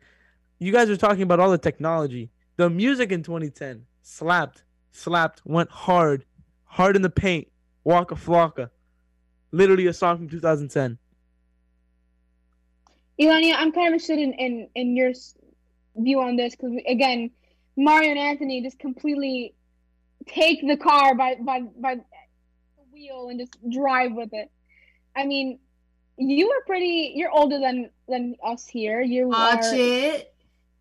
You 0.59 0.71
guys 0.71 0.89
are 0.89 0.97
talking 0.97 1.23
about 1.23 1.39
all 1.39 1.51
the 1.51 1.57
technology. 1.57 2.29
The 2.55 2.69
music 2.69 3.11
in 3.11 3.23
2010 3.23 3.85
slapped, 4.03 4.63
slapped, 4.93 5.41
went 5.43 5.69
hard, 5.69 6.23
hard 6.63 6.95
in 6.95 7.01
the 7.01 7.09
paint, 7.09 7.49
Waka 7.83 8.15
Flocka. 8.15 8.69
Literally 9.51 9.87
a 9.87 9.93
song 9.93 10.17
from 10.17 10.29
2010. 10.29 10.97
Ilania, 13.19 13.53
I'm 13.55 13.71
kind 13.71 13.87
of 13.87 13.93
interested 13.93 14.19
in, 14.19 14.33
in, 14.33 14.69
in 14.73 14.95
your 14.95 15.11
view 15.95 16.21
on 16.21 16.35
this 16.35 16.55
because, 16.55 16.73
again, 16.87 17.29
Mario 17.75 18.11
and 18.11 18.19
Anthony 18.19 18.61
just 18.63 18.79
completely 18.79 19.53
take 20.27 20.65
the 20.65 20.77
car 20.77 21.13
by, 21.15 21.35
by, 21.35 21.61
by 21.79 21.95
the 21.95 22.03
wheel 22.91 23.27
and 23.29 23.39
just 23.39 23.57
drive 23.69 24.13
with 24.13 24.29
it. 24.31 24.49
I 25.15 25.25
mean, 25.25 25.59
you 26.17 26.49
are 26.49 26.63
pretty, 26.65 27.13
you're 27.15 27.31
older 27.31 27.59
than, 27.59 27.89
than 28.07 28.35
us 28.43 28.65
here. 28.65 29.01
You 29.01 29.27
Watch 29.27 29.65
are, 29.65 29.73
it. 29.73 30.33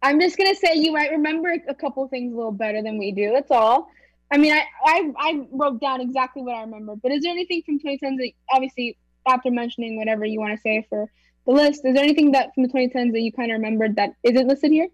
I'm 0.03 0.21
just 0.21 0.37
going 0.37 0.53
to 0.53 0.59
say 0.59 0.75
you 0.75 0.93
might 0.93 1.11
remember 1.11 1.55
a 1.69 1.75
couple 1.75 2.07
things 2.09 2.33
a 2.33 2.37
little 2.37 2.53
better 2.53 2.83
than 2.83 2.99
we 2.99 3.13
do. 3.13 3.33
That's 3.33 3.51
all. 3.51 3.89
I 4.33 4.39
mean, 4.39 4.55
I, 4.55 4.65
I, 4.87 5.13
I 5.19 5.47
wrote 5.53 5.79
down 5.79 6.01
exactly 6.01 6.43
what 6.43 6.55
I 6.55 6.63
remember, 6.63 6.97
but 6.97 7.13
is 7.13 7.23
there 7.23 7.33
anything 7.33 7.63
from 7.67 7.79
2010s 7.79 8.17
that, 8.17 8.33
obviously, 8.51 8.97
after 9.29 9.51
mentioning 9.51 9.99
whatever 9.99 10.25
you 10.25 10.41
want 10.41 10.55
to 10.55 10.61
say 10.61 10.87
for 10.89 11.11
the 11.47 11.53
list, 11.53 11.85
is 11.85 11.95
there 11.95 12.03
anything 12.03 12.33
that 12.33 12.55
from 12.55 12.63
the 12.63 12.71
2010s 12.71 13.13
that 13.13 13.21
you 13.21 13.31
kind 13.31 13.53
of 13.53 13.57
remembered 13.57 13.95
that 13.97 14.15
isn't 14.23 14.49
listed 14.49 14.73
here? 14.73 14.89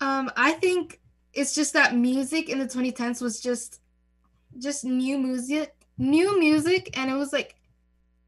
Um, 0.00 0.30
I 0.36 0.52
think 0.52 1.00
it's 1.34 1.54
just 1.54 1.74
that 1.74 1.94
music 1.94 2.48
in 2.48 2.58
the 2.58 2.64
2010s 2.64 3.20
was 3.20 3.40
just 3.40 3.80
just 4.58 4.84
new 4.84 5.18
music, 5.18 5.74
new 5.98 6.38
music, 6.40 6.98
and 6.98 7.10
it 7.10 7.14
was 7.14 7.32
like 7.32 7.56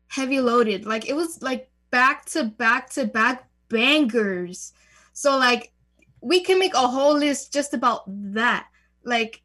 heavy 0.08 0.40
loaded. 0.40 0.84
Like 0.84 1.08
it 1.08 1.16
was 1.16 1.40
like 1.40 1.70
back 1.90 2.26
to 2.26 2.44
back 2.44 2.90
to 2.90 3.06
back 3.06 3.48
bangers. 3.70 4.74
So 5.14 5.38
like 5.38 5.72
we 6.20 6.40
can 6.42 6.58
make 6.58 6.74
a 6.74 6.86
whole 6.86 7.16
list 7.16 7.50
just 7.50 7.72
about 7.72 8.02
that. 8.34 8.66
Like 9.04 9.40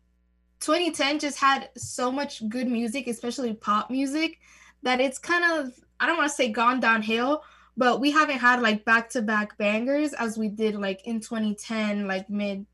2010 0.59 1.19
just 1.19 1.37
had 1.37 1.69
so 1.77 2.11
much 2.11 2.47
good 2.49 2.67
music, 2.67 3.07
especially 3.07 3.53
pop 3.53 3.89
music, 3.89 4.39
that 4.83 4.99
it's 4.99 5.19
kind 5.19 5.59
of 5.59 5.73
I 5.99 6.07
don't 6.07 6.17
want 6.17 6.29
to 6.29 6.35
say 6.35 6.49
gone 6.49 6.79
downhill, 6.79 7.43
but 7.77 7.99
we 7.99 8.11
haven't 8.11 8.39
had 8.39 8.61
like 8.61 8.85
back 8.85 9.09
to 9.11 9.21
back 9.21 9.57
bangers 9.57 10.13
as 10.13 10.37
we 10.37 10.49
did 10.49 10.75
like 10.75 11.05
in 11.05 11.19
2010, 11.19 12.07
like 12.07 12.29
mid 12.29 12.65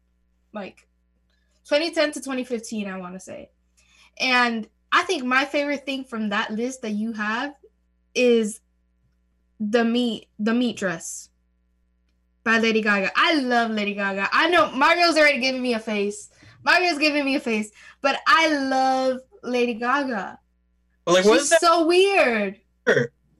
like 0.54 0.88
2010 1.66 2.14
to 2.14 2.20
2015, 2.20 2.88
I 2.88 2.98
want 2.98 3.14
to 3.14 3.20
say. 3.20 3.50
And 4.20 4.68
I 4.92 5.04
think 5.04 5.24
my 5.24 5.46
favorite 5.46 5.86
thing 5.86 6.04
from 6.04 6.30
that 6.30 6.52
list 6.52 6.82
that 6.82 6.92
you 6.92 7.14
have 7.14 7.54
is 8.14 8.60
the 9.60 9.86
meat, 9.86 10.28
the 10.40 10.54
meat 10.54 10.78
dress 10.78 11.30
by 12.44 12.58
Lady 12.58 12.82
Gaga. 12.82 13.12
I 13.16 13.36
love 13.36 13.72
Lady 13.72 13.94
Gaga. 13.94 14.28
I 14.34 14.50
know 14.50 14.72
Mario's 14.72 15.18
already 15.18 15.40
giving 15.40 15.62
me 15.62 15.76
a 15.76 15.80
face. 15.80 16.31
Mario's 16.64 16.98
giving 16.98 17.26
me 17.26 17.36
a 17.36 17.40
face, 17.40 17.72
but 18.02 18.20
I 18.28 18.48
love 18.56 19.20
Lady 19.44 19.74
Gaga. 19.76 20.38
But 21.06 21.14
like, 21.14 21.26
what 21.26 21.40
She's 21.40 21.58
so 21.60 21.86
weird. 21.88 22.60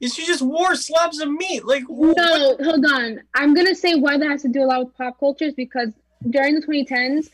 Is 0.00 0.14
she 0.14 0.26
just 0.26 0.42
wore 0.42 0.74
slabs 0.74 1.20
of 1.20 1.30
meat? 1.30 1.64
Like, 1.64 1.84
No, 1.88 2.56
hold 2.62 2.84
on. 2.86 3.20
I'm 3.34 3.54
gonna 3.54 3.74
say 3.74 3.94
why 3.94 4.18
that 4.18 4.28
has 4.28 4.42
to 4.42 4.48
do 4.48 4.62
a 4.62 4.66
lot 4.66 4.84
with 4.86 4.96
pop 4.96 5.18
cultures 5.20 5.54
because 5.54 5.90
during 6.28 6.56
the 6.58 6.66
2010s, 6.66 7.30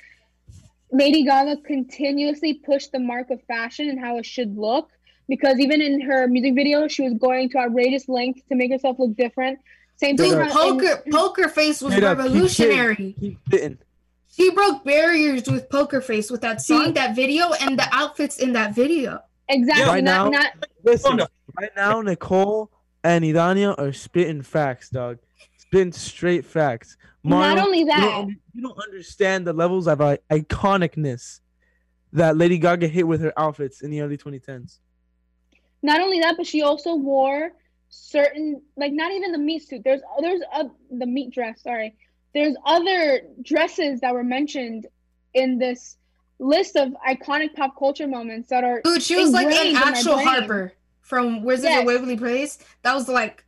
Lady 0.91 1.25
Gaga 1.25 1.63
continuously 1.63 2.55
pushed 2.55 2.93
the 2.93 2.99
mark 2.99 3.31
of 3.31 3.43
fashion 3.45 3.89
and 3.89 3.99
how 3.99 4.19
it 4.19 4.27
should 4.27 4.57
look. 4.57 4.91
Because 5.29 5.59
even 5.59 5.83
in 5.83 6.01
her 6.01 6.27
music 6.27 6.55
video, 6.55 6.89
she 6.89 7.03
was 7.03 7.13
going 7.15 7.51
to 7.51 7.59
outrageous 7.59 8.09
lengths 8.09 8.43
to 8.49 8.55
make 8.55 8.71
herself 8.71 8.99
look 8.99 9.15
different. 9.17 9.59
Same 9.97 10.17
thing. 10.17 10.31
Dude, 10.33 10.51
how 10.51 10.69
in- 10.69 10.79
poker 10.81 11.03
poker 11.11 11.49
face 11.49 11.83
was 11.83 11.93
Straight 11.93 12.05
up, 12.05 12.17
keep 12.19 12.25
revolutionary. 12.27 12.95
spitting, 12.95 13.15
keep 13.15 13.39
spitting. 13.47 13.79
She 14.39 14.51
broke 14.53 14.85
barriers 14.85 15.49
with 15.49 15.69
Poker 15.69 16.01
Face 16.01 16.31
with 16.31 16.43
that 16.43 16.61
song, 16.63 16.93
that 16.95 17.17
video, 17.17 17.51
and 17.61 17.77
the 17.77 17.89
outfits 17.91 18.39
in 18.39 18.53
that 18.53 18.73
video. 18.73 19.19
Exactly. 19.49 19.85
right 19.85 20.05
not, 20.05 20.31
now, 20.31 20.39
not 20.39 20.53
listen, 20.85 21.19
right 21.59 21.71
now, 21.75 22.01
Nicole 22.03 22.71
and 23.03 23.25
Idania 23.25 23.77
are 23.77 23.93
spitting 23.93 24.43
facts, 24.43 24.91
dog. 24.91 25.19
Spitting 25.57 25.91
straight 25.93 26.47
facts. 26.47 26.97
Not 27.25 27.59
only 27.59 27.81
you 27.81 27.87
don't 27.87 28.29
that- 28.29 28.37
you 28.55 28.63
don't 28.63 28.79
understand 28.79 29.45
the 29.45 29.53
levels 29.53 29.89
of 29.89 30.01
uh, 30.01 30.19
iconicness 30.31 31.41
that 32.13 32.37
Lady 32.37 32.59
Gaga 32.59 32.87
hit 32.87 33.09
with 33.09 33.21
her 33.21 33.33
outfits 33.37 33.81
in 33.81 33.91
the 33.91 34.01
early 34.03 34.17
2010s. 34.17 34.79
not 35.83 36.01
only 36.01 36.21
that, 36.21 36.37
but 36.37 36.47
she 36.47 36.63
also 36.63 36.95
wore 36.95 37.51
certain 37.89 38.63
like 38.77 38.93
not 38.93 39.11
even 39.11 39.33
the 39.33 39.39
meat 39.39 39.67
suit. 39.67 39.83
There's 39.83 40.01
there's 40.21 40.43
uh, 40.53 40.65
the 40.93 41.07
meat 41.07 41.33
dress. 41.35 41.63
Sorry, 41.63 41.97
there's 42.39 42.57
other 42.65 43.23
dresses 43.43 44.01
that 44.01 44.15
were 44.15 44.25
mentioned 44.25 44.87
in 45.35 45.59
this 45.59 45.97
list 46.39 46.77
of 46.77 46.95
iconic 47.09 47.55
pop 47.55 47.77
culture 47.79 48.07
moments 48.07 48.49
that 48.51 48.65
are. 48.65 48.81
Dude, 48.83 49.03
she 49.03 49.17
was 49.17 49.31
like 49.33 49.49
an 49.49 49.77
actual. 49.77 50.19
Harper 50.19 50.73
from 51.03 51.43
Wizards 51.43 51.71
Yes. 51.71 51.81
of 51.81 51.87
Waverly 51.87 52.17
Place. 52.17 52.59
That 52.83 52.95
was 52.95 53.09
like 53.09 53.45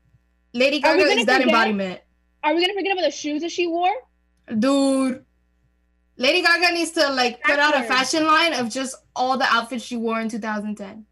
Lady 0.55 0.80
Gaga 0.80 1.03
is 1.03 1.26
that 1.26 1.41
forget- 1.43 1.49
embodiment. 1.55 2.01
Are 2.43 2.55
we 2.55 2.61
gonna 2.62 2.74
forget 2.74 2.93
about 2.93 3.05
the 3.05 3.11
shoes 3.11 3.43
that 3.43 3.51
she 3.53 3.66
wore? 3.66 3.93
Dude. 4.59 5.24
Lady 6.16 6.43
Gaga 6.43 6.72
needs 6.74 6.91
to 6.93 7.09
like 7.12 7.43
put 7.43 7.59
out 7.59 7.74
a 7.76 7.82
fashion 7.84 8.26
line 8.26 8.53
of 8.55 8.68
just 8.70 8.97
all 9.16 9.38
the 9.38 9.45
outfits 9.45 9.84
she 9.84 9.97
wore 9.97 10.20
in 10.20 10.28
2010. 10.28 11.07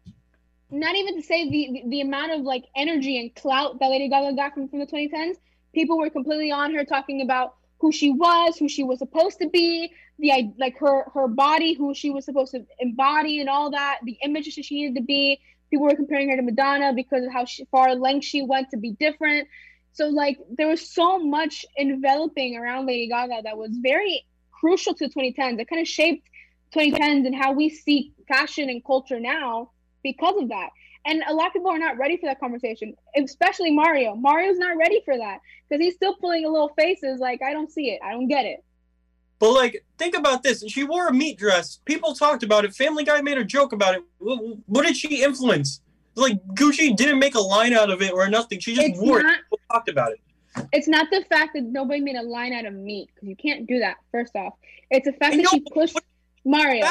Not 0.71 0.95
even 0.95 1.15
to 1.17 1.23
say 1.23 1.49
the, 1.49 1.69
the 1.71 1.89
the 1.89 2.01
amount 2.01 2.31
of 2.31 2.41
like 2.41 2.65
energy 2.75 3.19
and 3.19 3.33
clout 3.35 3.79
that 3.79 3.87
Lady 3.89 4.07
Gaga 4.09 4.35
got 4.35 4.53
from 4.53 4.67
from 4.67 4.79
the 4.79 4.85
2010s. 4.87 5.37
People 5.73 5.97
were 5.99 6.09
completely 6.09 6.51
on 6.51 6.73
her 6.75 6.83
talking 6.83 7.21
about 7.21 7.55
who 7.79 7.91
she 7.91 8.11
was, 8.11 8.57
who 8.57 8.67
she 8.67 8.83
was 8.83 8.99
supposed 8.99 9.39
to 9.39 9.49
be, 9.49 9.91
the 10.19 10.51
like 10.57 10.77
her 10.79 11.05
her 11.13 11.27
body, 11.27 11.73
who 11.73 11.93
she 11.93 12.09
was 12.09 12.25
supposed 12.25 12.51
to 12.51 12.65
embody, 12.79 13.39
and 13.39 13.49
all 13.49 13.71
that. 13.71 13.99
The 14.03 14.17
image 14.23 14.53
that 14.55 14.65
she 14.65 14.75
needed 14.75 14.95
to 14.95 15.03
be. 15.05 15.39
People 15.69 15.85
were 15.85 15.95
comparing 15.95 16.29
her 16.31 16.35
to 16.35 16.41
Madonna 16.41 16.93
because 16.93 17.23
of 17.23 17.31
how 17.31 17.45
she, 17.45 17.63
far 17.65 17.93
length 17.93 18.25
she 18.25 18.41
went 18.41 18.71
to 18.71 18.77
be 18.77 18.91
different. 18.91 19.47
So 19.93 20.07
like 20.07 20.39
there 20.57 20.67
was 20.67 20.89
so 20.89 21.19
much 21.19 21.65
enveloping 21.77 22.57
around 22.57 22.87
Lady 22.87 23.07
Gaga 23.07 23.41
that 23.43 23.57
was 23.57 23.69
very 23.81 24.25
crucial 24.51 24.93
to 24.95 25.07
the 25.07 25.13
2010s. 25.13 25.59
It 25.59 25.69
kind 25.69 25.81
of 25.81 25.87
shaped 25.87 26.27
2010s 26.75 27.25
and 27.25 27.35
how 27.35 27.51
we 27.51 27.69
see 27.69 28.13
fashion 28.27 28.69
and 28.69 28.83
culture 28.83 29.19
now 29.19 29.71
because 30.03 30.41
of 30.41 30.49
that. 30.49 30.69
And 31.05 31.23
a 31.27 31.33
lot 31.33 31.47
of 31.47 31.53
people 31.53 31.71
are 31.71 31.79
not 31.79 31.97
ready 31.97 32.17
for 32.17 32.25
that 32.25 32.39
conversation, 32.39 32.93
especially 33.15 33.71
Mario. 33.71 34.15
Mario's 34.15 34.57
not 34.57 34.77
ready 34.77 35.01
for 35.05 35.17
that 35.17 35.39
because 35.67 35.83
he's 35.83 35.95
still 35.95 36.15
pulling 36.15 36.45
a 36.45 36.49
little 36.49 36.69
faces 36.77 37.19
like, 37.19 37.41
I 37.41 37.53
don't 37.53 37.71
see 37.71 37.89
it. 37.91 37.99
I 38.03 38.11
don't 38.11 38.27
get 38.27 38.45
it. 38.45 38.63
But 39.39 39.53
like, 39.53 39.85
think 39.97 40.17
about 40.17 40.43
this. 40.43 40.63
She 40.67 40.83
wore 40.83 41.07
a 41.07 41.13
meat 41.13 41.37
dress. 41.37 41.79
People 41.85 42.13
talked 42.13 42.43
about 42.43 42.65
it. 42.65 42.75
Family 42.75 43.05
Guy 43.05 43.21
made 43.21 43.37
a 43.37 43.45
joke 43.45 43.71
about 43.71 43.95
it. 43.95 44.03
What, 44.19 44.85
did 44.85 44.97
she 44.97 45.23
influence? 45.23 45.81
Like 46.15 46.45
Gucci 46.47 46.93
didn't 46.95 47.19
make 47.19 47.35
a 47.35 47.39
line 47.39 47.73
out 47.73 47.89
of 47.89 48.01
it 48.01 48.11
or 48.11 48.27
nothing. 48.27 48.59
She 48.59 48.75
just 48.75 48.89
It's 48.89 48.99
wore 48.99 49.23
not- 49.23 49.33
it. 49.35 49.39
People 49.45 49.59
talked 49.71 49.89
about 49.89 50.11
it. 50.11 50.19
It's 50.73 50.87
not 50.89 51.07
the 51.11 51.23
fact 51.29 51.51
that 51.53 51.63
nobody 51.63 52.01
made 52.01 52.15
a 52.17 52.23
line 52.23 52.51
out 52.53 52.65
of 52.65 52.73
meat 52.73 53.09
because 53.15 53.29
you 53.29 53.35
can't 53.37 53.65
do 53.67 53.79
that, 53.79 53.97
first 54.11 54.35
off. 54.35 54.53
It's 54.91 55.05
the 55.05 55.13
fact 55.13 55.37
that 55.37 55.47
she 55.49 55.61
pushed 55.73 55.95
Mario. 56.43 56.83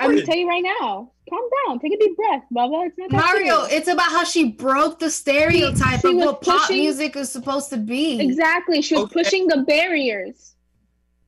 I'm 0.00 0.10
going 0.10 0.20
to 0.20 0.26
tell 0.26 0.36
you 0.36 0.48
right 0.48 0.62
now. 0.62 1.12
Calm 1.28 1.40
down. 1.66 1.78
Take 1.78 1.94
a 1.94 1.98
deep 1.98 2.16
breath, 2.16 2.42
Bubba. 2.54 2.86
It's 2.86 2.98
not 2.98 3.10
that 3.10 3.16
Mario, 3.16 3.64
serious. 3.64 3.72
it's 3.72 3.88
about 3.88 4.10
how 4.10 4.24
she 4.24 4.50
broke 4.50 4.98
the 4.98 5.10
stereotype 5.10 6.00
she 6.00 6.08
of 6.08 6.14
was 6.16 6.24
what 6.26 6.42
pop 6.42 6.70
music 6.70 7.16
is 7.16 7.30
supposed 7.30 7.70
to 7.70 7.76
be. 7.76 8.20
Exactly. 8.20 8.82
She 8.82 8.94
was 8.94 9.08
pushing 9.10 9.46
the 9.46 9.58
barriers. 9.58 10.54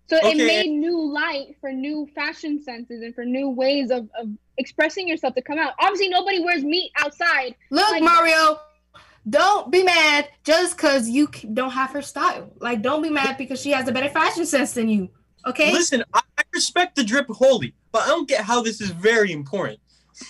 So 0.09 0.17
it 0.23 0.37
made 0.37 0.71
new 0.71 1.13
light 1.13 1.57
for 1.61 1.73
new 1.73 2.09
fashion 2.15 2.63
senses 2.63 3.03
and 3.03 3.15
for 3.15 3.25
new 3.25 3.51
ways 3.51 3.91
of, 3.91 4.09
of 4.21 4.29
expressing 4.57 5.09
yourself 5.09 5.35
to 5.35 5.43
come 5.43 5.59
out. 5.59 5.73
Obviously, 5.81 6.09
nobody 6.09 6.41
wears 6.41 6.63
meat 6.63 6.93
outside. 6.97 7.57
Look, 7.71 7.91
like 7.91 8.03
Mario, 8.03 8.61
don't 9.29 9.71
be 9.73 9.83
mad 9.83 10.29
just 10.45 10.77
because 10.77 11.09
you 11.09 11.29
don't 11.53 11.73
have 11.73 11.91
her 11.91 12.03
style. 12.03 12.53
Like, 12.61 12.83
don't 12.83 13.03
be 13.03 13.11
mad 13.11 13.37
because 13.37 13.61
she 13.61 13.73
has 13.73 13.89
a 13.89 13.93
better 13.93 14.09
fashion 14.09 14.47
sense 14.47 14.75
than 14.75 14.89
you. 14.89 15.11
Okay? 15.45 15.73
Listen, 15.73 16.05
I, 16.13 16.21
I 16.39 16.43
respect 16.53 16.95
the 16.97 17.03
drip 17.03 17.29
wholly, 17.29 17.75
but 17.97 18.05
I 18.05 18.09
don't 18.09 18.29
get 18.29 18.45
how 18.45 18.61
this 18.61 18.83
is 18.83 18.91
very 18.91 19.33
important. 19.33 19.81
I 20.21 20.25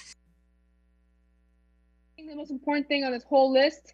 think 2.14 2.31
the 2.31 2.37
most 2.37 2.53
important 2.53 2.87
thing 2.87 3.03
on 3.03 3.11
this 3.11 3.25
whole 3.25 3.53
list 3.53 3.93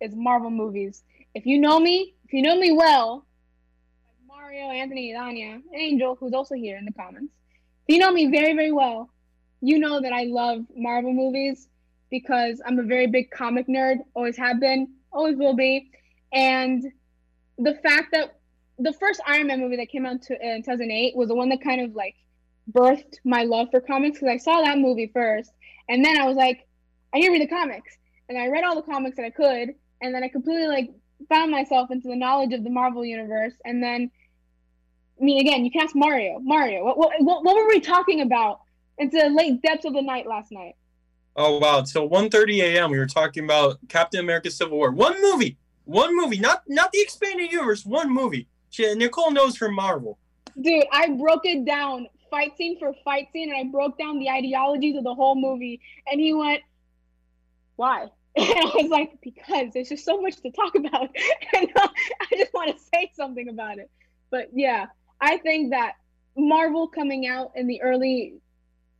is 0.00 0.14
Marvel 0.14 0.48
movies. 0.48 1.04
If 1.34 1.44
you 1.44 1.60
know 1.60 1.78
me, 1.78 2.14
if 2.24 2.32
you 2.32 2.40
know 2.40 2.58
me 2.58 2.72
well, 2.72 3.26
Mario, 4.26 4.70
Anthony, 4.70 5.14
Anya, 5.14 5.60
Angel, 5.74 6.16
who's 6.18 6.32
also 6.32 6.54
here 6.54 6.78
in 6.78 6.86
the 6.86 6.92
comments, 6.94 7.34
if 7.86 7.94
you 7.94 8.00
know 8.00 8.10
me 8.10 8.30
very, 8.30 8.54
very 8.54 8.72
well, 8.72 9.10
you 9.60 9.78
know 9.78 10.00
that 10.00 10.14
I 10.14 10.22
love 10.22 10.64
Marvel 10.74 11.12
movies 11.12 11.68
because 12.08 12.62
I'm 12.64 12.78
a 12.78 12.82
very 12.82 13.08
big 13.08 13.30
comic 13.30 13.68
nerd, 13.68 13.98
always 14.14 14.38
have 14.38 14.58
been, 14.58 14.88
always 15.12 15.36
will 15.36 15.54
be. 15.54 15.90
And 16.32 16.82
the 17.58 17.74
fact 17.82 18.12
that 18.12 18.38
the 18.78 18.94
first 18.94 19.20
Iron 19.26 19.48
Man 19.48 19.60
movie 19.60 19.76
that 19.76 19.90
came 19.90 20.06
out 20.06 20.12
in 20.30 20.62
2008 20.62 21.14
was 21.14 21.28
the 21.28 21.34
one 21.34 21.50
that 21.50 21.62
kind 21.62 21.82
of 21.82 21.94
like 21.94 22.14
birthed 22.70 23.16
my 23.24 23.42
love 23.42 23.68
for 23.70 23.80
comics 23.80 24.18
because 24.20 24.34
I 24.34 24.38
saw 24.38 24.60
that 24.62 24.78
movie 24.78 25.10
first. 25.12 25.52
And 25.88 26.04
then 26.04 26.18
I 26.20 26.26
was 26.26 26.36
like, 26.36 26.66
I 27.12 27.18
need 27.18 27.26
to 27.26 27.32
read 27.32 27.42
the 27.42 27.48
comics. 27.48 27.96
And 28.28 28.38
I 28.38 28.48
read 28.48 28.64
all 28.64 28.76
the 28.76 28.82
comics 28.82 29.16
that 29.16 29.24
I 29.24 29.30
could, 29.30 29.74
and 30.00 30.14
then 30.14 30.24
I 30.24 30.28
completely 30.28 30.68
like 30.68 30.90
found 31.28 31.50
myself 31.50 31.90
into 31.90 32.08
the 32.08 32.16
knowledge 32.16 32.52
of 32.52 32.64
the 32.64 32.70
Marvel 32.70 33.04
universe. 33.04 33.52
And 33.64 33.82
then, 33.82 34.10
I 35.20 35.24
mean, 35.24 35.40
again, 35.40 35.64
you 35.64 35.70
can 35.70 35.82
ask 35.82 35.94
Mario. 35.94 36.38
Mario, 36.40 36.84
what 36.84 36.96
what 36.96 37.12
what, 37.18 37.44
what 37.44 37.56
were 37.56 37.68
we 37.68 37.80
talking 37.80 38.22
about 38.22 38.60
into 38.98 39.18
the 39.18 39.28
late 39.28 39.60
depths 39.62 39.84
of 39.84 39.92
the 39.92 40.02
night 40.02 40.26
last 40.26 40.50
night? 40.50 40.76
Oh 41.36 41.58
wow! 41.58 41.82
Till 41.82 42.08
1:30 42.08 42.62
a.m. 42.62 42.90
we 42.90 42.98
were 42.98 43.06
talking 43.06 43.44
about 43.44 43.78
Captain 43.88 44.20
America: 44.20 44.50
Civil 44.50 44.78
War. 44.78 44.92
One 44.92 45.20
movie, 45.20 45.58
one 45.84 46.16
movie, 46.16 46.38
not 46.38 46.62
not 46.68 46.92
the 46.92 47.00
expanded 47.00 47.50
universe. 47.50 47.84
One 47.84 48.10
movie. 48.10 48.48
She, 48.70 48.94
Nicole 48.94 49.30
knows 49.30 49.58
her 49.58 49.70
Marvel. 49.70 50.18
Dude, 50.58 50.84
I 50.92 51.08
broke 51.08 51.44
it 51.44 51.64
down 51.66 52.06
fight 52.32 52.56
scene 52.56 52.78
for 52.78 52.92
fight 53.04 53.28
scene, 53.32 53.52
and 53.52 53.68
I 53.68 53.70
broke 53.70 53.98
down 53.98 54.18
the 54.18 54.30
ideologies 54.30 54.96
of 54.96 55.04
the 55.04 55.14
whole 55.14 55.36
movie. 55.36 55.80
And 56.10 56.20
he 56.20 56.32
went, 56.32 56.62
"Why?" 57.76 58.08
And 58.36 58.48
I 58.48 58.72
was 58.74 58.90
like, 58.90 59.20
"Because 59.20 59.74
there's 59.74 59.90
just 59.90 60.04
so 60.04 60.20
much 60.20 60.36
to 60.40 60.50
talk 60.50 60.74
about, 60.74 61.10
and 61.54 61.68
uh, 61.76 61.88
I 62.20 62.36
just 62.36 62.52
want 62.54 62.76
to 62.76 62.82
say 62.92 63.12
something 63.14 63.48
about 63.48 63.78
it." 63.78 63.90
But 64.30 64.48
yeah, 64.54 64.86
I 65.20 65.36
think 65.36 65.70
that 65.70 65.92
Marvel 66.36 66.88
coming 66.88 67.26
out 67.26 67.52
in 67.54 67.66
the 67.66 67.82
early 67.82 68.40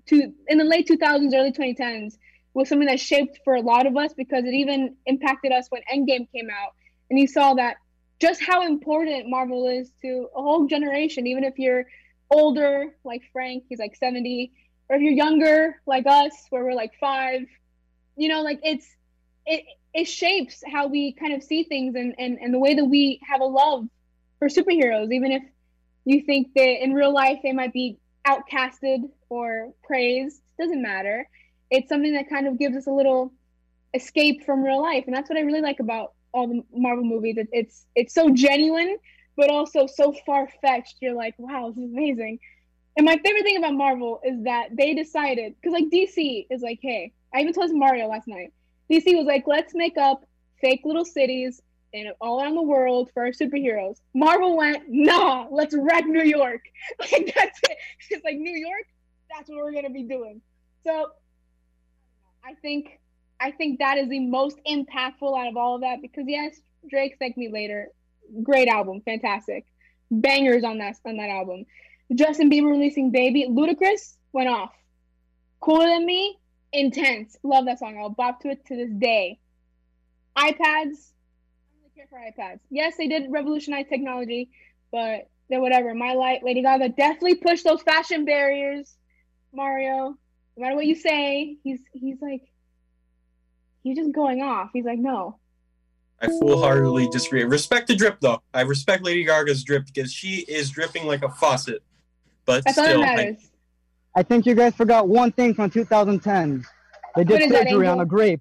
to 0.07 0.33
in 0.47 0.59
the 0.59 0.65
late 0.65 0.87
2000s, 0.87 1.35
early 1.35 1.53
2010s 1.53 2.19
was 2.55 2.69
something 2.69 2.89
that 2.89 3.01
shaped 3.01 3.41
for 3.45 3.55
a 3.55 3.63
lot 3.63 3.87
of 3.87 3.97
us 3.97 4.13
because 4.13 4.45
it 4.45 4.53
even 4.53 4.95
impacted 5.07 5.53
us 5.53 5.69
when 5.71 5.81
Endgame 5.91 6.31
came 6.31 6.51
out, 6.51 6.75
and 7.09 7.19
you 7.19 7.27
saw 7.27 7.55
that 7.55 7.77
just 8.21 8.43
how 8.43 8.65
important 8.67 9.29
Marvel 9.29 9.67
is 9.67 9.91
to 10.03 10.29
a 10.37 10.43
whole 10.43 10.67
generation, 10.67 11.27
even 11.27 11.43
if 11.43 11.59
you're 11.59 11.87
older 12.33 12.95
like 13.05 13.23
Frank, 13.33 13.65
he's 13.69 13.79
like 13.79 13.97
70, 13.97 14.53
or 14.89 14.97
if 14.97 15.03
you're 15.03 15.13
younger 15.13 15.81
like 15.87 16.07
us, 16.07 16.33
where 16.51 16.65
we're 16.65 16.75
like 16.75 16.93
five, 16.99 17.43
you 18.17 18.29
know, 18.29 18.43
like 18.43 18.61
it's 18.63 18.87
it 19.47 19.65
it 19.95 20.05
shapes 20.05 20.63
how 20.71 20.87
we 20.89 21.13
kind 21.13 21.35
of 21.35 21.43
see 21.43 21.65
things 21.65 21.95
and 21.95 22.15
and, 22.19 22.39
and 22.41 22.53
the 22.53 22.59
way 22.59 22.75
that 22.75 22.85
we 22.85 23.21
have 23.29 23.41
a 23.41 23.45
love 23.45 23.87
for 24.39 24.49
superheroes, 24.49 25.13
even 25.13 25.33
if 25.33 25.43
you 26.05 26.23
think 26.23 26.53
that 26.55 26.83
in 26.83 26.95
real 26.95 27.13
life 27.13 27.39
they 27.43 27.53
might 27.53 27.73
be 27.73 27.99
outcasted 28.27 29.09
or 29.29 29.73
praised, 29.85 30.41
doesn't 30.59 30.83
matter. 30.83 31.29
It's 31.71 31.89
something 31.89 32.15
that 32.15 32.29
kind 32.29 32.47
of 32.47 32.59
gives 32.59 32.77
us 32.77 32.87
a 32.87 32.91
little 32.91 33.33
escape 33.95 34.45
from 34.45 34.63
real 34.63 34.83
life, 34.83 35.05
and 35.07 35.15
that's 35.15 35.29
what 35.29 35.39
I 35.39 35.43
really 35.43 35.61
like 35.61 35.81
about 35.81 36.13
all 36.33 36.49
the 36.49 36.65
Marvel 36.75 37.05
movies. 37.05 37.37
It, 37.39 37.49
it's 37.53 37.87
it's 37.95 38.15
so 38.15 38.31
genuine, 38.31 38.99
but 39.37 39.51
also 39.51 39.87
so 39.87 40.15
far 40.27 40.49
fetched. 40.61 40.97
You're 41.01 41.15
like, 41.15 41.35
wow, 41.39 41.69
this 41.69 41.79
is 41.79 41.91
amazing. 41.91 42.39
And 42.97 43.07
my 43.07 43.19
favorite 43.25 43.45
thing 43.45 43.57
about 43.57 43.75
Marvel 43.75 44.21
is 44.25 44.43
that 44.45 44.69
they 44.77 44.95
decided, 44.95 45.55
because 45.61 45.73
like 45.73 45.91
DC 45.91 46.47
is 46.51 46.61
like, 46.61 46.79
hey, 46.83 47.13
I 47.35 47.41
even 47.41 47.53
told 47.53 47.73
Mario 47.73 48.09
last 48.09 48.29
night. 48.29 48.53
DC 48.91 49.17
was 49.17 49.27
like, 49.27 49.45
let's 49.47 49.75
make 49.75 49.97
up 49.97 50.25
fake 50.61 50.83
little 50.85 51.05
cities 51.05 51.63
in 51.93 52.11
all 52.21 52.41
around 52.41 52.55
the 52.55 52.63
world 52.63 53.11
for 53.13 53.25
our 53.25 53.31
superheroes. 53.31 53.97
Marvel 54.15 54.57
went, 54.57 54.85
nah, 54.89 55.47
let's 55.51 55.75
wreck 55.77 56.07
New 56.07 56.25
York. 56.25 56.63
Like 57.01 57.33
that's 57.35 57.61
it. 57.71 57.79
It's 58.11 58.25
like 58.25 58.37
New 58.37 58.57
York, 58.57 58.85
that's 59.31 59.49
what 59.49 59.59
we're 59.59 59.73
gonna 59.73 59.91
be 59.91 60.03
doing. 60.03 60.41
So 60.85 61.09
I 62.45 62.55
think 62.55 62.99
I 63.41 63.51
think 63.51 63.79
that 63.79 63.99
is 63.99 64.09
the 64.09 64.21
most 64.21 64.59
impactful 64.69 65.39
out 65.39 65.49
of 65.49 65.57
all 65.57 65.77
of 65.77 65.81
that 65.83 66.01
because 66.01 66.25
yes, 66.27 66.61
Drake 66.89 67.17
Thank 67.19 67.37
Me 67.37 67.49
Later, 67.49 67.89
great 68.43 68.69
album, 68.69 69.03
fantastic. 69.05 69.67
Bangers 70.11 70.65
on 70.65 70.79
that 70.79 70.97
on 71.07 71.17
that 71.17 71.31
album. 71.31 71.65
Justin 72.15 72.51
Bieber 72.51 72.71
releasing 72.71 73.11
Baby, 73.11 73.47
Ludacris 73.49 74.17
went 74.33 74.49
off. 74.49 74.73
Cooler 75.61 75.87
Than 75.87 76.05
Me, 76.05 76.39
intense. 76.73 77.37
Love 77.43 77.67
that 77.67 77.79
song. 77.79 77.97
I'll 77.99 78.11
bop 78.11 78.41
to 78.41 78.51
it 78.51 78.65
to 78.67 78.77
this 78.77 78.91
day. 78.99 79.39
iPads, 80.37 80.59
I 80.59 80.81
don't 80.81 81.79
really 81.79 81.93
care 81.95 82.07
for 82.11 82.19
iPads. 82.19 82.61
Yes, 82.71 82.97
they 82.97 83.09
did 83.09 83.31
revolutionize 83.31 83.87
technology, 83.89 84.51
but 84.91 85.29
then 85.49 85.61
whatever. 85.61 85.95
My 85.95 86.15
light, 86.15 86.43
Lady 86.43 86.63
Gaga 86.63 86.91
definitely 86.91 87.37
pushed 87.37 87.65
those 87.65 87.83
fashion 87.83 88.25
barriers. 88.25 88.95
Mario, 89.53 90.17
no 90.57 90.63
matter 90.63 90.75
what 90.75 90.87
you 90.87 90.95
say, 90.95 91.57
he's 91.63 91.81
he's 91.93 92.17
like 92.21 92.43
he's 93.83 93.97
just 93.97 94.13
going 94.13 94.43
off. 94.43 94.71
He's 94.73 94.85
like, 94.85 94.99
no. 94.99 95.39
I 96.23 96.29
full-heartedly 96.29 97.09
disagree. 97.09 97.43
Respect 97.43 97.89
the 97.89 97.97
drip 97.97 98.21
though. 98.21 98.41
I 98.55 98.61
respect 98.61 99.05
Lady 99.05 99.25
Gaga's 99.25 99.65
drip 99.65 99.87
because 99.87 100.13
she 100.13 100.45
is 100.49 100.71
dripping 100.71 101.05
like 101.05 101.25
a 101.25 101.29
faucet. 101.29 101.83
But 102.45 102.65
That's 102.65 102.79
all 102.79 102.85
that 102.85 102.91
still, 102.91 103.03
I. 103.05 103.37
I 104.15 104.23
think 104.23 104.47
you 104.47 104.55
guys 104.55 104.75
forgot 104.75 105.09
one 105.09 105.33
thing 105.33 105.55
from 105.55 105.71
2010. 105.71 106.65
They 107.17 107.25
did 107.25 107.51
surgery 107.51 107.87
on 107.87 108.01
a 108.01 108.07
grape. 108.07 108.41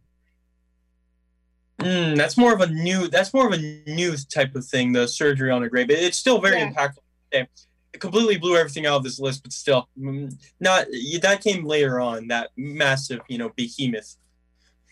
Mm, 1.79 2.15
that's 2.15 2.38
more 2.38 2.53
of 2.53 2.61
a 2.61 2.67
new. 2.67 3.07
That's 3.07 3.34
more 3.34 3.47
of 3.47 3.53
a 3.53 3.57
new 3.57 4.15
type 4.34 4.55
of 4.55 4.65
thing. 4.65 4.91
The 4.91 5.07
surgery 5.07 5.49
on 5.49 5.63
a 5.63 5.69
grape. 5.69 5.89
It's 5.89 6.17
still 6.17 6.39
very 6.39 6.59
Yeah. 6.59 6.71
impactful. 6.71 6.97
It 7.32 7.49
completely 7.99 8.38
blew 8.38 8.57
everything 8.57 8.86
out 8.86 8.97
of 8.97 9.03
this 9.03 9.19
list, 9.19 9.43
but 9.43 9.51
still, 9.51 9.89
mm, 9.99 10.32
not 10.59 10.86
that 11.21 11.41
came 11.41 11.65
later 11.65 11.99
on. 11.99 12.27
That 12.27 12.51
massive, 12.55 13.21
you 13.27 13.38
know, 13.38 13.49
behemoth. 13.55 14.17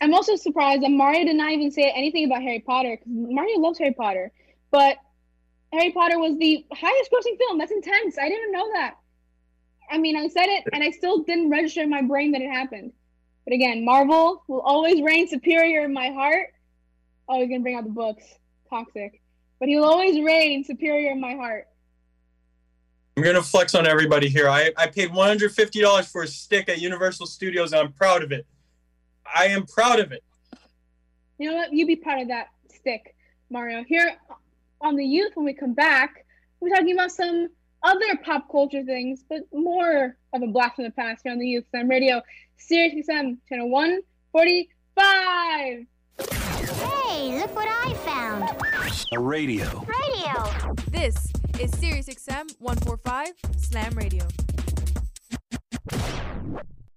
I'm 0.00 0.14
also 0.14 0.36
surprised 0.36 0.82
that 0.82 0.90
Mario 0.90 1.24
did 1.24 1.36
not 1.36 1.52
even 1.52 1.70
say 1.70 1.92
anything 1.94 2.24
about 2.24 2.42
Harry 2.42 2.60
Potter 2.60 2.96
because 2.96 3.12
Mario 3.12 3.58
loves 3.58 3.78
Harry 3.78 3.92
Potter. 3.92 4.32
But 4.70 4.96
Harry 5.72 5.92
Potter 5.92 6.18
was 6.18 6.38
the 6.38 6.64
highest 6.72 7.10
grossing 7.12 7.36
film. 7.38 7.58
That's 7.58 7.72
intense. 7.72 8.16
I 8.18 8.28
didn't 8.28 8.52
know 8.52 8.68
that. 8.74 8.94
I 9.90 9.98
mean, 9.98 10.16
I 10.16 10.28
said 10.28 10.46
it 10.46 10.64
and 10.72 10.82
I 10.82 10.90
still 10.90 11.22
didn't 11.24 11.50
register 11.50 11.82
in 11.82 11.90
my 11.90 12.02
brain 12.02 12.32
that 12.32 12.40
it 12.40 12.50
happened. 12.50 12.92
But 13.44 13.54
again, 13.54 13.84
Marvel 13.84 14.42
will 14.48 14.60
always 14.60 15.02
reign 15.02 15.28
superior 15.28 15.84
in 15.84 15.92
my 15.92 16.10
heart. 16.10 16.48
Oh, 17.28 17.40
he's 17.40 17.48
gonna 17.48 17.60
bring 17.60 17.76
out 17.76 17.84
the 17.84 17.90
books. 17.90 18.24
Toxic. 18.68 19.20
But 19.58 19.68
he'll 19.68 19.84
always 19.84 20.20
reign 20.22 20.64
superior 20.64 21.10
in 21.12 21.20
my 21.20 21.34
heart. 21.34 21.66
I'm 23.16 23.24
gonna 23.24 23.42
flex 23.42 23.74
on 23.74 23.86
everybody 23.86 24.28
here. 24.28 24.48
I, 24.48 24.72
I 24.76 24.86
paid 24.86 25.12
150 25.12 25.80
dollars 25.80 26.06
for 26.08 26.22
a 26.22 26.28
stick 26.28 26.68
at 26.68 26.80
Universal 26.80 27.26
Studios. 27.26 27.72
And 27.72 27.82
I'm 27.82 27.92
proud 27.92 28.22
of 28.22 28.32
it. 28.32 28.46
I 29.26 29.46
am 29.46 29.66
proud 29.66 30.00
of 30.00 30.12
it. 30.12 30.22
You 31.38 31.50
know 31.50 31.56
what? 31.56 31.72
You 31.72 31.86
be 31.86 31.96
part 31.96 32.20
of 32.20 32.28
that 32.28 32.48
stick, 32.74 33.14
Mario. 33.50 33.84
Here 33.84 34.16
on 34.80 34.96
the 34.96 35.04
youth, 35.04 35.32
when 35.34 35.46
we 35.46 35.54
come 35.54 35.74
back, 35.74 36.24
we're 36.60 36.70
talking 36.70 36.94
about 36.94 37.12
some 37.12 37.48
other 37.82 38.16
pop 38.24 38.50
culture 38.50 38.82
things, 38.84 39.24
but 39.28 39.40
more 39.52 40.16
of 40.32 40.42
a 40.42 40.46
blast 40.46 40.76
from 40.76 40.84
the 40.84 40.90
past 40.90 41.22
here 41.24 41.32
on 41.32 41.38
the 41.38 41.46
Youth 41.46 41.64
Slam 41.70 41.88
Radio, 41.88 42.20
Sirius 42.58 43.06
XM, 43.08 43.38
channel 43.48 43.70
145. 43.70 45.86
Hey, 46.18 47.38
look 47.38 47.54
what 47.54 47.68
I 47.68 47.94
found. 48.04 48.44
A 49.12 49.18
radio. 49.18 49.84
Radio. 49.86 50.74
This 50.90 51.16
is 51.58 51.70
Sirius 51.78 52.06
XM 52.06 52.54
145 52.60 53.32
Slam 53.56 53.92
Radio. 53.94 54.26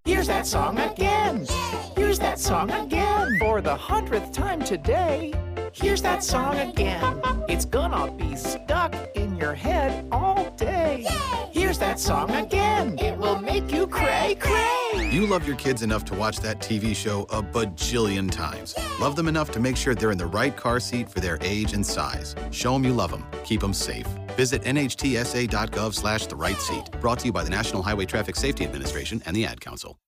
Here's 0.05 0.27
that 0.27 0.45
song 0.45 0.77
again. 0.79 1.47
Here's 1.95 2.19
that 2.19 2.37
song 2.37 2.69
again. 2.71 3.37
For 3.39 3.61
the 3.61 3.73
hundredth 3.73 4.33
time 4.33 4.59
today. 4.59 5.33
Here's 5.71 6.01
that 6.01 6.21
song 6.25 6.57
again. 6.57 7.21
It's 7.47 7.63
gonna 7.63 8.11
be 8.11 8.35
stuck 8.35 8.93
in 9.15 9.22
your 9.43 9.53
head 9.53 10.07
all 10.09 10.49
day. 10.51 11.05
Here's 11.51 11.77
that 11.79 11.99
song 11.99 12.31
again. 12.31 12.97
It 12.97 13.17
will 13.17 13.39
make 13.39 13.73
you 13.73 13.85
cray 13.87 14.37
cray. 14.39 15.09
You 15.11 15.27
love 15.27 15.45
your 15.45 15.57
kids 15.57 15.81
enough 15.81 16.05
to 16.05 16.15
watch 16.15 16.37
that 16.39 16.59
TV 16.59 16.95
show 16.95 17.23
a 17.23 17.43
bajillion 17.43 18.31
times. 18.31 18.73
Love 19.01 19.17
them 19.17 19.27
enough 19.27 19.51
to 19.51 19.59
make 19.59 19.75
sure 19.75 19.95
they're 19.95 20.11
in 20.11 20.17
the 20.17 20.33
right 20.39 20.55
car 20.55 20.79
seat 20.79 21.09
for 21.09 21.19
their 21.19 21.37
age 21.41 21.73
and 21.73 21.85
size. 21.85 22.35
Show 22.51 22.71
them 22.71 22.85
you 22.85 22.93
love 22.93 23.11
them. 23.11 23.25
Keep 23.43 23.59
them 23.59 23.73
safe. 23.73 24.07
Visit 24.37 24.61
nhtsa.gov 24.61 25.93
slash 25.93 26.27
the 26.27 26.37
right 26.37 26.59
seat. 26.61 26.89
Brought 27.01 27.19
to 27.19 27.25
you 27.25 27.33
by 27.33 27.43
the 27.43 27.49
National 27.49 27.83
Highway 27.83 28.05
Traffic 28.05 28.37
Safety 28.37 28.63
Administration 28.63 29.21
and 29.25 29.35
the 29.35 29.45
Ad 29.45 29.59
Council. 29.59 29.99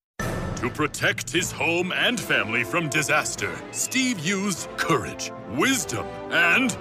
To 0.62 0.70
protect 0.70 1.30
his 1.30 1.52
home 1.52 1.92
and 1.92 2.18
family 2.18 2.64
from 2.64 2.88
disaster, 2.88 3.54
Steve 3.72 4.20
used 4.20 4.70
courage, 4.78 5.30
wisdom, 5.58 6.06
and 6.32 6.76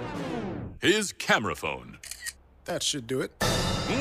his 0.79 1.11
camera 1.11 1.55
phone. 1.55 1.97
That 2.65 2.83
should 2.83 3.07
do 3.07 3.21
it. 3.21 3.31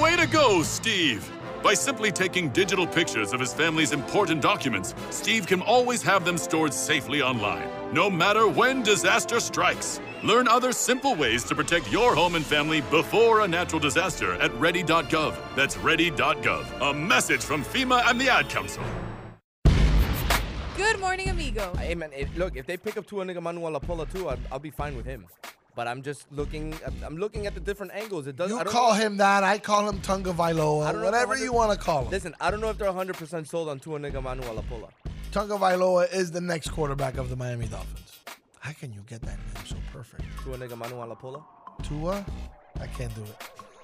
Way 0.00 0.16
to 0.16 0.26
go, 0.26 0.62
Steve! 0.62 1.30
By 1.62 1.72
simply 1.72 2.12
taking 2.12 2.50
digital 2.50 2.86
pictures 2.86 3.32
of 3.32 3.40
his 3.40 3.54
family's 3.54 3.92
important 3.92 4.42
documents, 4.42 4.94
Steve 5.08 5.46
can 5.46 5.62
always 5.62 6.02
have 6.02 6.24
them 6.24 6.36
stored 6.36 6.74
safely 6.74 7.22
online, 7.22 7.66
no 7.92 8.10
matter 8.10 8.46
when 8.46 8.82
disaster 8.82 9.40
strikes. 9.40 9.98
Learn 10.22 10.46
other 10.46 10.72
simple 10.72 11.14
ways 11.14 11.42
to 11.44 11.54
protect 11.54 11.90
your 11.90 12.14
home 12.14 12.34
and 12.34 12.44
family 12.44 12.82
before 12.82 13.40
a 13.40 13.48
natural 13.48 13.80
disaster 13.80 14.34
at 14.34 14.52
ready.gov. 14.60 15.36
That's 15.56 15.78
ready.gov. 15.78 16.90
A 16.90 16.92
message 16.92 17.40
from 17.40 17.64
FEMA 17.64 18.02
and 18.06 18.20
the 18.20 18.28
Ad 18.28 18.50
Council. 18.50 18.82
Good 20.76 20.98
morning, 21.00 21.28
amigo. 21.28 21.74
Hey 21.76 21.94
man, 21.94 22.10
it, 22.12 22.28
look, 22.36 22.56
if 22.56 22.66
they 22.66 22.76
pick 22.76 22.96
up 22.96 23.06
Tua 23.06 23.24
Nigga 23.24 23.40
Manuel 23.40 23.80
Apola 23.80 24.10
too, 24.12 24.28
I'll, 24.28 24.38
I'll 24.52 24.58
be 24.58 24.70
fine 24.70 24.96
with 24.96 25.06
him. 25.06 25.26
But 25.76 25.88
I'm 25.88 26.02
just 26.02 26.30
looking, 26.30 26.74
I'm, 27.04 27.16
looking 27.16 27.46
at 27.46 27.54
the 27.54 27.60
different 27.60 27.92
angles. 27.92 28.26
It 28.28 28.36
does. 28.36 28.48
You 28.50 28.58
call 28.64 28.92
know- 28.94 29.00
him 29.00 29.16
that. 29.16 29.42
I 29.42 29.58
call 29.58 29.88
him 29.88 30.00
Tunga 30.00 30.32
Vailoa. 30.32 30.92
don't 30.92 31.00
know 31.00 31.08
if 31.08 31.12
Whatever 31.12 31.36
you 31.36 31.52
want 31.52 31.72
to 31.72 31.84
call 31.84 32.04
him. 32.04 32.10
Listen, 32.10 32.34
I 32.40 32.50
don't 32.50 32.60
know 32.60 32.70
if 32.70 32.78
they're 32.78 32.92
100% 32.92 33.46
sold 33.48 33.68
on 33.68 33.80
Tua 33.80 33.98
Nigga 33.98 34.22
Manuel 34.22 34.62
Apola. 34.62 34.90
Tunga 35.32 35.54
Vailoa 35.56 36.12
is 36.14 36.30
the 36.30 36.40
next 36.40 36.68
quarterback 36.68 37.16
of 37.16 37.28
the 37.28 37.34
Miami 37.34 37.66
Dolphins. 37.66 38.20
How 38.64 38.72
can 38.72 38.94
you 38.94 39.02
get 39.06 39.20
that 39.22 39.36
name 39.36 39.66
so 39.66 39.76
perfect? 39.92 40.22
Tua 40.42 40.56
nigga 40.56 40.74
Manu 40.74 40.94
Alapola. 40.96 41.44
Tua? 41.82 42.24
I 42.80 42.86
can't 42.86 43.14
do 43.14 43.22
it. 43.22 43.36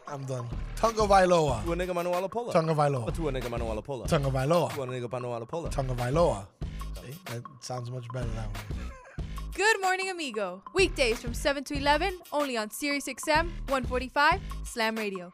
I'm 0.08 0.24
done. 0.24 0.48
Tunga 0.76 1.02
Vailoa. 1.02 1.62
Tua 1.64 1.76
nigga 1.76 1.94
Manu 1.94 2.12
Alapola. 2.12 2.52
Tunga 2.52 2.72
oh, 2.72 2.74
Vailoa. 2.74 3.14
Tua 3.14 3.30
nigga 3.30 3.50
Manu 3.50 3.64
Alapola. 3.66 4.08
Tunga 4.08 4.30
Vailoa. 4.30 4.72
Tua 4.72 4.86
nigga 4.86 5.12
Manu 5.12 5.28
Alapola. 5.28 5.70
Tunga 5.70 5.94
Vailoa. 5.94 6.46
See? 6.94 7.18
That 7.26 7.42
sounds 7.60 7.90
much 7.90 8.06
better 8.10 8.28
that 8.28 8.48
way. 8.54 8.99
Good 9.54 9.80
morning, 9.82 10.10
amigo. 10.10 10.62
Weekdays 10.74 11.20
from 11.20 11.34
7 11.34 11.64
to 11.64 11.74
11, 11.74 12.18
only 12.32 12.56
on 12.56 12.70
Sirius 12.70 13.06
XM 13.06 13.50
145 13.66 14.40
Slam 14.64 14.94
Radio. 14.94 15.32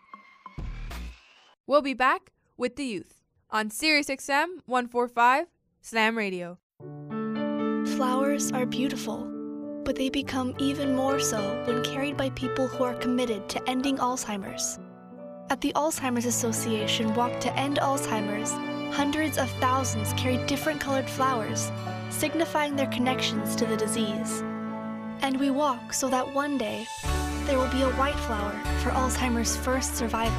We'll 1.67 1.83
be 1.83 1.93
back 1.93 2.31
with 2.57 2.77
the 2.77 2.85
youth 2.85 3.21
on 3.51 3.69
Sirius 3.69 4.09
XM 4.09 4.62
145 4.64 5.47
Slam 5.83 6.17
Radio. 6.17 6.59
Flowers 7.97 8.51
are 8.53 8.64
beautiful, 8.64 9.29
but 9.85 9.97
they 9.97 10.09
become 10.09 10.55
even 10.59 10.97
more 10.97 11.21
so 11.21 11.62
when 11.67 11.85
carried 11.85 12.17
by 12.17 12.31
people 12.31 12.67
who 12.69 12.85
are 12.85 12.95
committed 12.95 13.49
to 13.51 13.69
ending 13.69 13.99
Alzheimer's. 13.99 14.79
At 15.49 15.61
the 15.61 15.72
Alzheimer's 15.76 16.26
Association 16.26 17.14
Walk 17.14 17.38
to 17.38 17.57
End 17.57 17.78
Alzheimer's, 17.78 18.51
hundreds 18.92 19.38
of 19.38 19.49
thousands 19.61 20.12
carry 20.14 20.44
different 20.47 20.80
colored 20.80 21.09
flowers, 21.09 21.70
signifying 22.11 22.74
their 22.74 22.88
connections 22.88 23.55
to 23.55 23.64
the 23.64 23.76
disease. 23.76 24.40
And 25.22 25.38
we 25.38 25.51
walk 25.51 25.92
so 25.92 26.09
that 26.09 26.34
one 26.34 26.59
day 26.59 26.84
there 27.44 27.59
will 27.59 27.70
be 27.70 27.82
a 27.82 27.90
white 27.90 28.16
flower 28.16 28.51
for 28.80 28.90
Alzheimer's 28.90 29.57
first 29.57 29.94
survivor. 29.94 30.34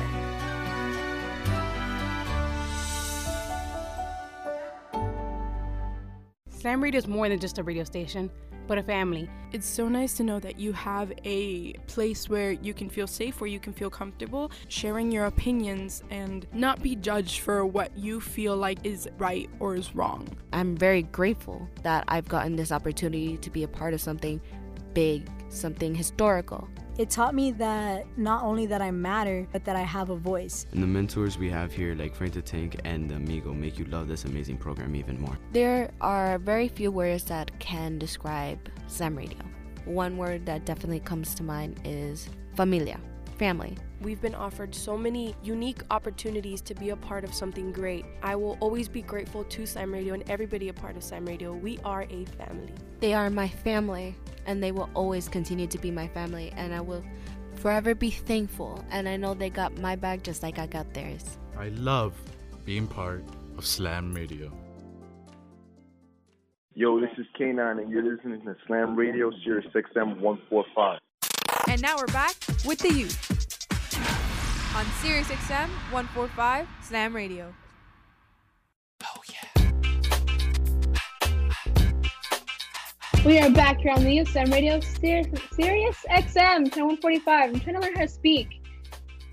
Slam 6.49 6.83
Radio 6.83 6.97
is 6.97 7.07
more 7.07 7.29
than 7.29 7.39
just 7.39 7.59
a 7.59 7.63
radio 7.63 7.85
station, 7.85 8.29
but 8.67 8.77
a 8.77 8.83
family. 8.83 9.29
It's 9.53 9.65
so 9.65 9.87
nice 9.87 10.13
to 10.17 10.23
know 10.23 10.39
that 10.39 10.59
you 10.59 10.73
have 10.73 11.13
a 11.23 11.73
place 11.87 12.29
where 12.29 12.51
you 12.51 12.73
can 12.73 12.89
feel 12.89 13.07
safe, 13.07 13.39
where 13.39 13.49
you 13.49 13.59
can 13.59 13.73
feel 13.73 13.89
comfortable 13.89 14.51
sharing 14.67 15.11
your 15.11 15.25
opinions 15.25 16.03
and 16.09 16.45
not 16.51 16.83
be 16.83 16.95
judged 16.95 17.39
for 17.39 17.65
what 17.65 17.97
you 17.97 18.19
feel 18.19 18.57
like 18.57 18.79
is 18.83 19.07
right 19.17 19.49
or 19.59 19.75
is 19.75 19.95
wrong. 19.95 20.27
I'm 20.51 20.75
very 20.75 21.03
grateful 21.03 21.67
that 21.83 22.03
I've 22.07 22.27
gotten 22.27 22.55
this 22.55 22.71
opportunity 22.71 23.37
to 23.37 23.49
be 23.49 23.63
a 23.63 23.67
part 23.67 23.93
of 23.93 24.01
something 24.01 24.41
big, 24.93 25.29
something 25.49 25.95
historical. 25.95 26.67
It 26.97 27.11
taught 27.11 27.35
me 27.35 27.51
that 27.51 28.05
not 28.17 28.43
only 28.43 28.65
that 28.65 28.81
I 28.81 28.89
matter, 28.89 29.47
but 29.51 29.63
that 29.65 29.75
I 29.75 29.81
have 29.81 30.09
a 30.09 30.15
voice. 30.15 30.65
And 30.71 30.81
the 30.81 30.87
mentors 30.87 31.37
we 31.37 31.49
have 31.51 31.71
here, 31.71 31.93
like 31.93 32.15
Frank 32.15 32.33
the 32.33 32.41
Tank 32.41 32.81
and 32.85 33.11
Amigo, 33.11 33.53
make 33.53 33.77
you 33.77 33.85
love 33.85 34.07
this 34.07 34.25
amazing 34.25 34.57
program 34.57 34.95
even 34.95 35.21
more. 35.21 35.37
There 35.53 35.91
are 36.01 36.39
very 36.39 36.67
few 36.67 36.91
words 36.91 37.23
that 37.25 37.57
can 37.59 37.99
describe 37.99 38.57
Slam 38.87 39.15
Radio. 39.15 39.37
One 39.85 40.17
word 40.17 40.45
that 40.47 40.65
definitely 40.65 40.99
comes 40.99 41.35
to 41.35 41.43
mind 41.43 41.79
is 41.85 42.29
familia, 42.55 42.99
family. 43.37 43.77
We've 43.99 44.21
been 44.21 44.35
offered 44.35 44.75
so 44.75 44.95
many 44.95 45.35
unique 45.41 45.81
opportunities 45.89 46.61
to 46.61 46.75
be 46.75 46.91
a 46.91 46.95
part 46.95 47.23
of 47.23 47.33
something 47.33 47.71
great. 47.71 48.05
I 48.21 48.35
will 48.35 48.55
always 48.59 48.87
be 48.87 49.01
grateful 49.01 49.43
to 49.45 49.65
Slam 49.65 49.91
Radio 49.91 50.13
and 50.13 50.29
everybody 50.29 50.69
a 50.69 50.73
part 50.73 50.95
of 50.95 51.03
Slam 51.03 51.25
Radio. 51.25 51.51
We 51.53 51.79
are 51.83 52.03
a 52.03 52.25
family. 52.25 52.71
They 52.99 53.15
are 53.15 53.31
my 53.31 53.47
family, 53.47 54.15
and 54.45 54.61
they 54.61 54.71
will 54.71 54.89
always 54.93 55.27
continue 55.27 55.65
to 55.65 55.79
be 55.79 55.89
my 55.89 56.07
family, 56.09 56.53
and 56.55 56.75
I 56.75 56.81
will 56.81 57.03
forever 57.55 57.95
be 57.95 58.11
thankful. 58.11 58.85
And 58.91 59.09
I 59.09 59.17
know 59.17 59.33
they 59.33 59.49
got 59.49 59.75
my 59.79 59.95
back 59.95 60.21
just 60.21 60.43
like 60.43 60.59
I 60.59 60.67
got 60.67 60.93
theirs. 60.93 61.39
I 61.57 61.69
love 61.69 62.13
being 62.65 62.87
part 62.87 63.23
of 63.57 63.65
Slam 63.65 64.13
Radio. 64.13 64.51
Yo, 66.75 66.99
this 67.01 67.09
is 67.17 67.25
K9, 67.39 67.81
and 67.81 67.89
you're 67.89 68.03
listening 68.03 68.41
to 68.41 68.55
Slam 68.67 68.95
Radio, 68.95 69.31
Sirius 69.43 69.65
XM 69.73 70.19
145. 70.19 70.99
And 71.67 71.81
now 71.81 71.97
we're 71.97 72.05
back 72.07 72.35
with 72.63 72.77
the 72.77 72.93
youth 72.93 73.26
on 74.77 74.85
Sirius 75.01 75.27
XM 75.29 75.69
145 75.89 76.67
Slam 76.83 77.15
Radio. 77.15 77.51
Oh, 79.03 79.21
yeah. 79.27 79.71
We 83.25 83.39
are 83.39 83.49
back 83.49 83.79
here 83.79 83.93
on 83.93 84.03
the 84.03 84.13
youth 84.13 84.29
Slam 84.29 84.51
Radio 84.51 84.79
Sirius, 84.79 85.29
Sirius 85.53 85.97
XM, 86.11 86.71
channel 86.71 86.89
145. 86.89 87.55
I'm 87.55 87.59
trying 87.59 87.73
to 87.73 87.81
learn 87.81 87.95
how 87.95 88.01
to 88.01 88.07
speak. 88.07 88.61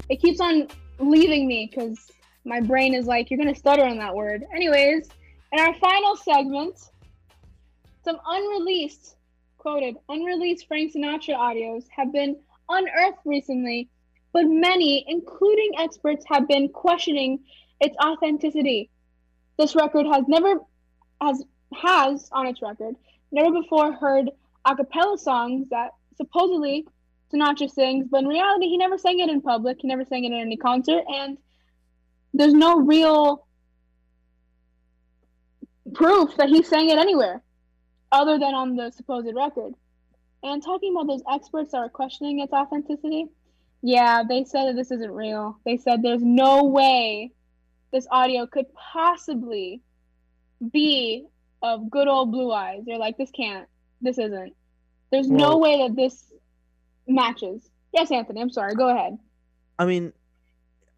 It 0.08 0.22
keeps 0.22 0.40
on 0.40 0.66
leaving 0.98 1.46
me 1.46 1.68
because 1.70 2.10
my 2.46 2.62
brain 2.62 2.94
is 2.94 3.04
like, 3.04 3.30
you're 3.30 3.36
going 3.36 3.52
to 3.52 3.60
stutter 3.60 3.84
on 3.84 3.98
that 3.98 4.14
word. 4.14 4.46
Anyways, 4.54 5.10
in 5.52 5.60
our 5.60 5.74
final 5.74 6.16
segment, 6.16 6.78
some 8.02 8.16
unreleased, 8.26 9.16
quoted, 9.58 9.96
unreleased 10.08 10.66
Frank 10.68 10.94
Sinatra 10.94 11.36
audios 11.36 11.84
have 11.94 12.14
been 12.14 12.34
unearthed 12.70 13.18
recently, 13.26 13.90
but 14.34 14.46
many, 14.46 15.04
including 15.08 15.70
experts, 15.78 16.24
have 16.28 16.46
been 16.48 16.68
questioning 16.68 17.38
its 17.80 17.96
authenticity. 18.04 18.90
This 19.56 19.76
record 19.76 20.06
has 20.06 20.24
never 20.28 20.56
has 21.22 21.42
has 21.72 22.28
on 22.32 22.46
its 22.46 22.60
record 22.60 22.96
never 23.32 23.50
before 23.62 23.92
heard 23.92 24.30
a 24.64 24.76
cappella 24.76 25.16
songs 25.16 25.68
that 25.70 25.90
supposedly 26.16 26.86
Sinatra 27.32 27.70
sings, 27.70 28.06
but 28.10 28.22
in 28.22 28.28
reality, 28.28 28.66
he 28.66 28.76
never 28.76 28.98
sang 28.98 29.20
it 29.20 29.28
in 29.28 29.40
public. 29.40 29.78
He 29.80 29.88
never 29.88 30.04
sang 30.04 30.24
it 30.24 30.32
in 30.32 30.40
any 30.40 30.56
concert, 30.56 31.04
and 31.08 31.38
there's 32.32 32.54
no 32.54 32.78
real 32.80 33.46
proof 35.94 36.36
that 36.36 36.48
he 36.48 36.62
sang 36.62 36.90
it 36.90 36.98
anywhere 36.98 37.40
other 38.10 38.38
than 38.38 38.54
on 38.54 38.74
the 38.74 38.90
supposed 38.90 39.34
record. 39.34 39.74
And 40.42 40.62
talking 40.62 40.92
about 40.92 41.06
those 41.06 41.22
experts 41.30 41.72
that 41.72 41.78
are 41.78 41.88
questioning 41.88 42.40
its 42.40 42.52
authenticity, 42.52 43.28
yeah, 43.86 44.22
they 44.26 44.44
said 44.44 44.64
that 44.64 44.76
this 44.76 44.90
isn't 44.90 45.10
real. 45.10 45.58
They 45.66 45.76
said 45.76 46.02
there's 46.02 46.22
no 46.22 46.64
way 46.64 47.32
this 47.92 48.06
audio 48.10 48.46
could 48.46 48.64
possibly 48.74 49.82
be 50.72 51.26
of 51.60 51.90
good 51.90 52.08
old 52.08 52.32
blue 52.32 52.50
eyes. 52.50 52.80
They're 52.86 52.96
like, 52.96 53.18
this 53.18 53.30
can't, 53.30 53.68
this 54.00 54.16
isn't. 54.16 54.54
There's 55.12 55.28
no 55.28 55.58
way 55.58 55.86
that 55.86 55.94
this 55.94 56.32
matches. 57.06 57.68
Yes, 57.92 58.10
Anthony, 58.10 58.40
I'm 58.40 58.48
sorry. 58.48 58.74
Go 58.74 58.88
ahead. 58.88 59.18
I 59.78 59.84
mean, 59.84 60.14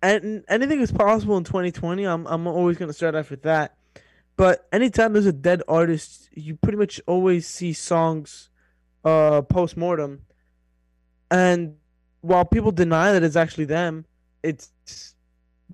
and 0.00 0.44
anything 0.48 0.80
is 0.80 0.92
possible 0.92 1.36
in 1.36 1.42
2020. 1.42 2.04
I'm 2.04 2.24
I'm 2.28 2.46
always 2.46 2.78
gonna 2.78 2.92
start 2.92 3.16
off 3.16 3.30
with 3.30 3.42
that. 3.42 3.76
But 4.36 4.64
anytime 4.70 5.12
there's 5.12 5.26
a 5.26 5.32
dead 5.32 5.60
artist, 5.66 6.28
you 6.34 6.54
pretty 6.54 6.78
much 6.78 7.00
always 7.08 7.48
see 7.48 7.72
songs, 7.72 8.48
uh, 9.04 9.42
post 9.42 9.76
mortem. 9.76 10.22
And 11.32 11.78
while 12.26 12.44
people 12.44 12.72
deny 12.72 13.12
that 13.12 13.22
it's 13.22 13.36
actually 13.36 13.66
them, 13.66 14.04
it's 14.42 14.72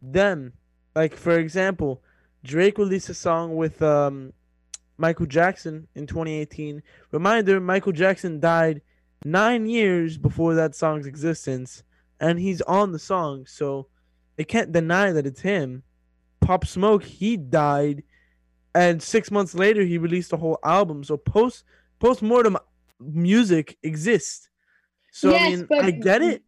them. 0.01 0.53
Like 0.95 1.17
for 1.17 1.39
example, 1.39 2.03
Drake 2.45 2.77
released 2.77 3.09
a 3.09 3.15
song 3.15 3.57
with 3.57 3.81
um 3.81 4.33
Michael 4.99 5.27
Jackson 5.27 5.89
in 5.95 6.07
2018. 6.07 6.83
Reminder: 7.11 7.59
Michael 7.59 7.93
Jackson 7.93 8.39
died 8.39 8.83
nine 9.25 9.67
years 9.67 10.19
before 10.19 10.55
that 10.55 10.75
song's 10.75 11.07
existence, 11.07 11.85
and 12.21 12.39
he's 12.39 12.61
on 12.63 12.93
the 12.93 12.99
song, 12.99 13.47
so 13.47 13.87
they 14.37 14.45
can't 14.45 14.73
deny 14.73 15.11
that 15.13 15.27
it's 15.27 15.41
him. 15.41 15.83
Pop 16.41 16.67
Smoke, 16.67 17.05
he 17.05 17.39
died, 17.39 18.03
and 18.75 19.03
six 19.03 19.31
months 19.31 19.55
later 19.55 19.85
he 19.85 19.97
released 19.97 20.35
a 20.35 20.37
whole 20.37 20.59
album. 20.63 21.03
So 21.03 21.17
post 21.17 21.65
post 21.99 22.21
mortem 22.21 22.59
music 23.01 23.79
exists. 23.83 24.51
So 25.13 25.37
I 25.37 25.51
mean, 25.51 25.69
I 25.71 25.91
get 25.91 26.23
it. 26.23 26.43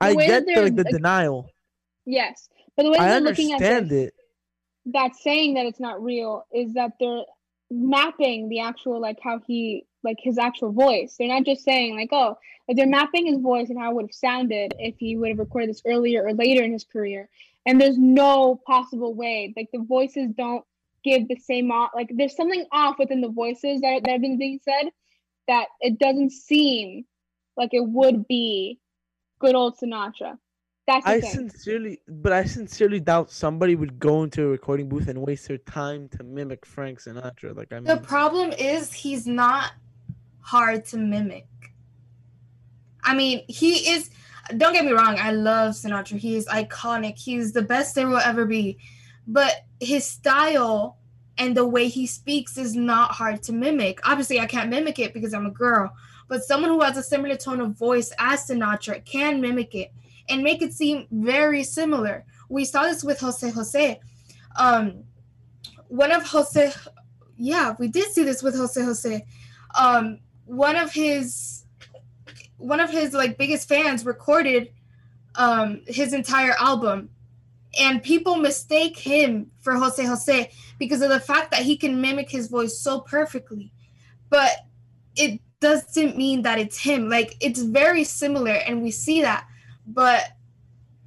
I 0.00 0.14
get 0.14 0.46
the, 0.46 0.62
like 0.62 0.76
the 0.76 0.84
like, 0.84 0.92
denial. 0.92 1.50
Yes, 2.06 2.48
but 2.76 2.84
the 2.84 2.90
way 2.90 2.98
I 2.98 3.08
they're 3.08 3.20
looking 3.20 3.52
at 3.52 3.58
this, 3.58 3.90
it. 3.90 4.14
that 4.86 5.16
saying 5.16 5.54
that 5.54 5.66
it's 5.66 5.80
not 5.80 6.02
real 6.02 6.46
is 6.54 6.72
that 6.74 6.92
they're 6.98 7.24
mapping 7.70 8.48
the 8.48 8.60
actual 8.60 9.00
like 9.00 9.18
how 9.22 9.40
he 9.46 9.84
like 10.02 10.18
his 10.20 10.38
actual 10.38 10.72
voice. 10.72 11.16
They're 11.18 11.28
not 11.28 11.44
just 11.44 11.64
saying 11.64 11.96
like 11.96 12.08
oh 12.12 12.38
like 12.68 12.76
they're 12.76 12.86
mapping 12.86 13.26
his 13.26 13.40
voice 13.40 13.68
and 13.68 13.78
how 13.78 13.90
it 13.90 13.94
would 13.94 14.04
have 14.06 14.14
sounded 14.14 14.74
if 14.78 14.94
he 14.98 15.16
would 15.16 15.30
have 15.30 15.38
recorded 15.38 15.70
this 15.70 15.82
earlier 15.84 16.24
or 16.24 16.32
later 16.32 16.62
in 16.62 16.72
his 16.72 16.84
career. 16.84 17.28
And 17.66 17.80
there's 17.80 17.98
no 17.98 18.60
possible 18.64 19.12
way 19.12 19.52
like 19.56 19.70
the 19.72 19.80
voices 19.80 20.30
don't 20.36 20.64
give 21.02 21.26
the 21.26 21.36
same 21.36 21.72
off 21.72 21.90
like 21.94 22.10
there's 22.14 22.36
something 22.36 22.64
off 22.70 22.98
within 22.98 23.20
the 23.20 23.28
voices 23.28 23.80
that, 23.80 24.02
that 24.04 24.12
have 24.12 24.20
been 24.20 24.38
being 24.38 24.60
said 24.62 24.90
that 25.48 25.66
it 25.80 25.98
doesn't 25.98 26.30
seem 26.30 27.04
like 27.56 27.70
it 27.72 27.84
would 27.86 28.26
be 28.26 28.78
good 29.38 29.54
old 29.54 29.78
Sinatra. 29.78 30.38
That's 30.86 31.04
the 31.04 31.10
I 31.10 31.20
thing. 31.20 31.30
sincerely, 31.30 32.00
but 32.08 32.32
I 32.32 32.44
sincerely 32.44 33.00
doubt 33.00 33.30
somebody 33.30 33.76
would 33.76 33.98
go 33.98 34.22
into 34.24 34.44
a 34.44 34.48
recording 34.48 34.88
booth 34.88 35.08
and 35.08 35.20
waste 35.20 35.46
their 35.46 35.58
time 35.58 36.08
to 36.10 36.24
mimic 36.24 36.66
Frank 36.66 37.00
Sinatra. 37.00 37.56
Like 37.56 37.72
I 37.72 37.76
mean, 37.76 37.84
The 37.84 37.98
problem 37.98 38.52
is 38.52 38.92
he's 38.92 39.26
not 39.26 39.72
hard 40.40 40.84
to 40.86 40.96
mimic. 40.96 41.46
I 43.04 43.14
mean, 43.14 43.42
he 43.46 43.90
is. 43.90 44.10
Don't 44.56 44.72
get 44.72 44.84
me 44.84 44.92
wrong. 44.92 45.16
I 45.18 45.30
love 45.30 45.74
Sinatra. 45.74 46.18
He 46.18 46.34
is 46.34 46.46
iconic. 46.46 47.18
He's 47.18 47.52
the 47.52 47.62
best 47.62 47.94
there 47.94 48.08
will 48.08 48.16
ever 48.18 48.44
be. 48.44 48.78
But 49.26 49.64
his 49.78 50.04
style 50.04 50.98
and 51.38 51.56
the 51.56 51.66
way 51.66 51.88
he 51.88 52.06
speaks 52.06 52.58
is 52.58 52.74
not 52.74 53.12
hard 53.12 53.42
to 53.44 53.52
mimic. 53.52 54.00
Obviously, 54.04 54.40
I 54.40 54.46
can't 54.46 54.70
mimic 54.70 54.98
it 54.98 55.14
because 55.14 55.32
I'm 55.32 55.46
a 55.46 55.50
girl, 55.50 55.92
but 56.30 56.44
someone 56.44 56.70
who 56.70 56.80
has 56.80 56.96
a 56.96 57.02
similar 57.02 57.34
tone 57.34 57.60
of 57.60 57.76
voice 57.76 58.12
as 58.20 58.46
Sinatra 58.46 59.04
can 59.04 59.40
mimic 59.40 59.74
it 59.74 59.92
and 60.28 60.44
make 60.44 60.62
it 60.62 60.72
seem 60.72 61.08
very 61.10 61.64
similar. 61.64 62.24
We 62.48 62.64
saw 62.64 62.84
this 62.84 63.02
with 63.02 63.18
Jose 63.18 63.50
Jose. 63.50 64.00
Um, 64.56 65.02
one 65.88 66.12
of 66.12 66.22
Jose, 66.22 66.72
yeah, 67.36 67.74
we 67.80 67.88
did 67.88 68.12
see 68.12 68.22
this 68.22 68.44
with 68.44 68.54
Jose 68.54 68.80
Jose. 68.80 69.26
Um, 69.76 70.20
one 70.44 70.76
of 70.76 70.92
his, 70.92 71.64
one 72.58 72.78
of 72.78 72.90
his 72.90 73.12
like 73.12 73.36
biggest 73.36 73.68
fans 73.68 74.06
recorded 74.06 74.72
um, 75.34 75.82
his 75.88 76.12
entire 76.12 76.54
album 76.60 77.10
and 77.80 78.04
people 78.04 78.36
mistake 78.36 78.96
him 78.96 79.50
for 79.58 79.74
Jose 79.74 80.04
Jose 80.04 80.52
because 80.78 81.02
of 81.02 81.10
the 81.10 81.18
fact 81.18 81.50
that 81.50 81.62
he 81.62 81.76
can 81.76 82.00
mimic 82.00 82.30
his 82.30 82.46
voice 82.46 82.78
so 82.78 83.00
perfectly. 83.00 83.72
But 84.28 84.50
it 85.16 85.40
doesn't 85.60 86.16
mean 86.16 86.42
that 86.42 86.58
it's 86.58 86.78
him. 86.78 87.08
Like 87.08 87.36
it's 87.40 87.62
very 87.62 88.04
similar 88.04 88.52
and 88.52 88.82
we 88.82 88.90
see 88.90 89.22
that. 89.22 89.46
But 89.86 90.32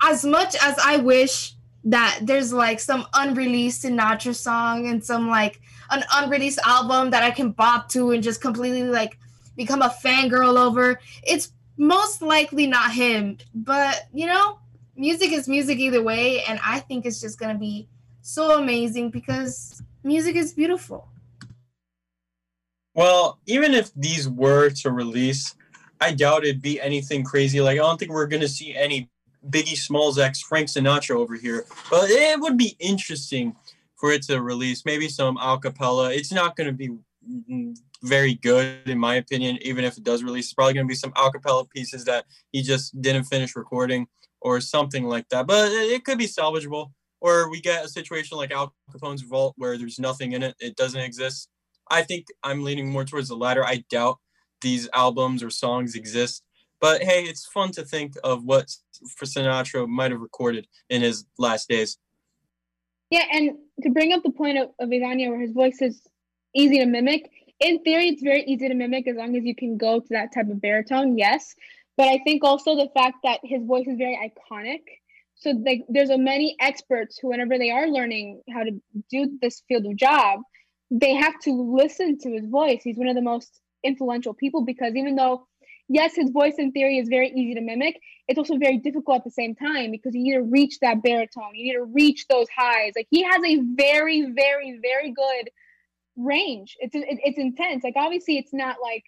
as 0.01 0.23
much 0.23 0.55
as 0.61 0.77
I 0.83 0.97
wish 0.97 1.55
that 1.85 2.19
there's 2.21 2.53
like 2.53 2.79
some 2.79 3.05
unreleased 3.13 3.83
Sinatra 3.83 4.35
song 4.35 4.87
and 4.87 5.03
some 5.03 5.29
like 5.29 5.59
an 5.91 6.03
unreleased 6.13 6.59
album 6.65 7.09
that 7.11 7.23
I 7.23 7.31
can 7.31 7.51
bop 7.51 7.89
to 7.89 8.11
and 8.11 8.23
just 8.23 8.41
completely 8.41 8.83
like 8.83 9.17
become 9.55 9.81
a 9.81 9.89
fangirl 9.89 10.57
over, 10.57 10.99
it's 11.23 11.51
most 11.77 12.21
likely 12.21 12.67
not 12.67 12.91
him. 12.91 13.37
But 13.53 14.07
you 14.13 14.27
know, 14.27 14.59
music 14.95 15.31
is 15.31 15.47
music 15.47 15.79
either 15.79 16.01
way, 16.01 16.43
and 16.43 16.59
I 16.63 16.79
think 16.79 17.05
it's 17.05 17.19
just 17.19 17.39
gonna 17.39 17.57
be 17.57 17.87
so 18.21 18.57
amazing 18.59 19.09
because 19.09 19.81
music 20.03 20.35
is 20.35 20.53
beautiful. 20.53 21.09
Well, 22.95 23.39
even 23.45 23.73
if 23.73 23.91
these 23.95 24.29
were 24.29 24.69
to 24.69 24.91
release, 24.91 25.55
I 25.99 26.13
doubt 26.13 26.43
it'd 26.43 26.61
be 26.61 26.79
anything 26.79 27.23
crazy. 27.23 27.61
Like 27.61 27.75
I 27.75 27.81
don't 27.81 27.97
think 27.97 28.11
we're 28.11 28.27
gonna 28.27 28.47
see 28.47 28.75
any 28.75 29.09
Biggie 29.49 29.77
Smalls 29.77 30.19
X 30.19 30.41
Frank 30.41 30.67
Sinatra 30.67 31.15
over 31.15 31.35
here. 31.35 31.65
But 31.89 32.09
it 32.09 32.39
would 32.39 32.57
be 32.57 32.75
interesting 32.79 33.55
for 33.95 34.11
it 34.11 34.23
to 34.23 34.41
release. 34.41 34.85
Maybe 34.85 35.07
some 35.07 35.37
acapella. 35.37 36.15
It's 36.15 36.31
not 36.31 36.55
gonna 36.55 36.73
be 36.73 36.89
very 38.03 38.35
good 38.35 38.87
in 38.87 38.99
my 38.99 39.15
opinion. 39.15 39.57
Even 39.61 39.85
if 39.85 39.97
it 39.97 40.03
does 40.03 40.23
release, 40.23 40.45
it's 40.45 40.53
probably 40.53 40.73
gonna 40.73 40.85
be 40.85 40.95
some 40.95 41.13
acapella 41.13 41.69
pieces 41.69 42.05
that 42.05 42.25
he 42.51 42.61
just 42.61 43.01
didn't 43.01 43.23
finish 43.23 43.55
recording 43.55 44.07
or 44.41 44.59
something 44.61 45.05
like 45.05 45.27
that. 45.29 45.47
But 45.47 45.71
it 45.71 46.03
could 46.03 46.17
be 46.17 46.27
salvageable. 46.27 46.91
Or 47.21 47.49
we 47.49 47.61
get 47.61 47.85
a 47.85 47.87
situation 47.87 48.37
like 48.37 48.51
Al 48.51 48.75
Capone's 48.91 49.21
Vault 49.21 49.53
where 49.57 49.77
there's 49.77 49.97
nothing 49.97 50.33
in 50.33 50.43
it, 50.43 50.55
it 50.59 50.75
doesn't 50.75 50.99
exist. 50.99 51.47
I 51.89 52.03
think 52.03 52.27
I'm 52.43 52.63
leaning 52.63 52.89
more 52.89 53.05
towards 53.05 53.29
the 53.29 53.35
latter. 53.35 53.63
I 53.63 53.83
doubt 53.89 54.19
these 54.61 54.89
albums 54.93 55.43
or 55.43 55.49
songs 55.49 55.95
exist. 55.95 56.43
But 56.79 57.01
hey, 57.01 57.23
it's 57.23 57.45
fun 57.45 57.71
to 57.73 57.83
think 57.85 58.15
of 58.23 58.43
what 58.43 58.75
Sinatra 59.23 59.87
might 59.87 60.11
have 60.11 60.19
recorded 60.19 60.67
in 60.89 61.01
his 61.01 61.25
last 61.37 61.69
days. 61.69 61.97
Yeah, 63.09 63.23
and 63.31 63.51
to 63.83 63.89
bring 63.89 64.11
up 64.11 64.23
the 64.23 64.31
point 64.31 64.57
of, 64.57 64.69
of 64.79 64.89
Ivania 64.89 65.29
where 65.29 65.39
his 65.39 65.51
voice 65.51 65.81
is 65.81 66.01
easy 66.55 66.79
to 66.79 66.85
mimic, 66.85 67.29
in 67.59 67.81
theory, 67.83 68.09
it's 68.09 68.21
very 68.21 68.43
easy 68.43 68.67
to 68.67 68.73
mimic 68.73 69.07
as 69.07 69.15
long 69.15 69.35
as 69.37 69.45
you 69.45 69.55
can 69.55 69.77
go 69.77 69.99
to 69.99 70.07
that 70.09 70.33
type 70.33 70.49
of 70.49 70.59
baritone, 70.59 71.17
yes. 71.17 71.55
But 71.95 72.07
I 72.07 72.19
think 72.25 72.43
also 72.43 72.75
the 72.75 72.89
fact 72.93 73.17
that 73.23 73.39
his 73.43 73.63
voice 73.63 73.87
is 73.87 73.97
very 73.97 74.17
iconic. 74.17 74.81
So 75.35 75.51
like 75.51 75.83
there's 75.87 76.09
a 76.09 76.17
many 76.17 76.55
experts 76.59 77.17
who 77.17 77.29
whenever 77.29 77.57
they 77.57 77.71
are 77.71 77.87
learning 77.87 78.41
how 78.51 78.63
to 78.63 78.81
do 79.09 79.37
this 79.41 79.61
field 79.67 79.85
of 79.85 79.95
job, 79.95 80.41
they 80.93 81.13
have 81.15 81.39
to 81.41 81.51
listen 81.51 82.19
to 82.19 82.31
his 82.31 82.45
voice. 82.45 82.81
He's 82.83 82.97
one 82.97 83.07
of 83.07 83.15
the 83.15 83.21
most 83.21 83.59
influential 83.83 84.33
people 84.33 84.63
because 84.63 84.95
even 84.95 85.15
though 85.15 85.47
yes, 85.89 86.15
his 86.15 86.29
voice 86.29 86.55
in 86.57 86.71
theory 86.71 86.97
is 86.97 87.09
very 87.09 87.29
easy 87.29 87.55
to 87.55 87.61
mimic, 87.61 87.99
it's 88.27 88.37
also 88.37 88.57
very 88.57 88.77
difficult 88.77 89.17
at 89.17 89.23
the 89.23 89.31
same 89.31 89.55
time 89.55 89.91
because 89.91 90.13
you 90.13 90.23
need 90.23 90.33
to 90.33 90.43
reach 90.43 90.79
that 90.81 91.03
baritone, 91.03 91.53
you 91.55 91.73
need 91.73 91.77
to 91.77 91.83
reach 91.83 92.25
those 92.27 92.47
highs. 92.55 92.93
Like 92.95 93.07
he 93.09 93.23
has 93.23 93.41
a 93.43 93.59
very, 93.75 94.31
very, 94.31 94.79
very 94.81 95.11
good 95.11 95.49
range. 96.15 96.77
It's 96.79 96.93
it's 96.95 97.37
intense. 97.37 97.83
Like 97.83 97.95
obviously, 97.97 98.37
it's 98.37 98.53
not 98.53 98.77
like 98.81 99.03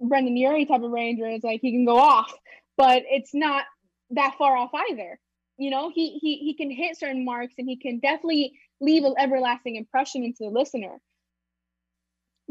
Brendon 0.00 0.36
Urie 0.36 0.66
type 0.66 0.82
of 0.82 0.90
range 0.90 1.20
where 1.20 1.30
it's 1.30 1.44
like 1.44 1.60
he 1.60 1.72
can 1.72 1.84
go 1.84 1.98
off, 1.98 2.32
but 2.76 3.02
it's 3.06 3.34
not 3.34 3.64
that 4.10 4.34
far 4.38 4.56
off 4.56 4.70
either. 4.90 5.18
You 5.58 5.70
know, 5.70 5.90
he 5.94 6.18
he 6.20 6.36
he 6.38 6.54
can 6.54 6.70
hit 6.70 6.98
certain 6.98 7.24
marks 7.24 7.54
and 7.58 7.68
he 7.68 7.76
can 7.76 8.00
definitely 8.00 8.58
leave 8.80 9.04
an 9.04 9.14
everlasting 9.18 9.76
impression 9.76 10.24
into 10.24 10.38
the 10.40 10.48
listener. 10.48 11.00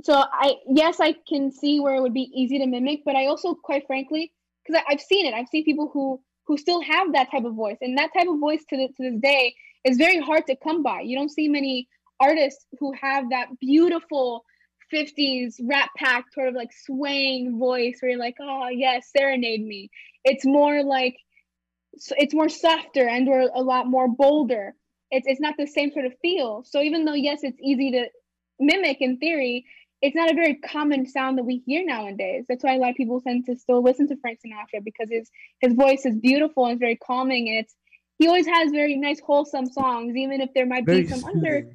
So 0.04 0.14
I 0.14 0.56
yes, 0.68 1.00
I 1.00 1.16
can 1.28 1.52
see 1.52 1.80
where 1.80 1.96
it 1.96 2.02
would 2.02 2.14
be 2.14 2.30
easy 2.34 2.60
to 2.60 2.68
mimic, 2.68 3.02
but 3.06 3.16
I 3.16 3.28
also, 3.28 3.56
quite 3.56 3.88
frankly, 3.88 4.34
because 4.66 4.82
I've 4.90 5.02
seen 5.02 5.26
it, 5.26 5.34
I've 5.34 5.48
seen 5.48 5.64
people 5.64 5.90
who 5.94 6.22
who 6.46 6.58
still 6.58 6.82
have 6.82 7.14
that 7.14 7.32
type 7.32 7.46
of 7.46 7.54
voice, 7.54 7.78
and 7.82 7.98
that 7.98 8.12
type 8.14 8.28
of 8.28 8.40
voice 8.40 8.64
to 8.70 8.78
the, 8.78 8.88
to 8.88 9.12
this 9.12 9.22
day 9.22 9.56
is 9.86 9.98
very 9.98 10.20
hard 10.20 10.46
to 10.48 10.58
come 10.58 10.84
by. 10.84 11.02
You 11.02 11.18
don't 11.18 11.32
see 11.32 11.48
many 11.48 11.88
artists 12.20 12.66
who 12.80 12.94
have 12.94 13.30
that 13.30 13.48
beautiful 13.60 14.44
50s 14.94 15.56
Rat 15.64 15.90
Pack 15.98 16.26
sort 16.34 16.50
of 16.50 16.54
like 16.54 16.72
swaying 16.86 17.58
voice 17.58 17.98
where 18.00 18.12
you're 18.12 18.20
like, 18.20 18.36
oh 18.42 18.68
yes, 18.70 19.10
serenade 19.16 19.66
me. 19.66 19.90
It's 20.26 20.46
more 20.46 20.84
like 20.84 21.16
it's 21.94 22.34
more 22.34 22.50
softer 22.50 23.08
and 23.08 23.28
or 23.30 23.40
a 23.40 23.62
lot 23.62 23.88
more 23.88 24.08
bolder. 24.10 24.74
It's 25.12 25.28
it's 25.28 25.40
not 25.40 25.56
the 25.58 25.68
same 25.68 25.92
sort 25.92 26.06
of 26.06 26.14
feel. 26.22 26.64
So 26.66 26.82
even 26.82 27.06
though 27.06 27.14
yes, 27.14 27.40
it's 27.44 27.60
easy 27.62 27.92
to 27.92 28.08
mimic 28.60 28.98
in 29.00 29.18
theory, 29.18 29.66
it's 30.04 30.16
not 30.16 30.30
a 30.30 30.36
very 30.36 30.56
common 30.56 31.08
sound 31.08 31.38
that 31.38 31.46
we 31.46 31.64
hear 31.66 31.86
nowadays. 31.86 32.44
That's 32.50 32.62
why 32.62 32.76
a 32.76 32.78
lot 32.78 32.90
of 32.90 32.98
people 32.98 33.22
tend 33.22 33.46
to 33.46 33.56
still 33.56 33.82
listen 33.82 34.10
to 34.10 34.18
Frank 34.18 34.40
Sinatra 34.46 34.84
because 34.84 35.08
his 35.10 35.32
his 35.62 35.74
voice 35.74 36.06
is 36.06 36.16
beautiful 36.18 36.66
and 36.66 36.78
very 36.78 36.98
calming 36.98 37.48
and 37.48 37.60
it's 37.60 37.74
he 38.20 38.28
always 38.28 38.46
has 38.46 38.72
very 38.72 38.98
nice 38.98 39.22
wholesome 39.22 39.66
songs, 39.66 40.16
even 40.16 40.42
if 40.42 40.50
there 40.54 40.66
might 40.66 40.86
very 40.86 41.04
be 41.04 41.08
some 41.08 41.22
soothing. 41.22 41.36
under 41.36 41.68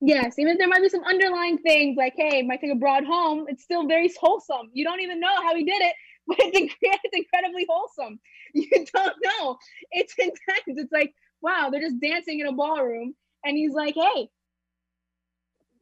Yes, 0.00 0.38
even 0.38 0.52
if 0.52 0.58
there 0.58 0.68
might 0.68 0.80
be 0.80 0.88
some 0.88 1.04
underlying 1.04 1.58
things 1.58 1.96
like, 1.96 2.14
hey, 2.16 2.42
might 2.42 2.60
take 2.60 2.72
a 2.72 2.76
broad 2.76 3.04
home, 3.04 3.46
it's 3.48 3.64
still 3.64 3.86
very 3.86 4.10
wholesome. 4.18 4.70
You 4.72 4.84
don't 4.84 5.00
even 5.00 5.20
know 5.20 5.34
how 5.42 5.54
he 5.54 5.64
did 5.64 5.82
it, 5.82 5.94
but 6.26 6.38
it's, 6.40 6.74
it's 6.80 7.16
incredibly 7.16 7.66
wholesome. 7.68 8.18
You 8.54 8.86
don't 8.94 9.14
know. 9.24 9.58
It's 9.90 10.14
intense. 10.18 10.38
It's 10.66 10.90
like, 10.90 11.12
wow, 11.42 11.68
they're 11.70 11.82
just 11.82 12.00
dancing 12.00 12.40
in 12.40 12.46
a 12.46 12.52
ballroom. 12.52 13.14
And 13.44 13.58
he's 13.58 13.74
like, 13.74 13.94
hey, 13.94 14.30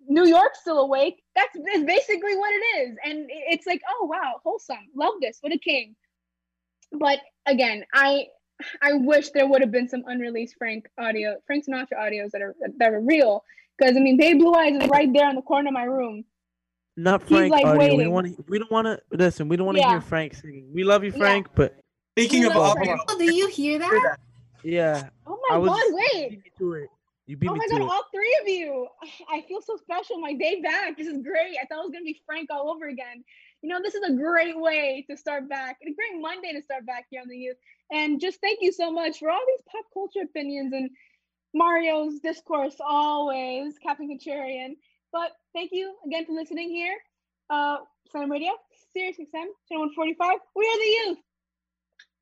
New 0.08 0.26
York's 0.26 0.60
still 0.60 0.78
awake. 0.78 1.22
That's, 1.34 1.54
that's 1.54 1.84
basically 1.84 2.36
what 2.36 2.50
it 2.52 2.80
is. 2.80 2.96
And 3.04 3.26
it's 3.28 3.66
like, 3.66 3.80
oh, 3.88 4.06
wow, 4.06 4.40
wholesome. 4.42 4.88
Love 4.94 5.14
this. 5.20 5.38
What 5.40 5.52
a 5.52 5.58
king. 5.58 5.94
But 6.92 7.18
again, 7.46 7.84
I 7.92 8.26
I 8.80 8.94
wish 8.94 9.30
there 9.30 9.46
would 9.46 9.60
have 9.60 9.70
been 9.70 9.88
some 9.88 10.04
unreleased 10.06 10.54
Frank 10.56 10.86
audio, 10.98 11.36
Frank 11.46 11.66
Sinatra 11.66 11.98
audios 11.98 12.30
that 12.30 12.42
are 12.42 12.54
that 12.78 12.92
are 12.92 13.00
real 13.00 13.42
because 13.76 13.96
I 13.96 14.00
mean, 14.00 14.16
Babe 14.16 14.38
Blue 14.38 14.54
Eyes 14.54 14.82
is 14.82 14.88
right 14.88 15.12
there 15.12 15.28
in 15.28 15.36
the 15.36 15.42
corner 15.42 15.68
of 15.68 15.74
my 15.74 15.84
room. 15.84 16.24
Not 16.96 17.22
Frank 17.22 17.52
like, 17.52 17.64
audio. 17.64 17.78
Waiting. 17.78 17.98
We 17.98 18.04
don't 18.04 18.12
want 18.12 18.36
to. 18.36 18.44
We 18.48 18.58
don't 18.58 18.70
want 18.70 18.86
to 18.86 19.00
listen. 19.10 19.48
We 19.48 19.56
don't 19.56 19.66
want 19.66 19.76
to 19.76 19.82
yeah. 19.82 19.90
hear 19.90 20.00
Frank 20.00 20.34
singing. 20.34 20.70
We 20.72 20.84
love 20.84 21.04
you, 21.04 21.12
Frank, 21.12 21.48
yeah. 21.48 21.52
but 21.54 21.80
speaking 22.16 22.44
of 22.46 22.56
audio, 22.56 22.96
do 23.18 23.34
you 23.34 23.48
hear 23.48 23.78
that? 23.78 24.18
Yeah. 24.62 25.08
Oh 25.26 25.38
my 25.48 25.58
was, 25.58 25.68
god! 25.68 25.82
Wait. 25.90 26.14
You 26.14 26.30
beat 26.30 26.44
me 26.44 26.50
to 26.58 26.72
it. 26.74 26.90
You 27.26 27.36
beat 27.36 27.48
oh 27.50 27.54
me 27.54 27.58
my 27.58 27.66
god! 27.70 27.82
It. 27.82 27.90
All 27.90 28.04
three 28.14 28.38
of 28.42 28.48
you. 28.48 28.86
I 29.30 29.42
feel 29.42 29.60
so 29.60 29.76
special. 29.76 30.18
My 30.18 30.32
day 30.32 30.60
back. 30.60 30.96
This 30.96 31.08
is 31.08 31.22
great. 31.22 31.56
I 31.60 31.66
thought 31.66 31.80
it 31.80 31.86
was 31.86 31.92
gonna 31.92 32.04
be 32.04 32.20
Frank 32.24 32.48
all 32.50 32.70
over 32.70 32.86
again. 32.88 33.24
You 33.62 33.70
know, 33.70 33.80
this 33.82 33.94
is 33.94 34.02
a 34.08 34.12
great 34.12 34.58
way 34.58 35.04
to 35.10 35.16
start 35.16 35.48
back. 35.48 35.78
A 35.82 35.92
great 35.92 36.20
Monday 36.20 36.52
to 36.52 36.62
start 36.62 36.86
back 36.86 37.06
here 37.10 37.20
on 37.20 37.28
the 37.28 37.36
youth. 37.36 37.56
And 37.90 38.20
just 38.20 38.40
thank 38.40 38.58
you 38.62 38.72
so 38.72 38.92
much 38.92 39.18
for 39.18 39.30
all 39.30 39.40
these 39.46 39.64
pop 39.70 39.84
culture 39.92 40.20
opinions 40.24 40.72
and 40.72 40.90
Mario's 41.54 42.20
discourse 42.20 42.76
always, 42.80 43.74
Captain 43.82 44.08
Contrarian. 44.08 44.74
But 45.12 45.32
thank 45.54 45.70
you 45.72 45.94
again 46.06 46.26
for 46.26 46.32
listening 46.32 46.68
here. 46.68 46.96
Uh, 47.48 47.78
Slam 48.10 48.30
Radio, 48.30 48.50
Sirius 48.92 49.16
XM, 49.16 49.46
channel 49.68 49.88
145. 49.96 50.38
We 50.54 50.64
are 50.64 50.78
the 50.78 51.08
youth. 51.08 51.18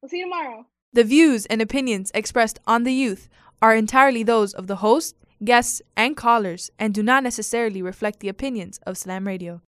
We'll 0.00 0.08
see 0.08 0.18
you 0.18 0.24
tomorrow. 0.24 0.66
The 0.92 1.04
views 1.04 1.46
and 1.46 1.60
opinions 1.60 2.12
expressed 2.14 2.60
on 2.66 2.84
the 2.84 2.92
youth 2.92 3.28
are 3.64 3.74
entirely 3.74 4.22
those 4.22 4.52
of 4.52 4.66
the 4.66 4.76
host, 4.76 5.16
guests, 5.42 5.80
and 5.96 6.18
callers, 6.18 6.70
and 6.78 6.92
do 6.92 7.02
not 7.02 7.22
necessarily 7.22 7.80
reflect 7.80 8.20
the 8.20 8.28
opinions 8.28 8.78
of 8.86 8.98
Slam 8.98 9.26
Radio. 9.26 9.62